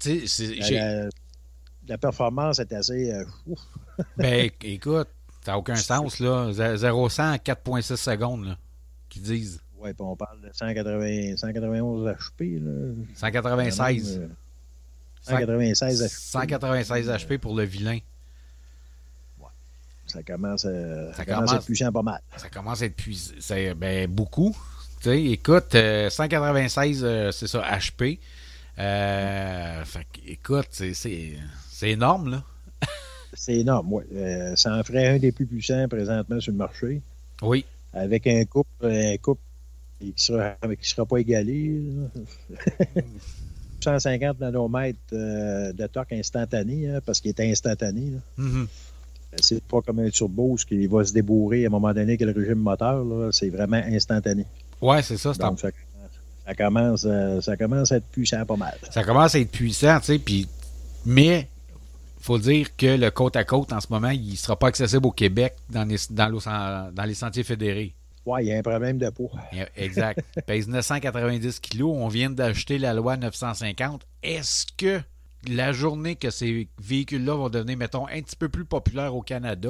Tu 0.01 0.27
sais, 0.27 0.55
La, 0.71 1.09
la- 1.87 1.97
performance 1.97 2.59
est 2.59 2.73
assez. 2.73 3.11
euh. 3.13 3.23
Ben, 4.17 4.49
écoute, 4.61 5.09
ça 5.43 5.51
n'a 5.51 5.57
aucun 5.57 5.75
sens, 5.75 6.19
là. 6.19 6.51
0-100 6.51 7.21
en 7.21 7.35
4,6 7.35 7.95
secondes, 7.97 8.45
là, 8.45 8.57
qu'ils 9.09 9.23
disent. 9.23 9.61
Ouais, 9.77 9.93
puis 9.93 10.03
on 10.03 10.15
parle 10.15 10.41
de 10.41 10.49
180, 10.53 11.35
191 11.37 12.07
HP. 12.07 12.59
Là. 12.59 12.93
196. 13.15 14.19
Euh, 14.21 14.27
196 15.21 16.03
HP. 16.03 16.07
196 16.09 17.09
HP 17.09 17.37
pour 17.37 17.55
le 17.55 17.63
vilain. 17.63 17.99
Ça 20.05 20.23
commence, 20.23 20.65
à, 20.65 21.13
Ça 21.13 21.17
ça 21.17 21.25
commence 21.25 21.53
à 21.53 21.55
être 21.57 21.65
puissant 21.65 21.91
pas 21.91 22.01
mal. 22.01 22.19
Ça 22.35 22.49
commence 22.49 22.81
à 22.81 22.85
être 22.85 22.95
puissant. 22.95 23.55
Ben, 23.77 24.09
beaucoup. 24.09 24.57
Écoute, 25.05 25.75
euh, 25.75 26.09
196, 26.09 27.01
euh, 27.03 27.31
c'est 27.31 27.47
ça, 27.47 27.61
HP. 27.77 28.19
Euh, 28.77 29.83
fait 29.85 30.05
écoute, 30.27 30.67
c'est- 30.71 31.37
énorme, 31.83 32.31
là. 32.31 32.43
C'est 33.33 33.55
énorme, 33.55 33.93
oui. 33.93 34.03
Euh, 34.15 34.55
ça 34.55 34.75
en 34.75 34.83
ferait 34.83 35.07
un 35.07 35.17
des 35.19 35.31
plus 35.31 35.45
puissants 35.45 35.87
présentement 35.87 36.39
sur 36.41 36.51
le 36.51 36.57
marché. 36.57 37.01
Oui. 37.41 37.63
avec 37.93 38.27
un 38.27 38.43
couple, 38.45 38.85
un 38.85 39.15
couple 39.17 39.41
et 40.01 40.05
qui 40.07 40.11
ne 40.11 40.17
sera, 40.17 40.55
qui 40.79 40.89
sera 40.89 41.05
pas 41.05 41.17
égalé. 41.17 41.81
150 43.81 44.39
nanomètres 44.41 44.97
euh, 45.13 45.71
de 45.73 45.87
torque 45.87 46.11
instantané, 46.13 46.89
hein, 46.89 46.99
parce 47.05 47.21
qu'il 47.21 47.31
est 47.31 47.51
instantané. 47.51 48.11
Mhm. 48.37 48.67
C'est 49.41 49.63
pas 49.63 49.81
comme 49.81 49.99
un 49.99 50.09
turbo 50.09 50.57
ce 50.57 50.65
qui 50.65 50.87
va 50.87 51.03
se 51.05 51.13
débourrer 51.13 51.63
à 51.63 51.67
un 51.67 51.71
moment 51.71 51.93
donné 51.93 52.17
que 52.17 52.25
le 52.25 52.31
régime 52.31 52.55
moteur. 52.59 53.05
C'est 53.31 53.49
vraiment 53.49 53.77
instantané. 53.77 54.45
Ouais, 54.81 55.01
c'est 55.01 55.17
ça. 55.17 55.33
Donc, 55.33 55.59
ça, 55.59 55.69
ça 56.45 56.55
commence, 56.55 57.05
euh, 57.05 57.41
ça 57.41 57.57
commence 57.57 57.91
à 57.91 57.97
être 57.97 58.07
puissant 58.07 58.45
pas 58.45 58.55
mal. 58.55 58.77
Ça 58.91 59.03
commence 59.03 59.35
à 59.35 59.39
être 59.39 59.51
puissant, 59.51 59.99
tu 59.99 60.05
sais, 60.05 60.19
puis 60.19 60.47
mais 61.05 61.47
faut 62.19 62.37
dire 62.37 62.75
que 62.75 62.97
le 62.97 63.11
côte 63.11 63.35
à 63.35 63.43
côte 63.43 63.71
en 63.71 63.79
ce 63.79 63.87
moment, 63.89 64.09
il 64.09 64.35
sera 64.37 64.57
pas 64.57 64.67
accessible 64.67 65.05
au 65.07 65.11
Québec 65.11 65.55
dans 65.69 65.85
les, 65.87 65.97
dans 66.09 66.27
l'eau- 66.27 66.39
dans 66.41 67.03
les 67.05 67.13
sentiers 67.13 67.43
fédérés. 67.43 67.95
Ouais, 68.25 68.43
il 68.45 68.47
y 68.49 68.53
a 68.53 68.57
un 68.57 68.61
problème 68.61 68.97
de 68.97 69.09
poids. 69.09 69.31
Exact. 69.77 70.19
Pèse 70.45 70.67
990 70.67 71.59
kilos. 71.61 71.95
On 71.97 72.09
vient 72.09 72.29
d'acheter 72.29 72.77
la 72.77 72.93
loi 72.93 73.15
950. 73.17 74.05
Est-ce 74.21 74.65
que 74.77 75.01
la 75.47 75.71
journée 75.71 76.15
que 76.17 76.29
ces 76.29 76.67
véhicules-là 76.81 77.33
vont 77.35 77.49
devenir, 77.49 77.77
mettons, 77.77 78.05
un 78.07 78.21
petit 78.21 78.35
peu 78.35 78.49
plus 78.49 78.65
populaires 78.65 79.15
au 79.15 79.21
Canada, 79.21 79.69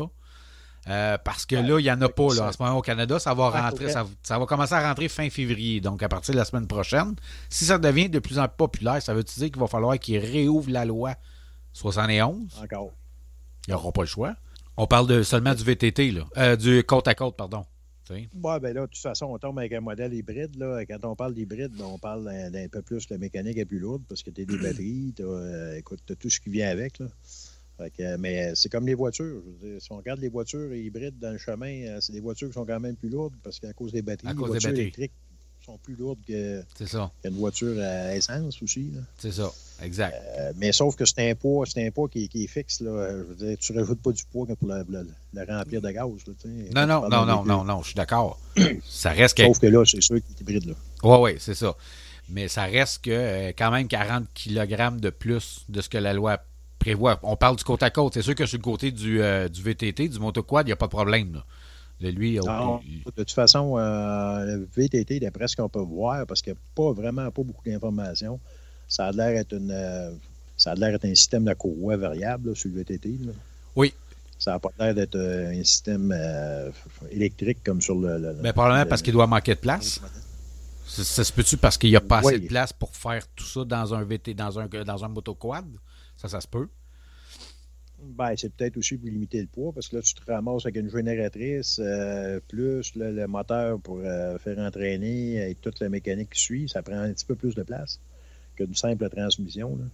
euh, 0.88 1.18
parce 1.18 1.46
que 1.46 1.56
là, 1.56 1.80
il 1.80 1.84
n'y 1.84 1.92
en 1.92 2.02
a 2.02 2.10
pas 2.10 2.34
là, 2.34 2.48
en 2.48 2.52
ce 2.52 2.62
moment 2.62 2.78
au 2.78 2.82
Canada, 2.82 3.20
ça 3.20 3.34
va 3.34 3.50
rentrer, 3.50 3.90
ça, 3.90 4.06
ça 4.24 4.40
va 4.40 4.46
commencer 4.46 4.74
à 4.74 4.88
rentrer 4.88 5.10
fin 5.10 5.30
février, 5.30 5.82
donc 5.82 6.02
à 6.02 6.10
partir 6.10 6.34
de 6.34 6.40
la 6.40 6.46
semaine 6.46 6.68
prochaine. 6.68 7.16
Si 7.50 7.66
ça 7.66 7.78
devient 7.78 8.10
de 8.10 8.20
plus 8.20 8.40
en 8.40 8.48
plus 8.48 8.58
populaire, 8.58 9.02
ça 9.02 9.14
veut 9.14 9.24
dire 9.24 9.52
qu'il 9.52 9.60
va 9.60 9.68
falloir 9.68 9.98
qu'ils 10.00 10.20
réouvrent 10.20 10.72
la 10.72 10.86
loi 10.86 11.14
71? 11.74 12.60
Encore. 12.64 12.94
Il 13.68 13.72
n'y 13.72 13.76
aura 13.76 13.92
pas 13.92 14.02
le 14.02 14.08
choix. 14.08 14.36
On 14.78 14.88
parle 14.88 15.08
de, 15.08 15.24
seulement 15.24 15.54
du 15.54 15.64
VTT, 15.64 16.12
là. 16.12 16.26
Euh, 16.38 16.56
du 16.56 16.84
côte 16.84 17.08
à 17.08 17.16
côte, 17.16 17.36
pardon. 17.36 17.66
Ouais, 18.10 18.60
ben 18.60 18.74
là, 18.74 18.82
de 18.82 18.86
toute 18.88 18.98
façon, 18.98 19.28
on 19.28 19.38
tombe 19.38 19.60
avec 19.60 19.74
un 19.74 19.82
modèle 19.82 20.14
hybride. 20.14 20.56
Là. 20.56 20.84
Quand 20.86 21.06
on 21.06 21.16
parle 21.16 21.34
d'hybride, 21.34 21.72
ben, 21.74 21.86
on 21.86 22.00
parle 22.00 22.24
d'un, 22.52 22.68
peu 22.68 22.82
plus 22.82 23.08
la 23.10 23.18
mécanique 23.18 23.58
est 23.58 23.66
plus 23.66 23.80
lourde 23.80 24.02
parce 24.10 24.24
que 24.24 24.32
tu 24.32 24.42
as 24.42 24.46
des 24.46 24.58
batteries, 24.64 25.14
tu 25.16 25.24
as, 25.24 26.16
tout 26.16 26.30
ce 26.30 26.40
qui 26.40 26.50
vient 26.50 26.70
avec. 26.70 27.00
Là. 27.00 27.08
Fait 27.80 27.92
que, 27.92 28.18
mais 28.18 28.52
c'est 28.56 28.68
comme 28.70 28.86
les 28.86 28.94
voitures. 28.94 29.42
Je 29.62 29.66
veux 29.68 29.72
dire, 29.74 29.82
si 29.82 29.92
on 29.92 29.98
regarde 29.98 30.20
les 30.20 30.28
voitures 30.30 30.74
hybrides 30.76 31.18
dans 31.18 31.32
le 31.32 31.38
chemin, 31.38 31.72
euh, 31.88 31.98
c'est 32.02 32.12
des 32.14 32.20
voitures 32.20 32.50
qui 32.50 32.54
sont 32.54 32.66
quand 32.66 32.80
même 32.80 32.96
plus 32.98 33.10
lourdes 33.10 33.34
parce 33.42 33.58
qu'à 33.60 33.72
cause 33.74 33.92
des 33.94 34.02
batteries, 34.02 34.28
À 34.28 34.32
les 34.34 34.38
voitures 34.38 34.70
batteries. 34.70 34.82
électriques 34.82 35.12
sont 35.66 35.78
plus 35.78 35.96
lourdes 35.96 36.20
que- 36.28 36.62
voiture 37.30 37.80
à 37.82 38.16
essence 38.16 38.62
aussi. 38.62 38.92
C'est 39.18 39.32
ça. 39.32 39.52
Exact. 39.82 40.14
Euh, 40.40 40.52
mais 40.58 40.72
sauf 40.74 40.96
que 40.98 41.06
c'est 41.06 41.30
un 41.30 41.36
poids, 41.36 41.66
c'est 41.66 41.86
un 41.86 41.92
poids 41.92 42.10
qui, 42.10 42.28
qui 42.28 42.44
est 42.44 42.48
fixe. 42.48 42.82
Là. 42.82 43.10
Je 43.12 43.24
veux 43.24 43.36
dire, 43.36 43.58
tu 43.58 43.72
rajoutes 43.78 44.02
pas 44.02 44.12
du 44.12 44.24
poids 44.26 44.46
pour 44.48 44.68
la, 44.68 44.84
la- 44.90 45.04
la 45.46 45.58
remplir 45.60 45.82
de 45.82 45.90
gaz. 45.92 46.10
Là. 46.28 46.86
Non, 46.86 47.02
non, 47.02 47.10
non, 47.10 47.26
non, 47.26 47.46
non, 47.46 47.64
non, 47.64 47.82
je 47.82 47.88
suis 47.88 47.96
d'accord. 47.96 48.40
Ça 48.84 49.12
reste 49.12 49.38
que. 49.38 49.44
Sauf 49.44 49.60
que 49.60 49.68
là, 49.68 49.84
c'est 49.86 50.02
sûr 50.02 50.18
qu'il 50.22 50.36
est 50.36 50.42
hybride. 50.42 50.76
Oui, 51.04 51.18
oui, 51.22 51.32
c'est 51.40 51.56
ça. 51.56 51.76
Mais 52.30 52.48
ça 52.48 52.64
reste 52.66 53.04
que 53.06 53.10
euh, 53.12 53.48
quand 53.58 53.72
même 53.72 53.88
40 53.88 54.26
kg 54.36 55.00
de 55.00 55.10
plus 55.10 55.66
de 55.70 55.82
ce 55.82 55.90
que 55.90 55.98
la 55.98 56.14
loi 56.14 56.40
prévoit. 56.80 57.20
On 57.24 57.36
parle 57.36 57.56
du 57.58 57.64
côte 57.64 57.84
à 57.84 57.90
côte. 57.90 58.14
C'est 58.16 58.22
sûr 58.22 58.34
que 58.36 58.46
sur 58.46 58.58
le 58.58 58.64
côté 58.64 58.92
du, 58.92 59.22
euh, 59.22 59.48
du 59.50 59.62
VTT, 59.62 60.08
du 60.08 60.20
motoquad, 60.20 60.66
il 60.66 60.70
n'y 60.70 60.74
a 60.74 60.78
pas 60.78 60.86
de 60.88 60.92
problème. 60.92 61.34
Là. 61.34 61.46
Le- 62.02 62.12
lui, 62.12 62.34
il- 62.36 62.40
Non, 62.40 62.80
il- 62.86 63.04
de 63.04 63.12
toute 63.12 63.32
façon, 63.32 63.78
euh, 63.78 64.46
le 64.58 64.68
VTT, 64.76 65.20
d'après 65.20 65.48
ce 65.50 65.56
qu'on 65.56 65.68
peut 65.70 65.80
voir, 65.82 66.26
parce 66.26 66.42
qu'il 66.42 66.54
n'y 66.54 66.58
a 66.58 66.62
pas 66.76 66.94
vraiment 66.94 67.30
pas 67.30 67.44
beaucoup 67.44 67.64
d'informations, 67.70 68.40
ça 68.88 69.08
a 69.08 69.12
l'air 69.12 69.38
être 69.38 69.54
une 69.54 69.72
euh, 69.72 70.12
ça 70.58 70.72
a 70.72 70.76
l'air 70.76 70.96
être 70.96 71.06
un 71.06 71.16
système 71.16 71.44
de 71.46 71.54
courroie 71.54 71.98
variable 71.98 72.50
là, 72.50 72.56
sur 72.56 72.70
le 72.70 72.76
VTT. 72.78 73.10
là. 73.26 73.34
Oui. 73.76 73.94
Ça 74.38 74.52
n'a 74.52 74.60
pas 74.60 74.72
l'air 74.80 74.96
d'être 74.96 75.16
euh, 75.16 75.50
un 75.52 75.64
système 75.66 76.14
électrique 77.12 77.58
comme 77.66 77.82
sur 77.82 77.96
le. 77.96 78.18
le- 78.18 78.34
ben, 78.42 78.54
probablement 78.54 78.84
le- 78.84 78.90
parce 78.90 79.02
qu'il 79.02 79.14
doit 79.14 79.28
manquer 79.28 79.56
de 79.56 79.60
place. 79.60 80.00
Ça, 80.88 81.04
ça 81.04 81.24
se 81.24 81.32
peut-tu 81.34 81.58
parce 81.58 81.78
qu'il 81.78 81.90
n'y 81.92 81.96
a 81.98 82.02
pas 82.02 82.20
assez 82.20 82.40
de 82.40 82.48
place 82.48 82.74
pour 82.74 82.96
faire 82.96 83.24
tout 83.36 83.46
ça 83.46 83.64
dans 83.66 83.94
un 83.94 84.04
VT, 84.04 84.34
dans 84.34 84.58
un, 84.60 84.68
dans 84.68 85.04
un 85.06 85.08
motoquad? 85.10 85.66
Ça, 86.20 86.28
ça 86.28 86.42
se 86.42 86.48
peut. 86.48 86.68
Ben, 88.02 88.34
c'est 88.38 88.54
peut-être 88.54 88.76
aussi 88.78 88.98
pour 88.98 89.10
limiter 89.10 89.42
le 89.42 89.48
poids, 89.48 89.72
parce 89.74 89.88
que 89.88 89.98
là, 89.98 90.02
tu 90.02 90.14
te 90.14 90.32
ramasses 90.32 90.66
avec 90.66 90.78
une 90.78 90.90
génératrice, 90.90 91.80
euh, 91.84 92.40
plus 92.48 92.94
le, 92.96 93.12
le 93.12 93.28
moteur 93.28 93.80
pour 93.80 94.00
euh, 94.00 94.38
faire 94.38 94.58
entraîner 94.60 95.50
et 95.50 95.56
toute 95.56 95.80
la 95.82 95.90
mécanique 95.90 96.30
qui 96.32 96.40
suit, 96.42 96.70
ça 96.70 96.82
prend 96.82 96.98
un 96.98 97.12
petit 97.14 97.26
peu 97.26 97.36
plus 97.36 97.56
de 97.56 97.64
place 97.64 98.00
qu'une 98.56 98.74
simple 98.76 99.10
transmission. 99.10 99.78
là. 99.78 99.86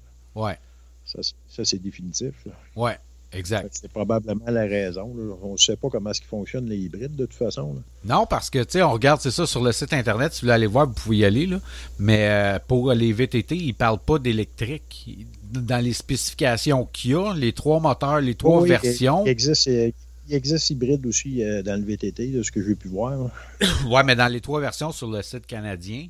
Ouais, 0.42 0.58
Ça, 1.06 1.64
c'est- 1.64 1.78
définitif. 1.80 2.34
là. 2.46 2.54
ouais, 2.76 2.98
exact. 3.32 3.70
C'est 3.80 3.92
probablement 3.92 4.46
la 4.48 4.62
raison. 4.64 5.14
là. 5.16 5.36
On 5.42 5.54
ne 5.54 5.58
sait 5.58 5.76
pas 5.76 5.90
comment 5.90 6.10
est-ce 6.12 6.22
qu'ils 6.22 6.30
fonctionnent 6.30 6.68
les 6.70 6.78
hybrides, 6.78 7.16
de 7.16 7.26
toute 7.26 7.36
façon. 7.38 7.74
là. 7.74 8.16
Non, 8.16 8.26
parce 8.26 8.50
que, 8.50 8.60
tu 8.60 8.72
sais, 8.74 8.84
on 8.84 8.92
regarde, 8.92 9.22
c'est 9.22 9.32
ça, 9.32 9.46
sur 9.46 9.64
le 9.64 9.72
site 9.72 9.94
Internet, 9.94 10.34
si 10.34 10.42
vous 10.42 10.46
voulez 10.46 10.54
aller 10.54 10.68
voir, 10.68 10.88
vous 10.88 10.94
pouvez 10.94 11.18
y 11.18 11.26
aller, 11.26 11.46
là. 11.48 11.60
Mais 12.00 12.28
euh, 12.30 12.60
pour 12.68 12.92
les 12.94 13.12
VTT, 13.14 13.56
ils 13.56 13.68
ne 13.70 13.74
parlent 13.74 14.00
pas 14.00 14.20
d'électrique. 14.20 15.26
Dans 15.52 15.84
les 15.84 15.94
spécifications 15.94 16.86
qu'il 16.92 17.12
y 17.12 17.16
a, 17.16 17.34
les 17.34 17.54
trois 17.54 17.80
moteurs, 17.80 18.20
les 18.22 18.36
trois 18.36 18.62
Oui, 18.62 18.70
versions. 18.70 19.24
Il, 19.26 19.30
existe, 19.30 19.68
il 19.68 19.94
existe 20.34 20.70
hybride 20.72 21.06
aussi 21.06 21.44
euh, 21.44 21.62
dans 21.62 21.80
le 21.80 21.86
VTT, 21.86 22.28
de 22.28 22.44
ce 22.44 22.52
que 22.52 22.62
j'ai 22.64 22.76
pu 22.76 22.88
voir. 22.88 23.30
Ouais, 23.88 24.04
mais 24.04 24.16
dans 24.16 24.28
les 24.32 24.42
trois 24.42 24.60
versions 24.60 24.92
sur 24.92 25.10
le 25.10 25.22
site 25.22 25.46
canadien, 25.46 26.08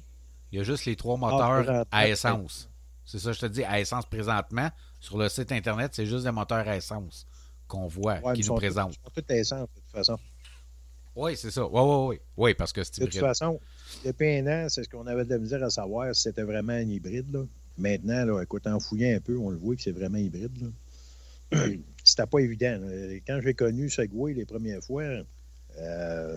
il 0.51 0.57
y 0.57 0.61
a 0.61 0.63
juste 0.63 0.86
les 0.86 0.95
trois 0.95 1.18
moteurs 1.18 1.41
Ah, 1.41 1.55
présentement, 1.63 1.86
à 1.91 2.07
essence. 2.07 2.70
C'est 3.05 3.20
ça, 3.20 3.34
je 3.34 3.39
te 3.39 3.45
dis, 3.45 3.63
à 3.63 3.80
essence 3.80 4.05
présentement. 4.05 4.70
Sur 5.06 5.20
le 5.20 5.30
site 5.30 5.51
Internet, 5.51 5.91
c'est 5.93 6.08
juste 6.08 6.24
des 6.26 6.32
moteurs 6.32 6.68
à 6.68 6.76
essence 6.78 7.28
qu'on 7.68 7.86
voit, 7.86 8.20
Ouais, 8.24 8.34
qui 8.34 8.39
nous 8.41 8.47
sont 8.47 8.56
présentent. 8.56 8.95
ils 8.95 9.06
sont 9.06 9.22
tous 9.22 9.34
essence, 9.34 9.68
de 9.70 9.80
toute 9.82 9.91
façon. 9.91 10.18
Oui, 11.16 11.38
c'est 11.38 11.51
ça. 11.51 11.64
Oui, 11.68 11.72
oui, 11.80 12.08
oui. 12.08 12.20
Oui, 12.36 12.53
parce 12.56 12.74
que 12.74 12.84
c'est 12.84 12.99
De 13.01 13.06
toute 13.06 13.14
hybride. 13.14 13.28
façon, 13.30 13.60
depuis 14.03 14.38
un 14.38 14.47
an, 14.47 14.68
c'est 14.68 14.84
ce 14.84 14.89
qu'on 14.89 15.06
avait 15.06 15.24
de 15.24 15.30
la 15.30 15.38
misère 15.38 15.64
à 15.64 15.70
savoir 15.70 16.14
si 16.16 16.24
c'était 16.24 16.41
vraiment 16.41 16.74
un 16.74 16.89
hybride. 16.89 17.32
Là. 17.32 17.43
Maintenant, 17.78 18.26
là, 18.26 18.41
écoute, 18.41 18.66
en 18.66 18.80
fouillant 18.80 19.16
un 19.16 19.20
peu, 19.20 19.38
on 19.38 19.51
le 19.51 19.58
voit 19.58 19.76
que 19.76 19.82
c'est 19.84 19.91
vraiment 19.91 20.18
hybride. 20.18 20.72
c'était 22.03 22.26
pas 22.26 22.39
évident. 22.39 22.80
là. 22.82 23.16
Quand 23.28 23.39
j'ai 23.43 23.53
connu 23.53 23.89
Segway 23.91 24.34
les 24.34 24.45
premières 24.45 24.82
fois, 24.84 25.03
euh, 25.78 26.36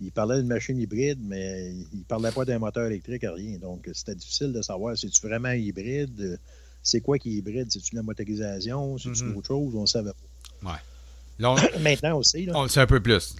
il 0.00 0.12
parlait 0.12 0.38
d'une 0.38 0.46
machine 0.48 0.78
hybride, 0.78 1.18
mais 1.20 1.72
il 1.92 2.04
parlait 2.04 2.30
pas 2.30 2.44
d'un 2.44 2.60
moteur 2.60 2.86
électrique, 2.86 3.24
rien. 3.26 3.58
Donc, 3.58 3.90
c'était 3.92 4.14
difficile 4.14 4.52
de 4.52 4.62
savoir 4.62 4.96
si 4.96 5.10
tu 5.10 5.26
vraiment 5.26 5.50
hybride. 5.50 6.38
C'est 6.84 7.00
quoi 7.00 7.18
qui 7.18 7.30
est 7.30 7.32
hybride? 7.38 7.66
C'est-tu 7.70 7.96
la 7.96 8.02
motorisation? 8.02 8.96
C'est-tu 8.98 9.24
Mhm. 9.24 9.36
autre 9.38 9.46
chose? 9.48 9.74
On 9.74 9.80
ne 9.80 9.86
savait 9.86 10.10
Là, 11.38 11.50
on, 11.50 11.56
pas. 11.56 11.62
Maintenant 11.80 12.18
aussi, 12.18 12.46
là, 12.46 12.52
on 12.54 12.62
le 12.62 12.68
sait 12.68 12.80
un 12.80 12.86
peu 12.86 13.00
plus. 13.00 13.34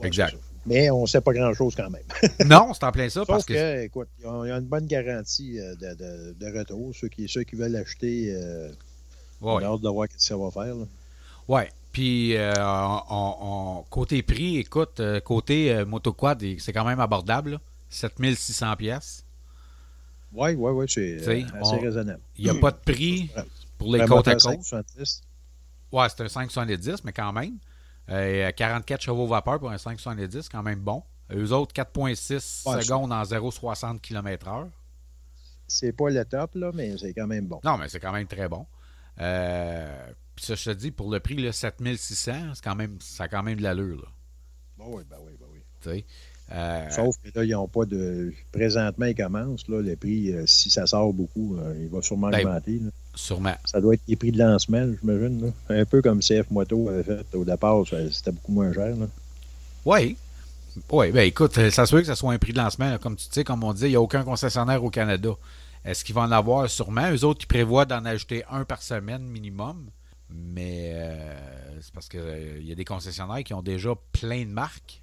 ouais, 0.00 0.06
exact. 0.06 0.36
Mais 0.66 0.90
on 0.90 1.02
ne 1.02 1.06
sait 1.06 1.20
pas 1.22 1.32
grand-chose 1.32 1.74
quand 1.74 1.88
même. 1.90 2.02
Non, 2.46 2.72
c'est 2.74 2.84
en 2.84 2.92
plein 2.92 3.08
ça, 3.08 3.20
Sauf 3.20 3.26
parce 3.26 3.44
que, 3.44 3.54
que. 3.54 3.82
écoute, 3.84 4.08
il 4.20 4.24
y 4.26 4.50
a 4.52 4.56
une 4.58 4.66
bonne 4.66 4.86
garantie 4.86 5.58
euh, 5.58 5.74
de, 5.76 5.94
de- 5.94 6.36
de 6.38 6.58
retour. 6.58 6.92
Ceux 6.94 7.08
qui, 7.08 7.26
ceux 7.28 7.42
qui 7.42 7.56
veulent 7.56 7.72
l'acheter, 7.72 8.34
euh, 8.36 8.70
on 9.40 9.56
Ouais. 9.56 9.64
a 9.64 9.68
hâte 9.68 9.80
de 9.80 9.88
voir 9.88 10.06
ce 10.10 10.16
que 10.16 10.22
ça 10.22 10.36
va 10.36 10.50
faire. 10.50 10.74
Ouais. 11.48 11.70
Puis, 11.90 12.36
euh, 12.36 12.52
on- 12.58 13.02
on- 13.08 13.36
on- 13.78 13.82
côté 13.90 14.22
prix, 14.22 14.58
écoute, 14.58 15.00
euh, 15.00 15.20
côté 15.20 15.72
euh, 15.72 15.86
motoquad, 15.86 16.44
c'est 16.58 16.72
quand 16.74 16.84
même 16.84 17.00
abordable. 17.00 17.52
là. 17.52 17.60
7600 17.90 18.76
pièces. 18.76 19.24
Oui, 20.32 20.54
oui, 20.54 20.70
oui, 20.72 20.84
c'est 20.88 21.16
euh, 21.28 21.42
assez 21.54 21.74
on- 21.76 21.80
raisonnable. 21.80 22.20
Il 22.36 22.44
n'y 22.44 22.50
a 22.50 22.54
pas 22.60 22.70
de 22.70 22.76
prix 22.76 23.30
pour 23.78 23.92
les 23.94 24.04
côtes 24.04 24.28
à 24.28 24.32
côte. 24.34 24.62
570, 24.62 25.22
Ouais, 25.90 26.06
c'est 26.10 26.22
un 26.22 26.28
570, 26.28 27.02
mais 27.04 27.12
quand 27.12 27.32
même. 27.32 27.58
Euh, 28.10 28.50
44 28.52 29.00
chevaux 29.02 29.26
vapeur 29.26 29.58
pour 29.58 29.70
un 29.70 29.78
570, 29.78 30.48
quand 30.48 30.62
même 30.62 30.80
bon. 30.80 31.02
Eux 31.32 31.52
autres, 31.52 31.72
4,6 31.74 32.62
Ouais, 32.66 32.82
secondes 32.82 33.12
en 33.12 33.22
0,60 33.22 34.00
km/h. 34.00 34.68
C'est 35.66 35.92
pas 35.92 36.08
le 36.10 36.24
top, 36.24 36.54
là, 36.54 36.70
mais 36.74 36.96
c'est 36.96 37.12
quand 37.12 37.26
même 37.26 37.46
bon. 37.46 37.60
Non, 37.64 37.76
mais 37.76 37.88
c'est 37.88 38.00
quand 38.00 38.12
même 38.12 38.26
très 38.26 38.48
bon. 38.48 38.66
Euh, 39.20 40.10
Puis 40.34 40.46
ça, 40.46 40.54
je 40.54 40.64
te 40.64 40.70
dis, 40.70 40.90
pour 40.90 41.10
le 41.10 41.20
prix, 41.20 41.36
là, 41.36 41.52
7600, 41.52 42.54
c'est 42.54 42.64
quand 42.64 42.74
même, 42.76 42.98
ça 43.00 43.24
a 43.24 43.28
quand 43.28 43.42
même 43.42 43.58
de 43.58 43.62
l'allure. 43.62 43.96
là, 44.00 44.08
Bon, 44.78 44.96
oui, 44.96 45.02
ben 45.08 45.16
oui, 45.26 45.32
ben 45.38 45.46
oui. 45.52 45.60
tu 45.82 45.90
sais. 45.90 46.06
Euh, 46.50 46.88
Sauf 46.90 47.16
que 47.22 47.28
là, 47.38 47.44
ils 47.44 47.50
n'ont 47.50 47.68
pas 47.68 47.84
de. 47.84 48.32
Présentement, 48.52 49.04
ils 49.06 49.14
commencent. 49.14 49.68
Là, 49.68 49.82
le 49.82 49.96
prix, 49.96 50.32
euh, 50.32 50.46
si 50.46 50.70
ça 50.70 50.86
sort 50.86 51.12
beaucoup, 51.12 51.56
euh, 51.58 51.74
il 51.80 51.88
va 51.88 52.00
sûrement 52.00 52.30
Ben, 52.30 52.46
augmenter. 52.46 52.78
là. 52.82 52.90
sûrement. 53.14 53.54
Ça 53.66 53.80
doit 53.82 53.94
être 53.94 54.02
les 54.08 54.16
prix 54.16 54.32
de 54.32 54.38
lancement, 54.38 54.86
j'imagine. 55.00 55.52
Un 55.68 55.84
peu 55.84 56.00
comme 56.00 56.20
CF 56.20 56.50
Moto 56.50 56.88
avait 56.88 57.02
fait 57.02 57.34
au 57.34 57.44
départ, 57.44 57.82
c'était 58.10 58.32
beaucoup 58.32 58.52
moins 58.52 58.72
cher. 58.72 58.94
Oui. 59.84 60.16
Oui, 60.92 61.10
ben 61.10 61.22
écoute, 61.26 61.54
ça 61.70 61.84
se 61.86 61.90
peut 61.90 62.00
que 62.00 62.06
ce 62.06 62.14
soit 62.14 62.32
un 62.32 62.38
prix 62.38 62.52
de 62.52 62.58
lancement. 62.58 62.88
là. 62.90 62.98
Comme 62.98 63.16
tu 63.16 63.26
sais, 63.30 63.42
comme 63.44 63.64
on 63.64 63.72
dit, 63.74 63.84
il 63.86 63.90
n'y 63.90 63.96
a 63.96 64.00
aucun 64.00 64.22
concessionnaire 64.22 64.82
au 64.84 64.90
Canada. 64.90 65.30
Est-ce 65.84 66.04
qu'ils 66.04 66.14
vont 66.14 66.22
en 66.22 66.30
avoir? 66.32 66.70
Sûrement? 66.70 67.10
Eux 67.12 67.24
autres, 67.24 67.40
qui 67.40 67.46
prévoient 67.46 67.84
d'en 67.84 68.04
ajouter 68.04 68.44
un 68.50 68.64
par 68.64 68.80
semaine 68.82 69.22
minimum. 69.22 69.86
Mais 70.30 70.94
c'est 71.80 71.92
parce 71.92 72.08
qu'il 72.08 72.62
y 72.62 72.70
a 72.72 72.74
des 72.74 72.84
concessionnaires 72.84 73.42
qui 73.44 73.54
ont 73.54 73.62
déjà 73.62 73.90
plein 74.12 74.44
de 74.44 74.50
marques. 74.50 75.02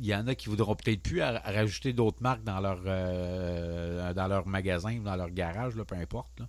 Il 0.00 0.06
y 0.06 0.14
en 0.14 0.26
a 0.26 0.34
qui 0.34 0.48
voudront 0.48 0.74
peut-être 0.76 1.02
plus 1.02 1.20
à- 1.20 1.36
à 1.44 1.50
rajouter 1.52 1.92
d'autres 1.92 2.22
marques 2.22 2.44
dans 2.44 2.60
leur 2.60 2.80
euh, 2.86 4.14
dans 4.14 4.28
leur 4.28 4.46
magasin 4.46 4.96
ou 4.98 5.02
dans 5.02 5.16
leur 5.16 5.30
garage, 5.30 5.76
là, 5.76 5.84
peu 5.84 5.96
importe. 5.96 6.40
là. 6.40 6.48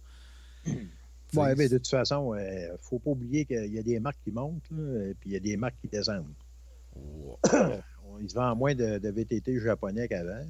Oui, 1.36 1.50
mais 1.56 1.70
de 1.70 1.78
toute 1.78 1.88
façon, 1.88 2.34
il 2.34 2.72
ne 2.72 2.78
faut 2.80 2.98
pas 2.98 3.12
oublier 3.12 3.46
qu'il 3.46 3.72
y 3.72 3.78
a 3.78 3.84
des 3.84 4.00
marques 4.00 4.18
qui 4.24 4.32
montent, 4.32 4.64
là, 4.72 5.10
et 5.10 5.14
puis 5.14 5.30
il 5.30 5.34
y 5.34 5.36
a 5.36 5.40
des 5.40 5.58
marques 5.58 5.76
qui 5.80 5.88
descendent. 5.88 6.34
On 6.96 8.18
il 8.20 8.28
se 8.30 8.34
vend 8.36 8.56
moins 8.56 8.74
de, 8.74 8.98
de 8.98 9.10
VTT 9.10 9.60
japonais 9.60 10.08
qu'avant. 10.08 10.44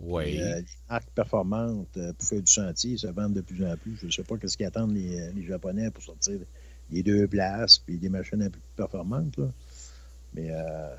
Oui. 0.00 0.40
Euh, 0.40 0.56
les 0.56 0.64
marques 0.90 1.08
performantes 1.14 1.96
euh, 1.96 2.12
pour 2.14 2.28
faire 2.28 2.40
du 2.42 2.50
sentier 2.52 2.96
se 2.96 3.06
vendent 3.06 3.34
de 3.34 3.40
plus 3.42 3.64
en 3.64 3.76
plus. 3.76 3.96
Je 4.00 4.06
ne 4.06 4.10
sais 4.10 4.24
pas 4.24 4.36
qu'est-ce 4.36 4.56
qu'ils 4.56 4.66
attendent 4.66 4.94
les, 4.94 5.32
les 5.32 5.42
Japonais 5.46 5.90
pour 5.92 6.02
sortir 6.02 6.40
les 6.90 7.02
deux 7.04 7.28
places 7.28 7.78
puis 7.78 7.96
des 7.96 8.08
machines 8.08 8.42
un 8.42 8.50
peu 8.50 8.58
plus 8.58 8.74
performantes. 8.76 9.36
Là. 9.38 9.46
Mais 10.34 10.48
euh, 10.50 10.96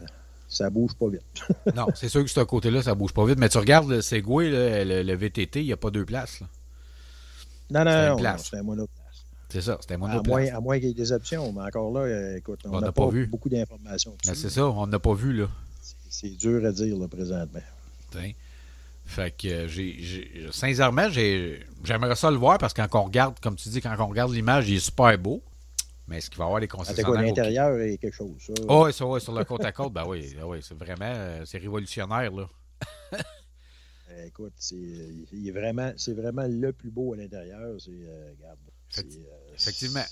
ça 0.48 0.70
bouge 0.70 0.94
pas 0.94 1.10
vite. 1.10 1.22
non, 1.76 1.88
c'est 1.96 2.10
sûr 2.10 2.24
que 2.24 2.30
ce 2.30 2.42
côté-là, 2.42 2.82
ça 2.84 2.96
bouge 2.96 3.14
pas 3.14 3.26
vite. 3.26 3.40
Mais 3.40 3.50
tu 3.50 3.58
regardes 3.58 3.90
le 3.90 4.02
Segway, 4.02 4.50
le, 4.86 5.04
le 5.04 5.16
VTT, 5.16 5.62
il 5.62 5.66
n'y 5.68 5.74
a 5.74 5.78
pas 5.78 5.90
deux 5.92 6.06
places. 6.06 6.40
là. 6.42 6.48
Non, 7.72 7.84
non, 7.84 8.16
non, 8.18 8.24
non, 8.24 8.38
c'est 8.38 8.58
un 8.58 8.64
monoplace. 8.64 9.26
C'est 9.50 9.62
ça, 9.62 9.78
c'était 9.82 9.96
À 9.96 9.98
monoplace. 9.98 10.28
moins, 10.28 10.48
à 10.56 10.60
moins 10.60 10.78
qu'il 10.80 10.90
y 10.90 10.92
ait 10.92 10.94
des 10.94 11.12
options, 11.12 11.52
mais 11.54 11.62
encore 11.64 11.92
là, 11.94 12.36
écoute, 12.38 12.60
on 12.66 12.80
n'a 12.80 12.92
pas, 12.92 13.04
pas 13.06 13.10
vu. 13.10 13.26
beaucoup 13.28 13.50
d'informations. 13.50 14.16
Ben, 14.26 14.36
c'est 14.36 14.50
ça, 14.50 14.68
on 14.68 14.86
n'a 14.88 15.00
pas 15.00 15.14
vu, 15.14 15.34
là. 15.34 15.48
C'est- 16.10 16.30
dur 16.38 16.66
à 16.66 16.72
dire 16.72 16.98
là, 16.98 17.08
présentement. 17.08 17.60
T'sais. 18.12 18.36
Fait 19.08 19.30
que 19.36 19.48
euh, 19.48 19.68
j'ai, 19.68 20.48
sincèrement, 20.52 21.10
j'ai, 21.10 21.60
j'aimerais 21.84 22.16
ça 22.16 22.32
le 22.32 22.38
voir 22.38 22.58
parce 22.58 22.74
que 22.74 22.82
quand 22.82 23.00
on 23.02 23.04
regarde, 23.06 23.40
comme 23.40 23.56
tu 23.56 23.70
dis, 23.70 23.80
quand 23.82 23.96
on 24.00 24.08
regarde 24.08 24.32
l'image, 24.34 24.68
il 24.70 24.78
est 24.78 24.80
super 24.80 25.16
beau. 25.20 25.44
Mais 26.08 26.18
est-ce 26.18 26.30
qu'il 26.30 26.38
va 26.38 26.44
y 26.46 26.48
avoir 26.48 26.62
des 26.62 26.68
concessionnaires? 26.68 27.10
au- 27.10 27.26
l'intérieur 27.26 27.80
est 27.80 27.98
quelque 27.98 28.14
chose. 28.14 28.36
Ça. 28.40 28.54
Oh, 28.68 28.84
oui, 28.86 28.94
ça, 28.94 29.06
ouais, 29.08 29.20
sur 29.20 29.34
le 29.34 29.44
côte 29.44 29.66
à 29.66 29.72
côte, 29.72 29.92
ben 29.94 30.06
oui, 30.08 30.36
oui, 30.46 30.60
c'est 30.62 30.78
vraiment, 30.78 31.06
euh, 31.06 31.44
c'est 31.46 31.58
révolutionnaire, 31.58 32.32
là. 32.32 32.48
Euh, 34.12 34.26
écoute, 34.28 34.54
c'est 34.58 34.76
il 34.76 35.48
est 35.48 35.52
vraiment, 35.52 35.92
c'est 35.98 36.14
vraiment 36.14 36.46
le 36.48 36.72
plus 36.72 36.92
beau 36.92 37.14
à 37.14 37.18
l'intérieur. 37.18 37.76
C'est, 37.80 37.90
euh, 37.92 38.34
regarde, 38.38 38.60
c'est, 38.88 39.02
Effecti- 39.02 39.26
euh, 39.26 39.54
effectivement. 39.56 40.04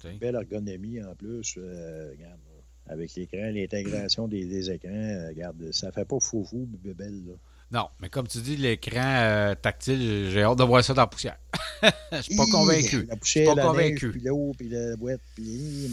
c'est 0.00 0.12
une 0.12 0.18
belle 0.18 0.36
ergonomie 0.36 1.02
en 1.02 1.12
plus. 1.16 1.56
euh, 1.58 2.10
regarde, 2.12 2.38
avec 2.86 3.12
l'écran, 3.16 3.50
l'intégration 3.52 4.28
des, 4.28 4.44
des 4.46 4.70
écrans, 4.70 5.26
regarde, 5.28 5.72
ça 5.72 5.90
fait 5.90 6.04
pas 6.04 6.20
fou-fou, 6.20 6.68
bébelle. 6.84 7.26
Là. 7.26 7.32
Non, 7.72 7.88
mais 8.00 8.08
comme 8.08 8.28
tu 8.28 8.38
dis, 8.38 8.56
l'écran 8.56 9.00
euh, 9.02 9.54
tactile, 9.54 10.30
j'ai- 10.30 10.42
hâte 10.42 10.58
de 10.58 10.64
voir 10.64 10.84
ça 10.84 10.94
dans 10.94 11.02
la 11.02 11.06
poussière. 11.06 11.38
Je 12.12 12.20
suis 12.22 12.36
pas 12.36 12.46
convaincu. 12.46 13.04
La 13.06 13.16
poussière, 13.16 13.46
pas 13.48 13.54
la 13.56 13.62
convaincu. 13.68 14.06
neige, 14.06 14.12
puis 14.12 14.20
l'eau, 14.22 14.52
puis 14.56 14.68
la 14.68 14.96
boîte, 14.96 15.20
puis. 15.34 15.90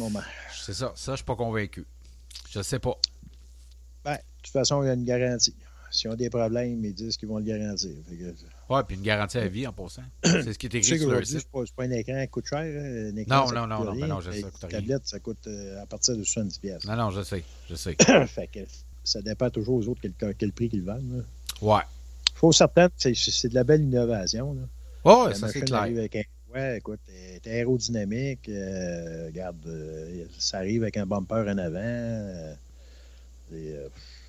C'est 0.64 0.74
ça, 0.74 0.92
ça, 0.96 1.14
je 1.14 1.18
suis 1.18 1.26
pas 1.26 1.36
convaincu. 1.36 1.86
Je 2.52 2.62
sais 2.62 2.78
pas. 2.80 2.96
Ben, 4.06 4.14
de 4.16 4.18
toute 4.44 4.54
façon, 4.54 4.84
il 4.84 4.88
y 4.88 4.90
a 4.90 4.94
une 4.94 5.06
garantie. 5.06 5.56
S'ils 5.90 6.10
ont 6.10 6.16
des 6.16 6.30
problèmes, 6.30 6.86
ils 6.86 6.94
disent 6.94 7.18
qu'ils 7.18 7.28
vont 7.28 7.38
le 7.40 7.44
garantir. 7.46 7.90
Que, 8.10 8.74
Ouais, 8.74 8.84
puis 8.88 8.96
une 8.96 9.02
garantie 9.02 9.38
à 9.40 9.48
vie 9.48 9.68
en 9.68 9.74
passant. 9.74 10.04
C'est 10.24 10.54
ce 10.54 10.58
qui 10.60 10.68
est 10.68 10.70
Tu 10.70 10.78
écrit 10.78 10.90
sais 10.92 10.98
sur 11.00 11.10
le 11.12 11.26
site. 11.26 11.40
c'est 11.40 11.50
pas, 11.52 11.64
pas 11.76 11.84
un 11.84 11.92
écran 11.92 12.22
qui 12.22 12.28
coûte 12.30 12.46
cher. 12.48 12.60
hein. 12.60 13.12
Un 13.14 13.18
écran, 13.18 13.42
Non, 13.42 13.48
ça 13.48 13.56
non, 13.56 13.68
non, 13.68 13.84
non, 13.84 13.92
rien. 13.92 14.02
ben 14.02 14.08
non, 14.08 14.22
je 14.22 14.32
sais, 14.32 14.42
ça 14.42 14.50
coûte 14.52 14.64
Une 14.64 14.70
rien. 14.70 14.80
tablette, 14.80 15.02
ça 15.08 15.20
coûte 15.20 15.48
euh, 15.48 15.82
à 15.82 15.86
partir 15.88 16.16
de 16.16 16.24
70$. 16.24 16.60
piastres. 16.62 16.88
Non, 16.88 16.96
non, 16.96 17.10
je 17.10 17.22
sais, 17.24 17.44
je 17.70 17.76
sais. 17.76 17.98
fait 18.28 18.48
que 18.48 18.60
ça 19.04 19.22
dépend 19.22 19.50
toujours 19.50 19.76
aux 19.78 19.88
autres 19.90 20.00
quel, 20.02 20.36
quel 20.36 20.52
prix 20.54 20.70
qu'ils 20.70 20.84
vendent. 20.84 21.18
là. 21.18 21.24
Ouais. 21.62 21.82
Faut 22.36 22.52
certain 22.52 22.90
que 22.90 22.94
c'est, 23.14 23.50
de 23.50 23.54
la 23.56 23.64
belle 23.64 23.82
innovation. 23.84 24.54
Là. 24.54 24.62
Oh, 25.04 25.26
la 25.30 25.36
ça 25.36 25.48
c'est 25.48 25.62
clair. 25.62 25.80
arrive 25.82 26.00
avec 26.00 26.16
un. 26.16 26.24
Ouais, 26.54 26.78
écoute, 26.80 27.00
est 27.10 27.48
aérodynamique. 27.48 28.50
euh, 28.50 29.28
regarde, 29.28 29.66
euh, 29.68 30.26
ça 30.38 30.58
arrive 30.58 30.82
avec 30.84 30.98
un 30.98 31.06
bumper 31.06 31.46
en 31.48 31.58
avant. 31.58 31.80
euh, 31.80 32.54
et, 33.54 33.76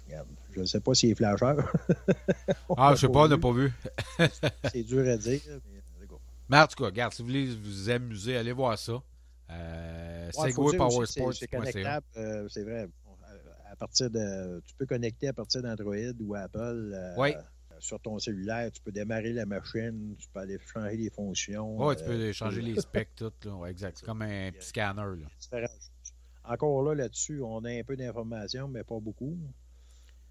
regarde, 0.06 0.28
je 0.54 0.60
ne 0.60 0.66
sais 0.66 0.80
pas 0.80 0.94
s'il 0.94 1.10
est 1.10 1.14
flasheur. 1.14 1.72
Ah, 2.76 2.92
je 2.94 3.00
sais 3.00 3.08
pas, 3.08 3.20
on 3.24 3.28
n'a 3.28 3.38
pas 3.38 3.52
vu. 3.52 3.72
C'est 4.72 4.82
dur 4.84 5.08
à 5.08 5.16
dire. 5.16 5.40
Mais, 5.46 5.54
en 5.54 6.06
tout 6.06 6.14
cas. 6.14 6.20
Mais 6.48 6.58
en 6.58 6.66
tout 6.66 6.76
cas, 6.76 6.84
regarde, 6.84 7.12
si 7.12 7.22
vous 7.22 7.28
voulez 7.28 7.46
vous 7.46 7.90
amuser, 7.90 8.36
allez 8.36 8.52
voir 8.52 8.78
ça. 8.78 9.02
Euh, 9.50 10.30
Ouais, 10.38 10.50
Segway 10.50 10.76
que 10.78 11.04
c'est- 11.34 11.46
connectable, 11.48 12.06
c'est 12.48 12.62
vrai. 12.62 12.88
À 13.72 13.76
partir 13.76 14.10
de, 14.10 14.60
tu 14.66 14.74
peux 14.74 14.84
connecter 14.86 15.28
à 15.28 15.32
partir 15.32 15.62
d'Android 15.62 15.96
ou 16.20 16.34
Apple. 16.34 16.92
euh, 16.94 17.14
Oui. 17.16 17.30
Sur 17.78 17.98
ton 17.98 18.16
cellulaire, 18.18 18.70
tu 18.70 18.80
peux 18.82 18.92
démarrer 18.92 19.32
la 19.32 19.44
machine, 19.46 20.14
tu 20.16 20.28
peux 20.32 20.40
aller 20.40 20.58
changer 20.72 20.96
les 20.98 21.10
fonctions. 21.10 21.78
Tu 21.96 22.02
euh, 22.04 22.06
peux 22.06 22.32
changer 22.32 22.62
les 22.62 22.78
specs, 22.80 23.14
tout. 23.16 23.32
Là. 23.44 23.56
Ouais, 23.56 23.70
exact. 23.70 23.98
C'est 23.98 24.06
comme 24.06 24.22
un 24.22 24.52
petit 24.52 24.68
scanner. 24.68 25.02
Là. 25.50 25.66
Encore 26.44 26.82
là, 26.84 26.94
là-dessus, 26.94 27.40
on 27.42 27.64
a 27.64 27.70
un 27.70 27.82
peu 27.82 27.96
d'informations, 27.96 28.68
mais 28.68 28.84
pas 28.84 29.00
beaucoup. 29.00 29.36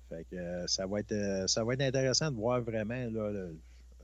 Fait 0.09 0.25
que 0.29 0.35
euh, 0.35 0.67
ça 0.67 0.85
va 0.85 0.99
être 0.99 1.11
euh, 1.13 1.47
ça 1.47 1.63
va 1.63 1.73
être 1.73 1.81
intéressant 1.81 2.29
de 2.31 2.35
voir 2.35 2.61
vraiment 2.61 2.93
là, 3.11 3.31
le- 3.31 3.57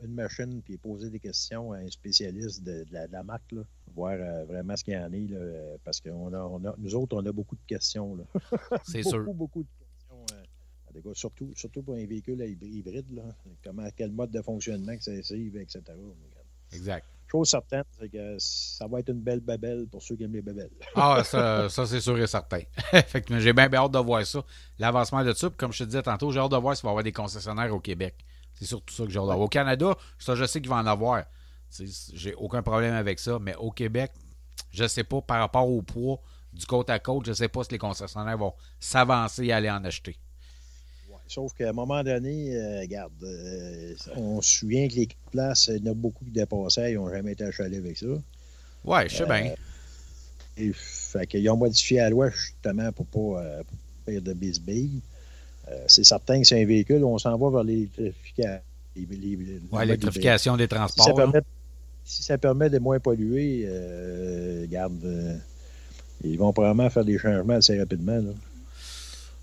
une 0.03 0.13
machine 0.13 0.61
puis 0.61 0.77
poser 0.77 1.09
des 1.09 1.19
questions 1.19 1.71
à 1.73 1.77
un 1.77 1.87
spécialiste 1.89 2.63
de, 2.63 2.83
de 2.83 2.93
la, 2.93 3.07
de 3.07 3.11
la 3.13 3.23
marque, 3.23 3.51
là, 3.51 3.61
voir 3.93 4.17
euh, 4.19 4.45
vraiment 4.45 4.75
ce 4.75 4.83
qu'il 4.83 4.93
y 4.93 4.97
en 4.97 5.11
est, 5.11 5.27
là, 5.27 5.37
euh, 5.37 5.77
parce 5.83 5.99
que 6.01 6.09
on 6.09 6.33
a, 6.33 6.39
on 6.39 6.63
a, 6.65 6.75
nous 6.77 6.95
autres, 6.95 7.15
on 7.15 7.25
a 7.25 7.31
beaucoup 7.31 7.55
de 7.55 7.65
questions. 7.67 8.17
C'est 8.83 9.03
beaucoup, 9.03 9.09
sûr. 9.09 9.33
beaucoup 9.33 9.63
de 9.63 9.69
questions. 9.79 10.37
euh, 10.95 11.01
cas, 11.01 11.09
surtout, 11.13 11.51
surtout 11.55 11.83
pour 11.83 11.95
un 11.95 12.05
véhicule 12.05 12.41
hybrid, 12.41 12.75
hybride, 12.75 13.11
là, 13.15 13.23
comment, 13.63 13.87
quel 13.95 14.11
mode 14.11 14.31
de 14.31 14.41
fonctionnement 14.41 14.95
que 14.95 15.03
ça 15.03 15.11
suit, 15.23 15.51
etc. 15.55 15.81
Exact. 16.71 17.05
Chose 17.29 17.49
certaine, 17.49 17.83
c'est 17.99 18.07
que 18.07 18.37
ça 18.39 18.87
va 18.87 19.01
être 19.01 19.09
une 19.09 19.19
belle 19.19 19.41
babelle 19.41 19.85
pour 19.91 20.01
ceux 20.01 20.15
qui 20.15 20.23
aiment 20.23 20.33
les 20.33 20.41
babelles. 20.41 20.71
Ah, 20.95 21.21
ça, 21.25 21.67
ça 21.67 21.85
c'est 21.85 21.99
sûr 21.99 22.17
et 22.17 22.25
certain. 22.25 22.61
j'ai 23.39 23.51
bien, 23.51 23.67
bien 23.67 23.81
hâte 23.81 23.91
de 23.91 23.99
voir 23.99 24.25
ça. 24.25 24.45
L'avancement 24.79 25.25
de 25.25 25.33
ça. 25.33 25.49
Comme 25.57 25.73
je 25.73 25.79
te 25.79 25.83
disais 25.83 26.03
tantôt, 26.03 26.31
j'ai 26.31 26.39
hâte 26.39 26.51
de 26.51 26.57
voir 26.57 26.77
s'il 26.77 26.83
va 26.83 26.89
y 26.89 26.91
avoir 26.91 27.03
des 27.03 27.11
concessionnaires 27.11 27.73
au 27.75 27.81
Québec. 27.81 28.15
C'est 28.53 28.65
surtout 28.65 28.93
ça 28.93 29.03
que 29.03 29.09
j'ai 29.09 29.19
hâte 29.19 29.25
de 29.25 29.33
voir. 29.33 29.41
Au 29.41 29.49
Canada, 29.49 29.97
ça, 30.17 30.35
je 30.35 30.45
sais 30.45 30.61
qu'il 30.61 30.69
va 30.69 30.77
en 30.77 30.85
avoir. 30.85 31.25
J'ai 32.13 32.33
aucun 32.35 32.61
problème 32.61 32.93
avec 32.93 33.19
ça. 33.19 33.37
Mais 33.39 33.55
au 33.55 33.71
Québec, 33.71 34.11
je 34.71 34.87
sais 34.87 35.03
pas 35.03 35.21
par 35.21 35.39
rapport 35.39 35.69
au 35.69 35.81
poids 35.81 36.21
du 36.53 36.65
côte 36.65 36.89
à 36.89 36.99
côte, 36.99 37.25
je 37.25 37.33
sais 37.33 37.49
pas 37.49 37.63
si 37.63 37.71
les 37.71 37.77
concessionnaires 37.77 38.37
vont 38.37 38.53
s'avancer 38.79 39.45
et 39.45 39.51
aller 39.51 39.69
en 39.69 39.83
acheter. 39.83 40.17
Ouais, 41.09 41.17
Sauf 41.27 41.53
qu'à 41.53 41.69
un 41.69 41.73
moment 41.73 42.03
donné, 42.03 42.55
euh, 42.55 42.79
regarde, 42.81 43.11
euh, 43.23 43.93
on 44.15 44.41
se 44.41 44.59
souvient 44.59 44.87
que 44.87 44.95
les 44.95 45.09
places, 45.31 45.67
il 45.67 45.85
y 45.85 45.89
en 45.89 45.91
a 45.91 45.93
beaucoup 45.93 46.25
qui 46.25 46.31
dépassaient, 46.31 46.93
ils 46.93 46.95
n'ont 46.95 47.09
jamais 47.09 47.33
été 47.33 47.43
achalés 47.43 47.77
avec 47.77 47.97
ça. 47.97 48.07
Ouais, 48.83 49.09
je 49.09 49.17
sais 49.17 49.25
bien. 49.25 49.53
Et, 50.57 50.71
fait 50.73 51.27
qu'ils 51.27 51.47
ont 51.49 51.57
modifié 51.57 51.97
la 51.97 52.09
loi 52.09 52.29
justement 52.29 52.91
pour 52.91 53.05
pas, 53.05 53.41
euh, 53.41 53.63
pour 53.63 53.77
pas 53.77 54.11
faire 54.11 54.21
de 54.21 54.33
bisbille. 54.33 55.01
Euh, 55.69 55.83
c'est 55.87 56.03
certain 56.03 56.39
que 56.41 56.47
c'est 56.47 56.61
un 56.61 56.65
véhicule, 56.65 57.03
on 57.03 57.17
s'en 57.17 57.37
va 57.37 57.49
vers 57.49 57.63
l'électrification. 57.63 58.61
Ouais, 59.71 59.85
l'électrification 59.85 60.57
des 60.57 60.63
hybride. 60.63 60.87
Si 60.89 60.95
ça, 60.95 61.03
transports. 61.03 61.15
permet, 61.15 61.41
si 62.07 62.23
ça 62.23 62.37
permet 62.37 62.69
de 62.69 62.79
moins 62.79 62.99
polluer, 62.99 63.65
euh, 63.67 64.61
regarde, 64.61 65.03
euh, 65.03 65.37
ils 66.23 66.37
vont 66.37 66.53
probablement 66.53 66.89
faire 66.89 67.05
des 67.05 67.17
changements 67.17 67.55
assez 67.55 67.77
rapidement. 67.77 68.17
Là. 68.19 68.31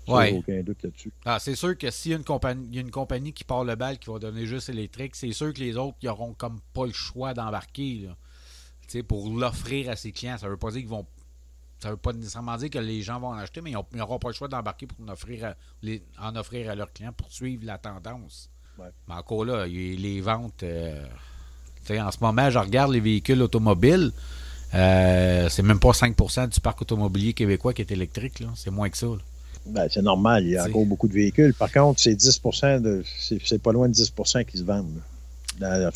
Ouais. 0.07 0.33
Aucun 0.33 0.61
doute 0.61 0.83
là-dessus. 0.83 1.11
Ah, 1.25 1.39
c'est 1.39 1.55
sûr 1.55 1.77
que 1.77 1.89
s'il 1.89 2.11
y 2.11 2.13
a 2.13 2.17
une 2.17 2.23
compagnie, 2.23 2.67
il 2.69 2.75
y 2.75 2.77
a 2.77 2.81
une 2.81 2.91
compagnie 2.91 3.33
qui 3.33 3.43
part 3.43 3.63
le 3.63 3.75
bal 3.75 3.97
qui 3.97 4.09
va 4.09 4.19
donner 4.19 4.45
juste 4.45 4.69
électrique, 4.69 5.15
c'est 5.15 5.31
sûr 5.31 5.53
que 5.53 5.59
les 5.59 5.77
autres 5.77 5.97
ils 6.01 6.09
auront 6.09 6.33
comme 6.33 6.59
pas 6.73 6.85
le 6.85 6.93
choix 6.93 7.33
d'embarquer 7.33 8.01
là. 8.07 8.15
Tu 8.87 8.99
sais, 8.99 9.03
pour 9.03 9.29
l'offrir 9.35 9.89
à 9.89 9.95
ses 9.95 10.11
clients. 10.11 10.37
Ça 10.37 10.47
veut 10.47 10.57
pas 10.57 10.69
dire 10.71 10.81
qu'ils 10.81 10.89
vont. 10.89 11.07
Ça 11.79 11.89
veut 11.89 11.97
pas 11.97 12.13
nécessairement 12.13 12.55
dire 12.57 12.69
que 12.69 12.77
les 12.79 13.01
gens 13.01 13.19
vont 13.19 13.29
en 13.29 13.37
acheter, 13.37 13.61
mais 13.61 13.71
ils 13.71 13.97
n'auront 13.97 14.19
pas 14.19 14.29
le 14.29 14.33
choix 14.35 14.47
d'embarquer 14.47 14.85
pour 14.87 14.97
en 15.03 15.09
offrir, 15.11 15.43
à, 15.45 15.55
les- 15.81 16.03
en 16.19 16.35
offrir 16.35 16.69
à 16.69 16.75
leurs 16.75 16.91
clients 16.93 17.13
pour 17.13 17.31
suivre 17.31 17.65
la 17.65 17.77
tendance. 17.79 18.49
Ouais. 18.77 18.87
Mais 19.07 19.15
encore 19.15 19.43
là, 19.45 19.65
les 19.65 20.21
ventes. 20.21 20.61
euh, 20.63 21.03
en 21.91 22.11
ce 22.11 22.17
moment, 22.21 22.49
je 22.49 22.59
regarde 22.59 22.91
les 22.91 22.99
véhicules 22.99 23.41
automobiles. 23.41 24.11
euh, 24.73 25.47
c'est 25.49 25.63
même 25.63 25.79
pas 25.79 25.91
5% 25.91 26.49
du 26.49 26.59
parc 26.59 26.81
automobilier 26.81 27.33
québécois 27.33 27.73
qui 27.73 27.81
est 27.81 27.91
électrique. 27.91 28.43
C'est 28.55 28.71
moins 28.71 28.89
que 28.89 28.97
ça. 28.97 29.07
Ben, 29.65 29.87
c'est 29.89 30.01
normal, 30.01 30.43
il 30.45 30.51
y 30.51 30.57
a 30.57 30.65
encore 30.65 30.85
beaucoup 30.85 31.07
de 31.07 31.13
véhicules. 31.13 31.53
Par 31.53 31.71
contre, 31.71 31.99
c'est 31.99 32.13
10 32.15 32.41
de. 32.81 33.03
C'est 33.19 33.39
c'est 33.43 33.61
pas 33.61 33.71
loin 33.71 33.89
de 33.89 33.93
10% 33.93 34.45
qui 34.45 34.57
se 34.57 34.63
vendent. 34.63 34.95
là. 34.95 35.01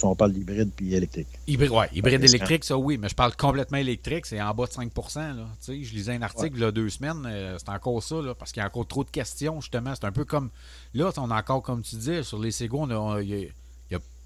On 0.04 0.16
parle 0.16 0.34
d'hybride 0.34 0.72
puis 0.76 0.96
électrique. 0.96 1.28
Hybride, 1.46 1.72
ouais, 1.72 1.88
hybride 1.94 2.22
Ouais, 2.22 2.28
c'est 2.28 2.36
électrique, 2.36 2.64
ça 2.64 2.78
oui, 2.78 2.98
mais 2.98 3.10
je 3.10 3.16
parle 3.16 3.36
complètement 3.36 3.78
électrique, 3.78 4.26
c'est 4.26 4.42
en 4.42 4.54
bas 4.54 4.66
de 4.66 4.72
5 4.72 4.92
là. 5.18 5.34
Je 5.68 5.74
lisais 5.74 6.14
un 6.14 6.22
article 6.22 6.56
il 6.56 6.62
y 6.62 6.64
a 6.64 6.72
deux 6.72 6.90
semaines, 6.90 7.24
euh, 7.26 7.58
c'est 7.60 7.70
encore 7.70 8.02
ça, 8.02 8.16
là, 8.22 8.34
parce 8.34 8.52
qu'il 8.52 8.62
y 8.62 8.64
a 8.64 8.68
encore 8.68 8.88
trop 8.88 9.04
de 9.04 9.10
questions, 9.10 9.60
justement. 9.62 9.94
C'est 9.96 10.06
un 10.06 10.12
peu 10.12 10.26
comme. 10.26 10.50
Là, 10.94 11.12
on 11.18 11.30
a 11.30 11.40
encore, 11.40 11.62
comme 11.62 11.82
tu 11.82 11.98
dis, 11.98 12.24
sur 12.24 12.40
les 12.40 12.52
Sego, 12.52 12.80
on 12.82 12.90
a, 12.90 13.22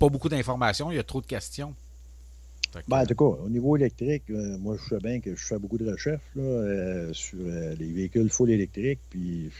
pas 0.03 0.09
beaucoup 0.09 0.29
d'informations, 0.29 0.91
il 0.91 0.95
y 0.95 0.99
a 0.99 1.03
trop 1.03 1.21
de 1.21 1.25
questions. 1.25 1.73
Ben, 2.87 3.01
en 3.01 3.05
tout 3.05 3.15
cas, 3.15 3.25
au 3.45 3.49
niveau 3.49 3.77
électrique, 3.77 4.23
euh, 4.31 4.57
moi, 4.57 4.75
je 4.81 4.89
sais 4.95 5.01
bien 5.01 5.19
que 5.19 5.35
je 5.35 5.45
fais 5.45 5.59
beaucoup 5.59 5.77
de 5.77 5.89
recherches 5.91 6.21
là, 6.35 6.41
euh, 6.43 7.13
sur 7.13 7.37
euh, 7.39 7.75
les 7.79 7.91
véhicules 7.91 8.29
full 8.29 8.49
électriques. 8.49 8.99
Puis, 9.09 9.51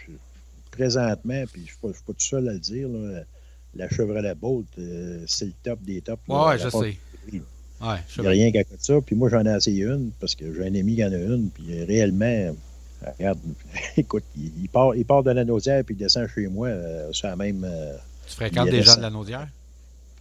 présentement, 0.72 1.44
puis 1.52 1.62
je 1.62 1.88
ne 1.88 1.94
suis, 1.94 2.04
pas- 2.04 2.14
tout 2.14 2.20
seul 2.20 2.50
à 2.50 2.54
le 2.54 2.60
dire, 2.60 2.88
là, 2.89 3.22
la 3.76 3.89
Chevrolet 3.89 4.36
Bolt, 4.36 4.66
euh, 4.80 5.24
c'est 5.28 5.46
le 5.46 5.54
top 5.64 5.80
des 5.84 6.02
tops. 6.02 6.20
Là, 6.28 6.36
ouais, 6.50 6.58
je 6.58 6.70
sais. 6.70 6.78
ouais, 7.82 7.98
Il 8.18 8.22
n'y 8.22 8.28
a 8.28 8.30
rien 8.32 8.52
qu'à 8.52 8.64
côté 8.64 8.78
de 8.78 8.84
ça. 8.84 9.02
Puis 9.02 9.16
moi, 9.16 9.30
j'en 9.30 9.46
ai 9.46 9.56
essayé 9.56 9.84
une 9.86 10.12
parce 10.20 10.36
que 10.36 10.54
j'ai 10.54 10.64
un 10.64 10.76
ami 10.76 10.96
qui 10.96 11.04
en 11.06 11.12
a 11.14 11.18
une. 11.18 11.50
Puis 11.52 11.66
euh, 11.80 11.86
réellement, 11.86 12.26
euh, 12.26 12.52
regarde, 13.18 13.39
écoute, 13.98 14.24
il, 14.36 14.52
il 14.64 14.70
part, 14.70 14.96
il 14.96 15.06
part 15.06 15.24
de 15.24 15.32
la 15.32 15.44
nausière 15.46 15.84
puis 15.84 15.96
il 15.96 16.00
descend 16.00 16.28
chez 16.28 16.48
moi 16.48 16.68
euh, 16.68 17.12
sur 17.14 17.28
la 17.28 17.36
même. 17.36 17.64
euh, 17.64 17.96
Tu 18.28 18.34
fréquentes 18.36 18.70
gens 18.82 18.98
de 18.98 19.02
la 19.04 19.10
Naudière? 19.10 19.48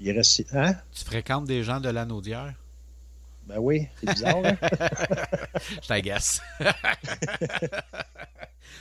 Puis 0.02 0.10
il 0.10 0.16
reste. 0.16 0.44
Hein? 0.54 0.74
Tu 0.92 1.04
fréquentes 1.04 1.44
des 1.46 1.62
gens 1.62 1.80
de 1.80 1.88
la 1.88 2.04
Naudière? 2.04 2.54
Ben 3.46 3.58
oui, 3.58 3.86
c'est 4.00 4.10
bizarre. 4.12 4.36
hein? 4.44 4.56
Je 5.82 5.86
t'agace. 5.88 6.40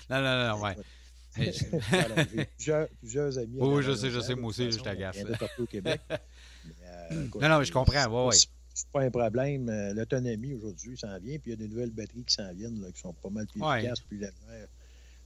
non, 0.09 0.21
non, 0.21 0.47
non, 0.47 0.61
ouais. 0.61 0.75
J'ai 1.37 2.45
plusieurs, 2.45 2.87
plusieurs 2.99 3.37
amis. 3.37 3.57
Oui, 3.57 3.81
je 3.83 3.93
sais, 3.95 4.09
je 4.11 4.19
sais, 4.19 4.35
moi 4.35 4.49
aussi, 4.49 4.71
je 4.71 4.79
t'agace. 4.79 5.15
Il 5.17 5.21
y 5.27 5.29
en 5.29 5.33
a 5.33 5.37
partout 5.37 5.63
au 5.63 5.65
Québec. 5.65 6.01
Mais, 6.09 6.17
euh, 6.85 7.27
Non, 7.39 7.49
non, 7.49 7.59
mais 7.59 7.65
je 7.65 7.71
comprends, 7.71 8.05
ouais, 8.07 8.27
ouais. 8.27 8.35
c'est- 8.35 8.49
pas 8.91 9.01
un 9.01 9.09
problème. 9.11 9.69
Euh, 9.69 9.93
L'autonomie 9.93 10.53
aujourd'hui 10.55 10.97
s'en 10.97 11.17
vient, 11.19 11.37
puis 11.37 11.41
il 11.47 11.49
y 11.51 11.53
a 11.53 11.55
des 11.55 11.67
nouvelles 11.67 11.91
batteries 11.91 12.23
qui 12.23 12.33
s'en 12.33 12.51
viennent, 12.53 12.81
là, 12.81 12.91
qui 12.91 12.99
sont 12.99 13.13
pas 13.13 13.29
mal 13.29 13.45
plus 13.47 13.61
Ouais. 13.61 13.79
efficaces, 13.79 13.99
plus 14.01 14.17
légères. 14.17 14.67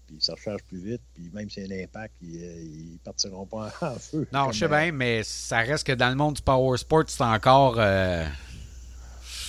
Puis 0.07 0.17
ça 0.19 0.33
recharge 0.33 0.63
plus 0.63 0.79
vite, 0.79 1.01
puis 1.13 1.29
même 1.33 1.49
s'il 1.49 1.67
y 1.67 1.73
a 1.73 1.77
un 1.77 1.83
impact, 1.83 2.13
ils, 2.21 2.43
euh, 2.43 2.61
ils 2.61 2.99
partiront 3.03 3.45
pas 3.45 3.73
en, 3.81 3.95
feu. 3.95 4.27
Non, 4.31 4.51
je 4.51 4.59
sais 4.59 4.67
bien, 4.67 4.91
mais 4.91 5.23
ça 5.23 5.59
reste 5.59 5.85
que 5.85 5.93
dans 5.93 6.09
le 6.09 6.15
monde 6.15 6.35
du 6.35 6.41
power 6.41 6.77
sport, 6.77 7.03
c'est 7.07 7.23
encore. 7.23 7.75
euh, 7.79 8.25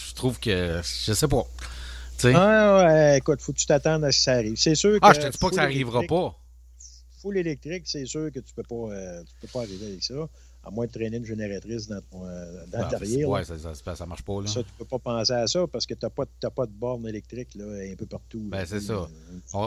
je 0.09 0.15
trouve 0.15 0.41
que. 0.41 0.81
Je 0.83 1.13
sais 1.13 1.29
pas. 1.29 1.45
Tu 2.17 2.23
sais. 2.23 2.33
Ah, 2.35 2.87
ouais, 2.87 3.19
écoute, 3.19 3.43
faut 3.43 3.53
que 3.53 3.59
tu 3.59 3.67
t'attendes 3.67 4.05
à 4.05 4.13
ce 4.13 4.19
que 4.19 4.25
ça 4.25 4.33
arrive. 4.33 4.57
C'est 4.57 4.75
sûr 4.75 4.95
que. 4.95 4.99
Ah, 5.03 5.13
je 5.13 5.21
te 5.21 5.29
dis 5.29 5.39
pas 5.39 5.51
que 5.51 5.57
ça 5.57 5.63
arrivera 5.63 6.03
pas. 6.09 6.35
Full 7.21 7.37
électrique, 7.37 7.83
c'est 7.87 8.07
sûr 8.07 8.31
que 8.33 8.41
tu 8.41 8.55
peux 8.55 8.63
pas, 8.63 8.95
euh, 8.95 9.23
tu 9.23 9.35
peux 9.43 9.49
pas 9.49 9.61
arriver 9.61 9.87
avec 9.87 10.03
ça, 10.03 10.15
à 10.67 10.71
moins 10.71 10.87
de 10.87 10.91
traîner 10.91 11.19
une 11.19 11.25
génératrice 11.25 11.87
dans, 11.87 12.01
ton, 12.11 12.27
euh, 12.27 12.65
dans 12.73 12.81
Ah, 12.83 12.89
là. 13.01 13.45
ça, 13.45 13.75
ça, 13.75 13.95
ça 13.97 14.07
marche 14.07 14.23
pas, 14.23 14.41
là. 14.43 14.49
Ça, 14.49 14.63
tu 14.65 14.69
peux 14.77 14.85
pas 14.85 14.99
penser 14.99 15.33
à 15.33 15.47
ça 15.47 15.65
parce 15.71 15.87
que 15.87 15.95
tu 15.95 16.05
n'as 16.05 16.11
pas, 16.11 16.25
pas 16.51 16.67
de 16.67 16.73
borne 16.73 17.07
électrique 17.07 17.55
là, 17.55 17.65
un 17.65 17.95
peu 17.95 18.07
partout. 18.07 18.41
Ben, 18.51 18.65
c'est 18.67 18.81
ça. 18.81 19.09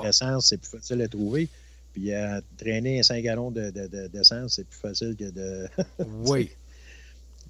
L'essence, 0.04 0.48
c'est 0.48 0.58
plus 0.58 0.70
facile 0.78 1.02
à 1.02 1.08
trouver. 1.08 1.48
Puis 1.94 2.12
traîner 2.58 3.02
5 3.02 3.24
gallons 3.24 3.50
de- 3.50 3.72
de- 3.72 3.88
de- 3.88 4.08
d'essence, 4.08 4.54
c'est 4.56 4.68
plus 4.68 4.78
facile 4.80 5.16
que 5.18 5.30
de, 5.32 5.68
Oui. 6.26 6.50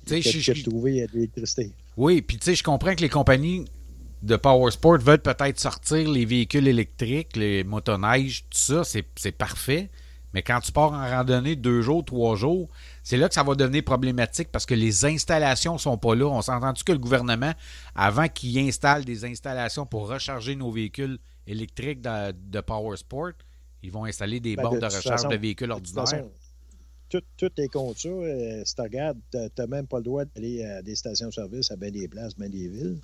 Tu 0.06 0.22
sais, 0.22 0.40
je- 0.40 0.54
de 0.54 0.70
trouver 0.70 1.06
de 1.08 1.12
l'électricité. 1.14 1.72
Oui, 1.98 2.22
puis 2.22 2.38
tu 2.38 2.46
sais, 2.46 2.56
je 2.56 2.64
comprends 2.64 2.96
que 2.96 3.02
les 3.02 3.10
compagnies 3.10 3.66
de 4.22 4.36
Power 4.36 4.72
Sport 4.72 5.00
veulent 5.00 5.22
peut-être 5.22 5.60
sortir 5.60 6.10
les 6.10 6.26
véhicules 6.26 6.68
électriques, 6.68 7.36
les 7.36 7.64
motoneiges, 7.64 8.44
tout 8.50 8.58
ça, 8.58 8.84
c'est 8.84 9.06
c'est 9.16 9.32
parfait. 9.32 9.90
Mais 10.34 10.44
quand 10.44 10.60
tu 10.62 10.72
pars 10.72 10.92
en 10.94 11.10
randonnée 11.10 11.56
deux 11.56 11.82
jours, 11.82 12.06
trois 12.06 12.36
jours, 12.36 12.70
c'est 13.04 13.18
là 13.18 13.28
que 13.28 13.34
ça 13.34 13.44
va 13.44 13.56
devenir 13.56 13.84
problématique 13.84 14.50
parce 14.52 14.66
que 14.66 14.74
les 14.76 15.06
installations 15.06 15.78
sont 15.78 15.98
pas 15.98 16.16
là. 16.16 16.26
On 16.28 16.42
s'entend-tu 16.42 16.84
que 16.84 16.92
le 16.92 16.98
gouvernement, 17.00 17.52
avant 17.96 18.28
qu'il 18.28 18.58
installe 18.60 19.06
des 19.06 19.26
installations 19.26 19.86
pour 19.86 20.08
recharger 20.10 20.56
nos 20.56 20.72
véhicules 20.72 21.18
électriques 21.48 22.02
de, 22.02 22.32
de 22.32 22.62
Power 22.62 22.98
Sport, 22.98 23.32
ils 23.82 23.92
vont 23.92 24.06
installer 24.06 24.40
des 24.40 24.56
Ben, 24.56 24.64
bornes 24.64 24.76
de 24.76 24.80
de, 24.82 24.86
recharge 24.86 25.04
façon- 25.22 25.30
de 25.30 25.38
véhicules 25.38 25.68
De 25.70 25.74
ordinaires. 25.74 26.06
façon, 26.08 26.30
tout, 27.10 27.22
tout 27.38 27.50
est 27.58 27.70
contre 27.70 28.00
ça. 28.00 28.10
Euh, 28.10 28.62
si 28.66 28.76
tu 28.76 28.82
regardes, 28.82 29.18
tu 29.32 29.38
n'as 29.58 29.68
même 29.68 29.88
pas 29.88 29.98
le 29.98 30.04
droit 30.04 30.26
d'aller 30.26 30.64
à 30.64 30.82
des 30.82 30.96
stations-service 30.96 31.72
à 31.72 31.76
bien 31.76 31.90
des 31.92 32.08
places, 32.08 32.36
bien 32.38 32.50
des 32.50 32.68
villes. 32.68 32.98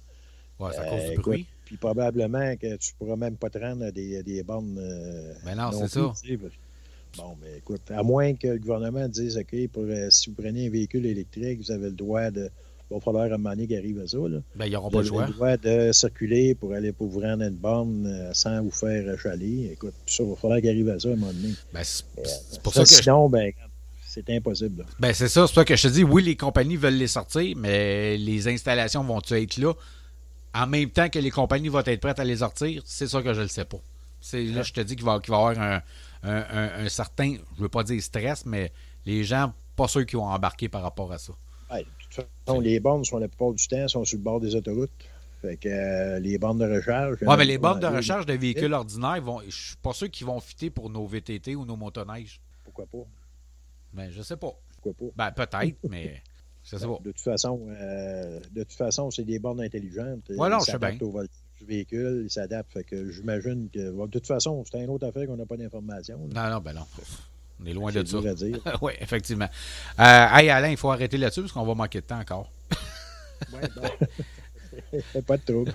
Ouais, 0.59 0.69
c'est 0.73 0.77
à 0.79 0.83
Euh, 0.83 0.89
cause 0.91 0.99
du 1.05 1.11
écoute, 1.13 1.23
bruit. 1.25 1.45
Puis 1.65 1.77
probablement 1.77 2.55
que 2.57 2.75
tu 2.75 2.93
pourras 2.93 3.15
même 3.15 3.35
pas 3.35 3.49
te 3.49 3.57
rendre 3.57 3.83
à 3.85 3.91
des, 3.91 4.43
bornes. 4.43 4.77
euh, 4.79 5.33
Ben 5.43 5.55
non, 5.55 5.71
c'est 5.71 5.87
ça. 5.87 6.13
Bon, 7.17 7.37
mais 7.41 7.57
écoute, 7.57 7.81
à 7.89 8.03
moins 8.03 8.33
que 8.33 8.47
le 8.47 8.59
gouvernement 8.59 9.07
dise, 9.07 9.37
OK, 9.37 9.67
pour, 9.71 9.83
euh, 9.83 10.07
si 10.09 10.29
vous 10.29 10.35
prenez 10.35 10.67
un 10.67 10.69
véhicule 10.69 11.05
électrique, 11.05 11.59
vous 11.59 11.71
avez 11.71 11.85
le 11.87 11.91
droit 11.95 12.29
de. 12.31 12.49
Il 12.91 12.93
va 12.93 12.99
falloir 12.99 13.31
à 13.31 13.35
un 13.35 13.45
arrive 13.45 13.99
à 13.99 14.07
ça. 14.07 14.17
Là. 14.17 14.37
Ben, 14.55 14.67
ils 14.67 14.71
n'auront 14.73 14.89
Vous 14.89 14.97
pas 14.97 15.01
le 15.01 15.07
avez 15.07 15.09
choix. 15.09 15.25
le 15.25 15.33
droit 15.33 15.57
de 15.57 15.91
circuler 15.91 16.53
pour 16.53 16.73
aller 16.73 16.91
pour 16.91 17.07
vous 17.07 17.19
rendre 17.19 17.41
une 17.43 17.55
borne 17.55 18.05
euh, 18.05 18.31
sans 18.33 18.61
vous 18.61 18.69
faire 18.69 19.19
chaler. 19.19 19.71
Écoute, 19.73 19.95
ça, 20.05 20.21
il 20.21 20.29
va 20.29 20.35
falloir 20.35 20.59
qu'il 20.59 20.69
arrive 20.69 20.89
à 20.89 20.99
ça 20.99 21.09
à 21.09 21.13
un 21.13 21.15
moment 21.15 21.33
donné. 21.33 21.53
Ben, 21.73 21.81
c'est 21.83 22.03
Euh, 22.19 22.23
pour 22.61 22.73
ça 22.75 22.83
que 22.83 22.89
je 22.89 22.93
Sinon, 22.95 23.27
ben, 23.27 23.51
c'est 24.07 24.29
impossible. 24.29 24.83
là. 24.83 24.85
Ben, 24.99 25.13
c'est 25.13 25.29
ça. 25.29 25.47
C'est 25.47 25.55
ça 25.55 25.65
que 25.65 25.75
je 25.75 25.81
te 25.87 25.93
dis, 25.93 26.03
oui, 26.03 26.21
les 26.21 26.35
compagnies 26.35 26.75
veulent 26.77 26.93
les 26.93 27.07
sortir, 27.07 27.55
mais 27.57 28.17
les 28.17 28.47
installations 28.47 29.03
vont-tu 29.03 29.33
être 29.33 29.57
là? 29.57 29.73
En 30.53 30.67
même 30.67 30.89
temps 30.91 31.09
que 31.09 31.17
les 31.19 31.31
compagnies 31.31 31.69
vont 31.69 31.83
être 31.83 31.99
prêtes 31.99 32.19
à 32.19 32.23
les 32.23 32.37
sortir? 32.37 32.83
C'est 32.85 33.07
ça 33.07 33.21
que 33.23 33.33
je 33.33 33.39
ne 33.39 33.45
le 33.45 33.49
sais 33.49 33.65
pas. 33.65 33.79
C'est 34.21 34.43
là, 34.43 34.61
je 34.61 34.73
te 34.73 34.81
dis 34.81 34.95
qu'il 34.95 35.05
va, 35.05 35.19
qu'il 35.19 35.31
va 35.31 35.37
y 35.37 35.39
avoir 35.39 35.59
un, 35.59 35.81
un- 36.25 36.45
un- 36.49 36.85
un 36.85 36.89
certain, 36.89 37.35
je 37.55 37.61
veux 37.61 37.69
pas 37.69 37.83
dire 37.83 38.01
stress, 38.01 38.45
mais 38.45 38.71
les 39.05 39.23
gens, 39.23 39.53
pas 39.75 39.87
sûrs 39.87 40.05
qui 40.05 40.15
vont 40.15 40.25
embarquer 40.27 40.69
par 40.69 40.81
rapport 40.81 41.11
à 41.11 41.17
ça. 41.17 41.33
Ouais, 41.71 41.83
de 41.83 41.87
toute 41.99 42.27
façon, 42.45 42.59
les 42.59 42.79
bornes 42.79 43.03
sont 43.03 43.17
la 43.17 43.27
plupart 43.27 43.53
du 43.53 43.67
temps 43.67 43.87
sont 43.87 44.05
sur 44.05 44.17
le 44.17 44.23
bord 44.23 44.39
des 44.39 44.55
autoroutes. 44.55 44.91
Fait 45.41 45.57
que 45.57 45.67
euh, 45.69 46.19
les 46.19 46.37
bornes 46.37 46.59
de 46.59 46.65
recharge. 46.65 47.21
Ouais, 47.21 47.37
mais 47.37 47.45
les 47.45 47.57
bornes 47.57 47.79
de 47.79 47.87
recharge 47.87 48.25
de 48.25 48.33
véhicules 48.33 48.73
ordinaires, 48.73 49.21
vont, 49.21 49.41
je 49.41 49.49
suis 49.51 49.75
pas 49.77 49.93
sûr 49.93 50.09
qu'ils 50.09 50.25
vont 50.25 50.39
fitter 50.39 50.69
pour 50.69 50.89
nos 50.89 51.05
VTT 51.05 51.55
ou 51.55 51.65
nos 51.65 51.75
motoneiges. 51.75 52.41
Pourquoi 52.63 52.85
pas? 52.85 53.05
Ben, 53.93 54.09
je 54.11 54.21
sais 54.21 54.37
pas. 54.37 54.53
Pourquoi 54.81 54.93
pas? 54.93 55.13
Ben, 55.15 55.31
peut-être, 55.31 55.77
mais 55.89 56.21
je 56.63 56.77
sais 56.77 56.85
pas. 56.85 56.99
De 57.01 57.11
toute 57.11 57.21
façon, 57.21 57.67
euh, 57.69 58.39
de 58.51 58.63
toute 58.63 58.73
façon, 58.73 59.11
c'est 59.11 59.23
des 59.23 59.39
bornes 59.39 59.61
intelligentes. 59.61 60.29
Ouais, 60.29 60.49
non, 60.49 60.59
je 60.59 60.65
sais 60.71 60.79
bien. 60.79 60.97
au 61.01 61.11
du 61.59 61.65
véhicule, 61.65 62.21
ils 62.25 62.29
s'adaptent. 62.31 62.71
Fait 62.73 62.83
que 62.83 63.09
j'imagine 63.11 63.69
que. 63.73 63.91
bon, 63.91 64.05
de 64.05 64.11
toute 64.11 64.27
façon, 64.27 64.63
c'est 64.69 64.79
une 64.83 64.89
autre 64.89 65.07
affaire 65.07 65.25
qu'on 65.27 65.37
n'a 65.37 65.45
pas 65.45 65.57
d'informations. 65.57 66.19
Non, 66.33 66.49
non, 66.49 66.59
ben 66.59 66.73
non. 66.73 66.85
On 67.61 67.65
est 67.65 67.73
loin 67.73 67.91
de 67.91 68.03
ça. 68.03 68.17
oui, 68.81 68.93
effectivement. 68.99 69.47
Euh, 69.99 70.27
hey, 70.33 70.49
Alain, 70.49 70.69
il 70.69 70.77
faut 70.77 70.91
arrêter 70.91 71.17
là-dessus 71.17 71.41
parce 71.41 71.53
qu'on 71.53 71.65
va 71.65 71.73
manquer 71.75 72.01
de 72.01 72.05
temps 72.05 72.19
encore. 72.19 72.51
Ouais, 73.51 73.67
bon. 73.75 75.21
pas 75.27 75.37
de 75.37 75.43
trouble. 75.43 75.73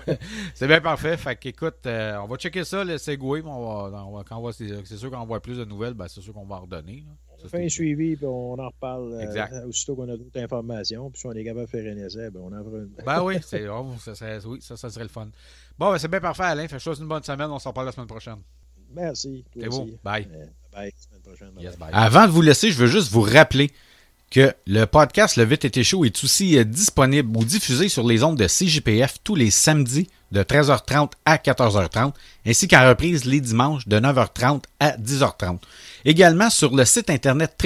C'est 0.54 0.66
bien 0.66 0.80
parfait. 0.80 1.16
Fait 1.18 1.36
qu'écoute, 1.36 1.76
euh, 1.86 2.16
on 2.22 2.26
va 2.26 2.36
checker 2.36 2.64
ça, 2.64 2.82
le 2.84 2.96
Segway. 2.96 3.42
On 3.44 3.88
va, 3.90 4.04
on 4.06 4.16
va- 4.16 4.24
quand 4.26 4.38
on 4.38 4.42
va- 4.42 4.52
c'est 4.52 4.96
sûr 4.96 5.10
qu'on 5.10 5.24
voit 5.26 5.40
plus 5.40 5.58
de 5.58 5.64
nouvelles, 5.66 5.92
ben, 5.94 6.06
c'est 6.08 6.20
sûr 6.22 6.32
qu'on 6.32 6.46
va 6.46 6.56
en 6.56 6.60
redonner. 6.60 7.04
là. 7.06 7.12
Ça, 7.38 7.44
On 7.46 7.48
fait 7.48 7.64
un 7.64 7.68
suivi, 7.68 8.16
puis 8.16 8.26
on 8.26 8.58
en 8.58 8.66
reparle 8.68 9.12
euh, 9.14 9.66
aussitôt 9.66 9.94
qu'on 9.94 10.08
a 10.10 10.16
d'autres 10.16 10.38
informations. 10.40 11.10
Puis 11.10 11.20
si 11.20 11.26
on 11.26 11.32
est 11.32 11.44
capable 11.44 11.66
de 11.66 11.70
faire 11.70 11.92
un 11.94 11.96
essai, 11.98 12.30
ben 12.30 12.40
on 12.42 12.52
en 12.52 12.62
fera 12.64 12.76
une. 12.78 12.90
Ben 13.04 13.22
oui, 13.22 13.36
c'est, 13.42 13.68
oh, 13.68 13.86
ça, 13.98 14.14
serait- 14.14 14.44
oui, 14.46 14.58
ça, 14.62 14.76
ça 14.76 14.90
serait 14.90 15.04
le 15.04 15.10
fun. 15.10 15.28
Bon, 15.80 15.90
ben, 15.92 15.98
c'est 15.98 16.08
bien 16.08 16.20
parfait, 16.20 16.42
Alain. 16.42 16.66
Souhaite 16.78 16.98
une 16.98 17.08
bonne 17.08 17.22
semaine. 17.22 17.50
On 17.50 17.58
s'en 17.58 17.72
parle 17.72 17.86
la 17.86 17.92
semaine 17.92 18.06
prochaine. 18.06 18.36
Merci. 18.94 19.44
toi 19.50 19.62
C'est 19.62 19.68
beau. 19.70 19.82
aussi. 19.84 19.98
Bye. 20.04 20.28
Bye. 20.74 20.92
Semaine 20.94 21.22
prochaine. 21.24 21.48
Yes, 21.58 21.78
Bye. 21.78 21.90
bye. 21.90 21.98
Avant 22.04 22.26
de 22.26 22.30
vous 22.32 22.42
laisser, 22.42 22.70
je 22.70 22.76
veux 22.76 22.86
juste 22.86 23.10
vous 23.10 23.22
rappeler 23.22 23.70
que 24.30 24.52
le 24.66 24.84
podcast 24.84 25.36
Le 25.38 25.44
Vite 25.44 25.64
était 25.64 25.82
chaud 25.82 26.04
est 26.04 26.22
aussi 26.22 26.58
euh, 26.58 26.64
disponible 26.64 27.34
ou 27.34 27.44
diffusé 27.46 27.88
sur 27.88 28.06
les 28.06 28.22
ondes 28.22 28.36
de 28.36 28.46
CJPF 28.46 29.16
tous 29.24 29.34
les 29.36 29.50
samedis 29.50 30.06
de 30.32 30.42
13h30 30.42 31.12
à 31.24 31.36
14h30, 31.38 32.12
ainsi 32.46 32.68
qu'en 32.68 32.86
reprise 32.86 33.24
les 33.24 33.40
dimanches 33.40 33.88
de 33.88 33.98
9h30 33.98 34.62
à 34.80 34.90
10h30. 34.98 35.60
Également 36.04 36.50
sur 36.50 36.76
le 36.76 36.84
site 36.84 37.08
internet 37.08 37.56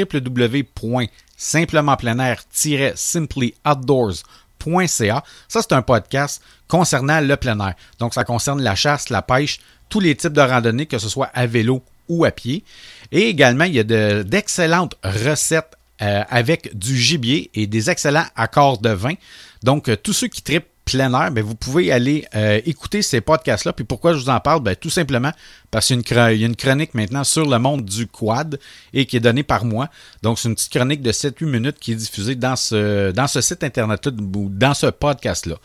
www.simplementpleinair-simplyoutdoors.ca. 4.64 5.24
Ça, 5.48 5.62
c'est 5.62 5.72
un 5.72 5.82
podcast 5.82 6.42
concernant 6.68 7.20
le 7.20 7.36
plein 7.36 7.58
air. 7.60 7.74
Donc, 7.98 8.14
ça 8.14 8.24
concerne 8.24 8.62
la 8.62 8.74
chasse, 8.74 9.10
la 9.10 9.22
pêche, 9.22 9.58
tous 9.88 10.00
les 10.00 10.14
types 10.16 10.32
de 10.32 10.40
randonnées, 10.40 10.86
que 10.86 10.98
ce 10.98 11.08
soit 11.08 11.30
à 11.34 11.46
vélo 11.46 11.82
ou 12.08 12.24
à 12.24 12.30
pied. 12.30 12.64
Et 13.12 13.28
également, 13.28 13.64
il 13.64 13.74
y 13.74 13.78
a 13.78 13.84
de- 13.84 14.22
d'excellentes 14.22 14.94
recettes 15.04 15.74
euh, 16.02 16.22
avec 16.28 16.76
du 16.76 16.96
gibier 16.98 17.50
et 17.54 17.66
des 17.66 17.88
excellents 17.90 18.26
accords 18.34 18.78
de 18.78 18.90
vin. 18.90 19.14
Donc, 19.62 19.88
euh, 19.88 19.96
tous 19.96 20.12
ceux 20.12 20.26
qui 20.28 20.42
tripent 20.42 20.66
plein 20.84 21.12
air, 21.14 21.30
ben, 21.30 21.42
vous 21.42 21.54
pouvez 21.54 21.90
aller 21.90 22.26
euh, 22.34 22.60
écouter 22.66 23.02
ces 23.02 23.20
podcasts-là. 23.20 23.72
Puis 23.72 23.84
pourquoi 23.84 24.12
je 24.12 24.18
vous 24.18 24.28
en 24.28 24.40
parle? 24.40 24.60
Ben, 24.60 24.76
tout 24.76 24.90
simplement 24.90 25.32
parce 25.70 25.88
qu'il 25.88 26.02
y 26.02 26.18
a 26.18 26.46
une 26.46 26.56
chronique 26.56 26.94
maintenant 26.94 27.24
sur 27.24 27.48
le 27.48 27.58
monde 27.58 27.84
du 27.84 28.06
quad 28.06 28.58
et 28.92 29.06
qui 29.06 29.16
est 29.16 29.20
donnée 29.20 29.42
par 29.42 29.64
moi. 29.64 29.88
Donc, 30.22 30.38
c'est 30.38 30.48
une 30.48 30.54
petite 30.54 30.72
chronique 30.72 31.02
de 31.02 31.12
7-8 31.12 31.46
minutes 31.46 31.78
qui 31.80 31.92
est 31.92 31.96
diffusée 31.96 32.34
dans 32.34 32.56
ce, 32.56 33.10
dans 33.12 33.26
ce 33.26 33.40
site 33.40 33.64
Internet-là 33.64 34.12
ou 34.36 34.48
dans 34.50 34.74
ce 34.74 34.86
podcast-là. 34.86 35.56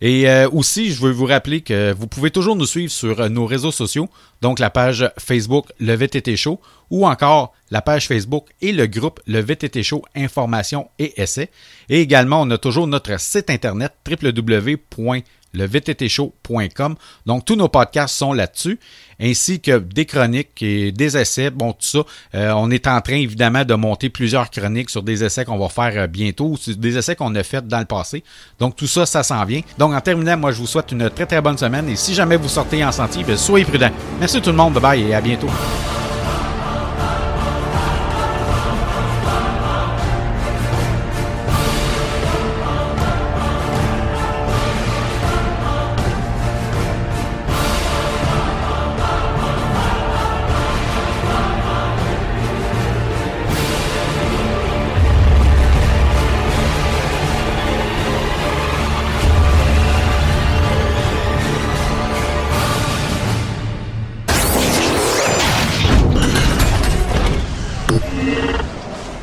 Et 0.00 0.30
euh, 0.30 0.48
aussi, 0.50 0.92
je 0.92 1.02
veux 1.02 1.10
vous 1.10 1.26
rappeler 1.26 1.60
que 1.60 1.92
vous 1.92 2.06
pouvez 2.06 2.30
toujours 2.30 2.56
nous 2.56 2.64
suivre 2.64 2.90
sur 2.90 3.20
euh, 3.20 3.28
nos 3.28 3.44
réseaux 3.44 3.70
sociaux, 3.70 4.08
donc 4.40 4.58
la 4.58 4.70
page 4.70 5.12
Facebook 5.18 5.66
Le 5.78 5.94
VTT 5.94 6.36
Show 6.36 6.58
ou 6.88 7.06
encore 7.06 7.52
la 7.70 7.82
page 7.82 8.08
Facebook 8.08 8.46
et 8.62 8.72
le 8.72 8.86
groupe 8.86 9.20
Le 9.26 9.40
VTT 9.40 9.82
Show 9.82 10.02
Information 10.16 10.88
et 10.98 11.20
Essais. 11.20 11.50
Et 11.90 12.00
également, 12.00 12.40
on 12.40 12.50
a 12.50 12.56
toujours 12.56 12.86
notre 12.86 13.20
site 13.20 13.50
internet 13.50 13.92
www.levttshow.com. 14.08 16.96
Donc, 17.26 17.44
tous 17.44 17.56
nos 17.56 17.68
podcasts 17.68 18.16
sont 18.16 18.32
là-dessus, 18.32 18.80
ainsi 19.20 19.60
que 19.60 19.78
des 19.78 20.06
chroniques 20.06 20.62
et 20.62 20.92
des 20.92 21.16
essais. 21.16 21.50
Bon, 21.50 21.72
tout 21.72 21.86
ça, 21.86 21.98
euh, 22.34 22.52
on 22.56 22.70
est 22.70 22.86
en 22.86 23.00
train 23.00 23.16
évidemment 23.16 23.64
de 23.64 23.74
monter 23.74 24.08
plusieurs 24.08 24.50
chroniques 24.50 24.90
sur 24.90 25.02
des 25.02 25.22
essais 25.24 25.44
qu'on 25.44 25.58
va 25.58 25.68
faire 25.68 25.92
euh, 25.96 26.06
bientôt, 26.06 26.46
ou 26.46 26.56
sur 26.56 26.76
des 26.76 26.96
essais 26.96 27.16
qu'on 27.16 27.34
a 27.34 27.42
fait 27.42 27.66
dans 27.66 27.78
le 27.78 27.84
passé. 27.84 28.24
Donc, 28.58 28.76
tout 28.76 28.86
ça, 28.86 29.06
ça 29.06 29.22
s'en 29.22 29.44
vient. 29.44 29.60
Donc, 29.78 29.94
en 29.94 30.00
terminant, 30.00 30.36
moi, 30.36 30.52
je 30.52 30.58
vous 30.58 30.66
souhaite 30.66 30.92
une 30.92 31.10
très, 31.10 31.26
très 31.26 31.40
bonne 31.40 31.58
semaine. 31.58 31.88
Et 31.88 31.96
si 31.96 32.14
jamais 32.14 32.36
vous 32.36 32.48
sortez 32.48 32.84
en 32.84 32.92
sentier, 32.92 33.24
ben, 33.24 33.36
soyez 33.36 33.64
prudents. 33.64 33.92
Merci 34.18 34.40
tout 34.40 34.50
le 34.50 34.56
monde. 34.56 34.74
Bye 34.74 34.82
bye 34.82 35.02
et 35.02 35.14
à 35.14 35.20
bientôt. 35.20 35.48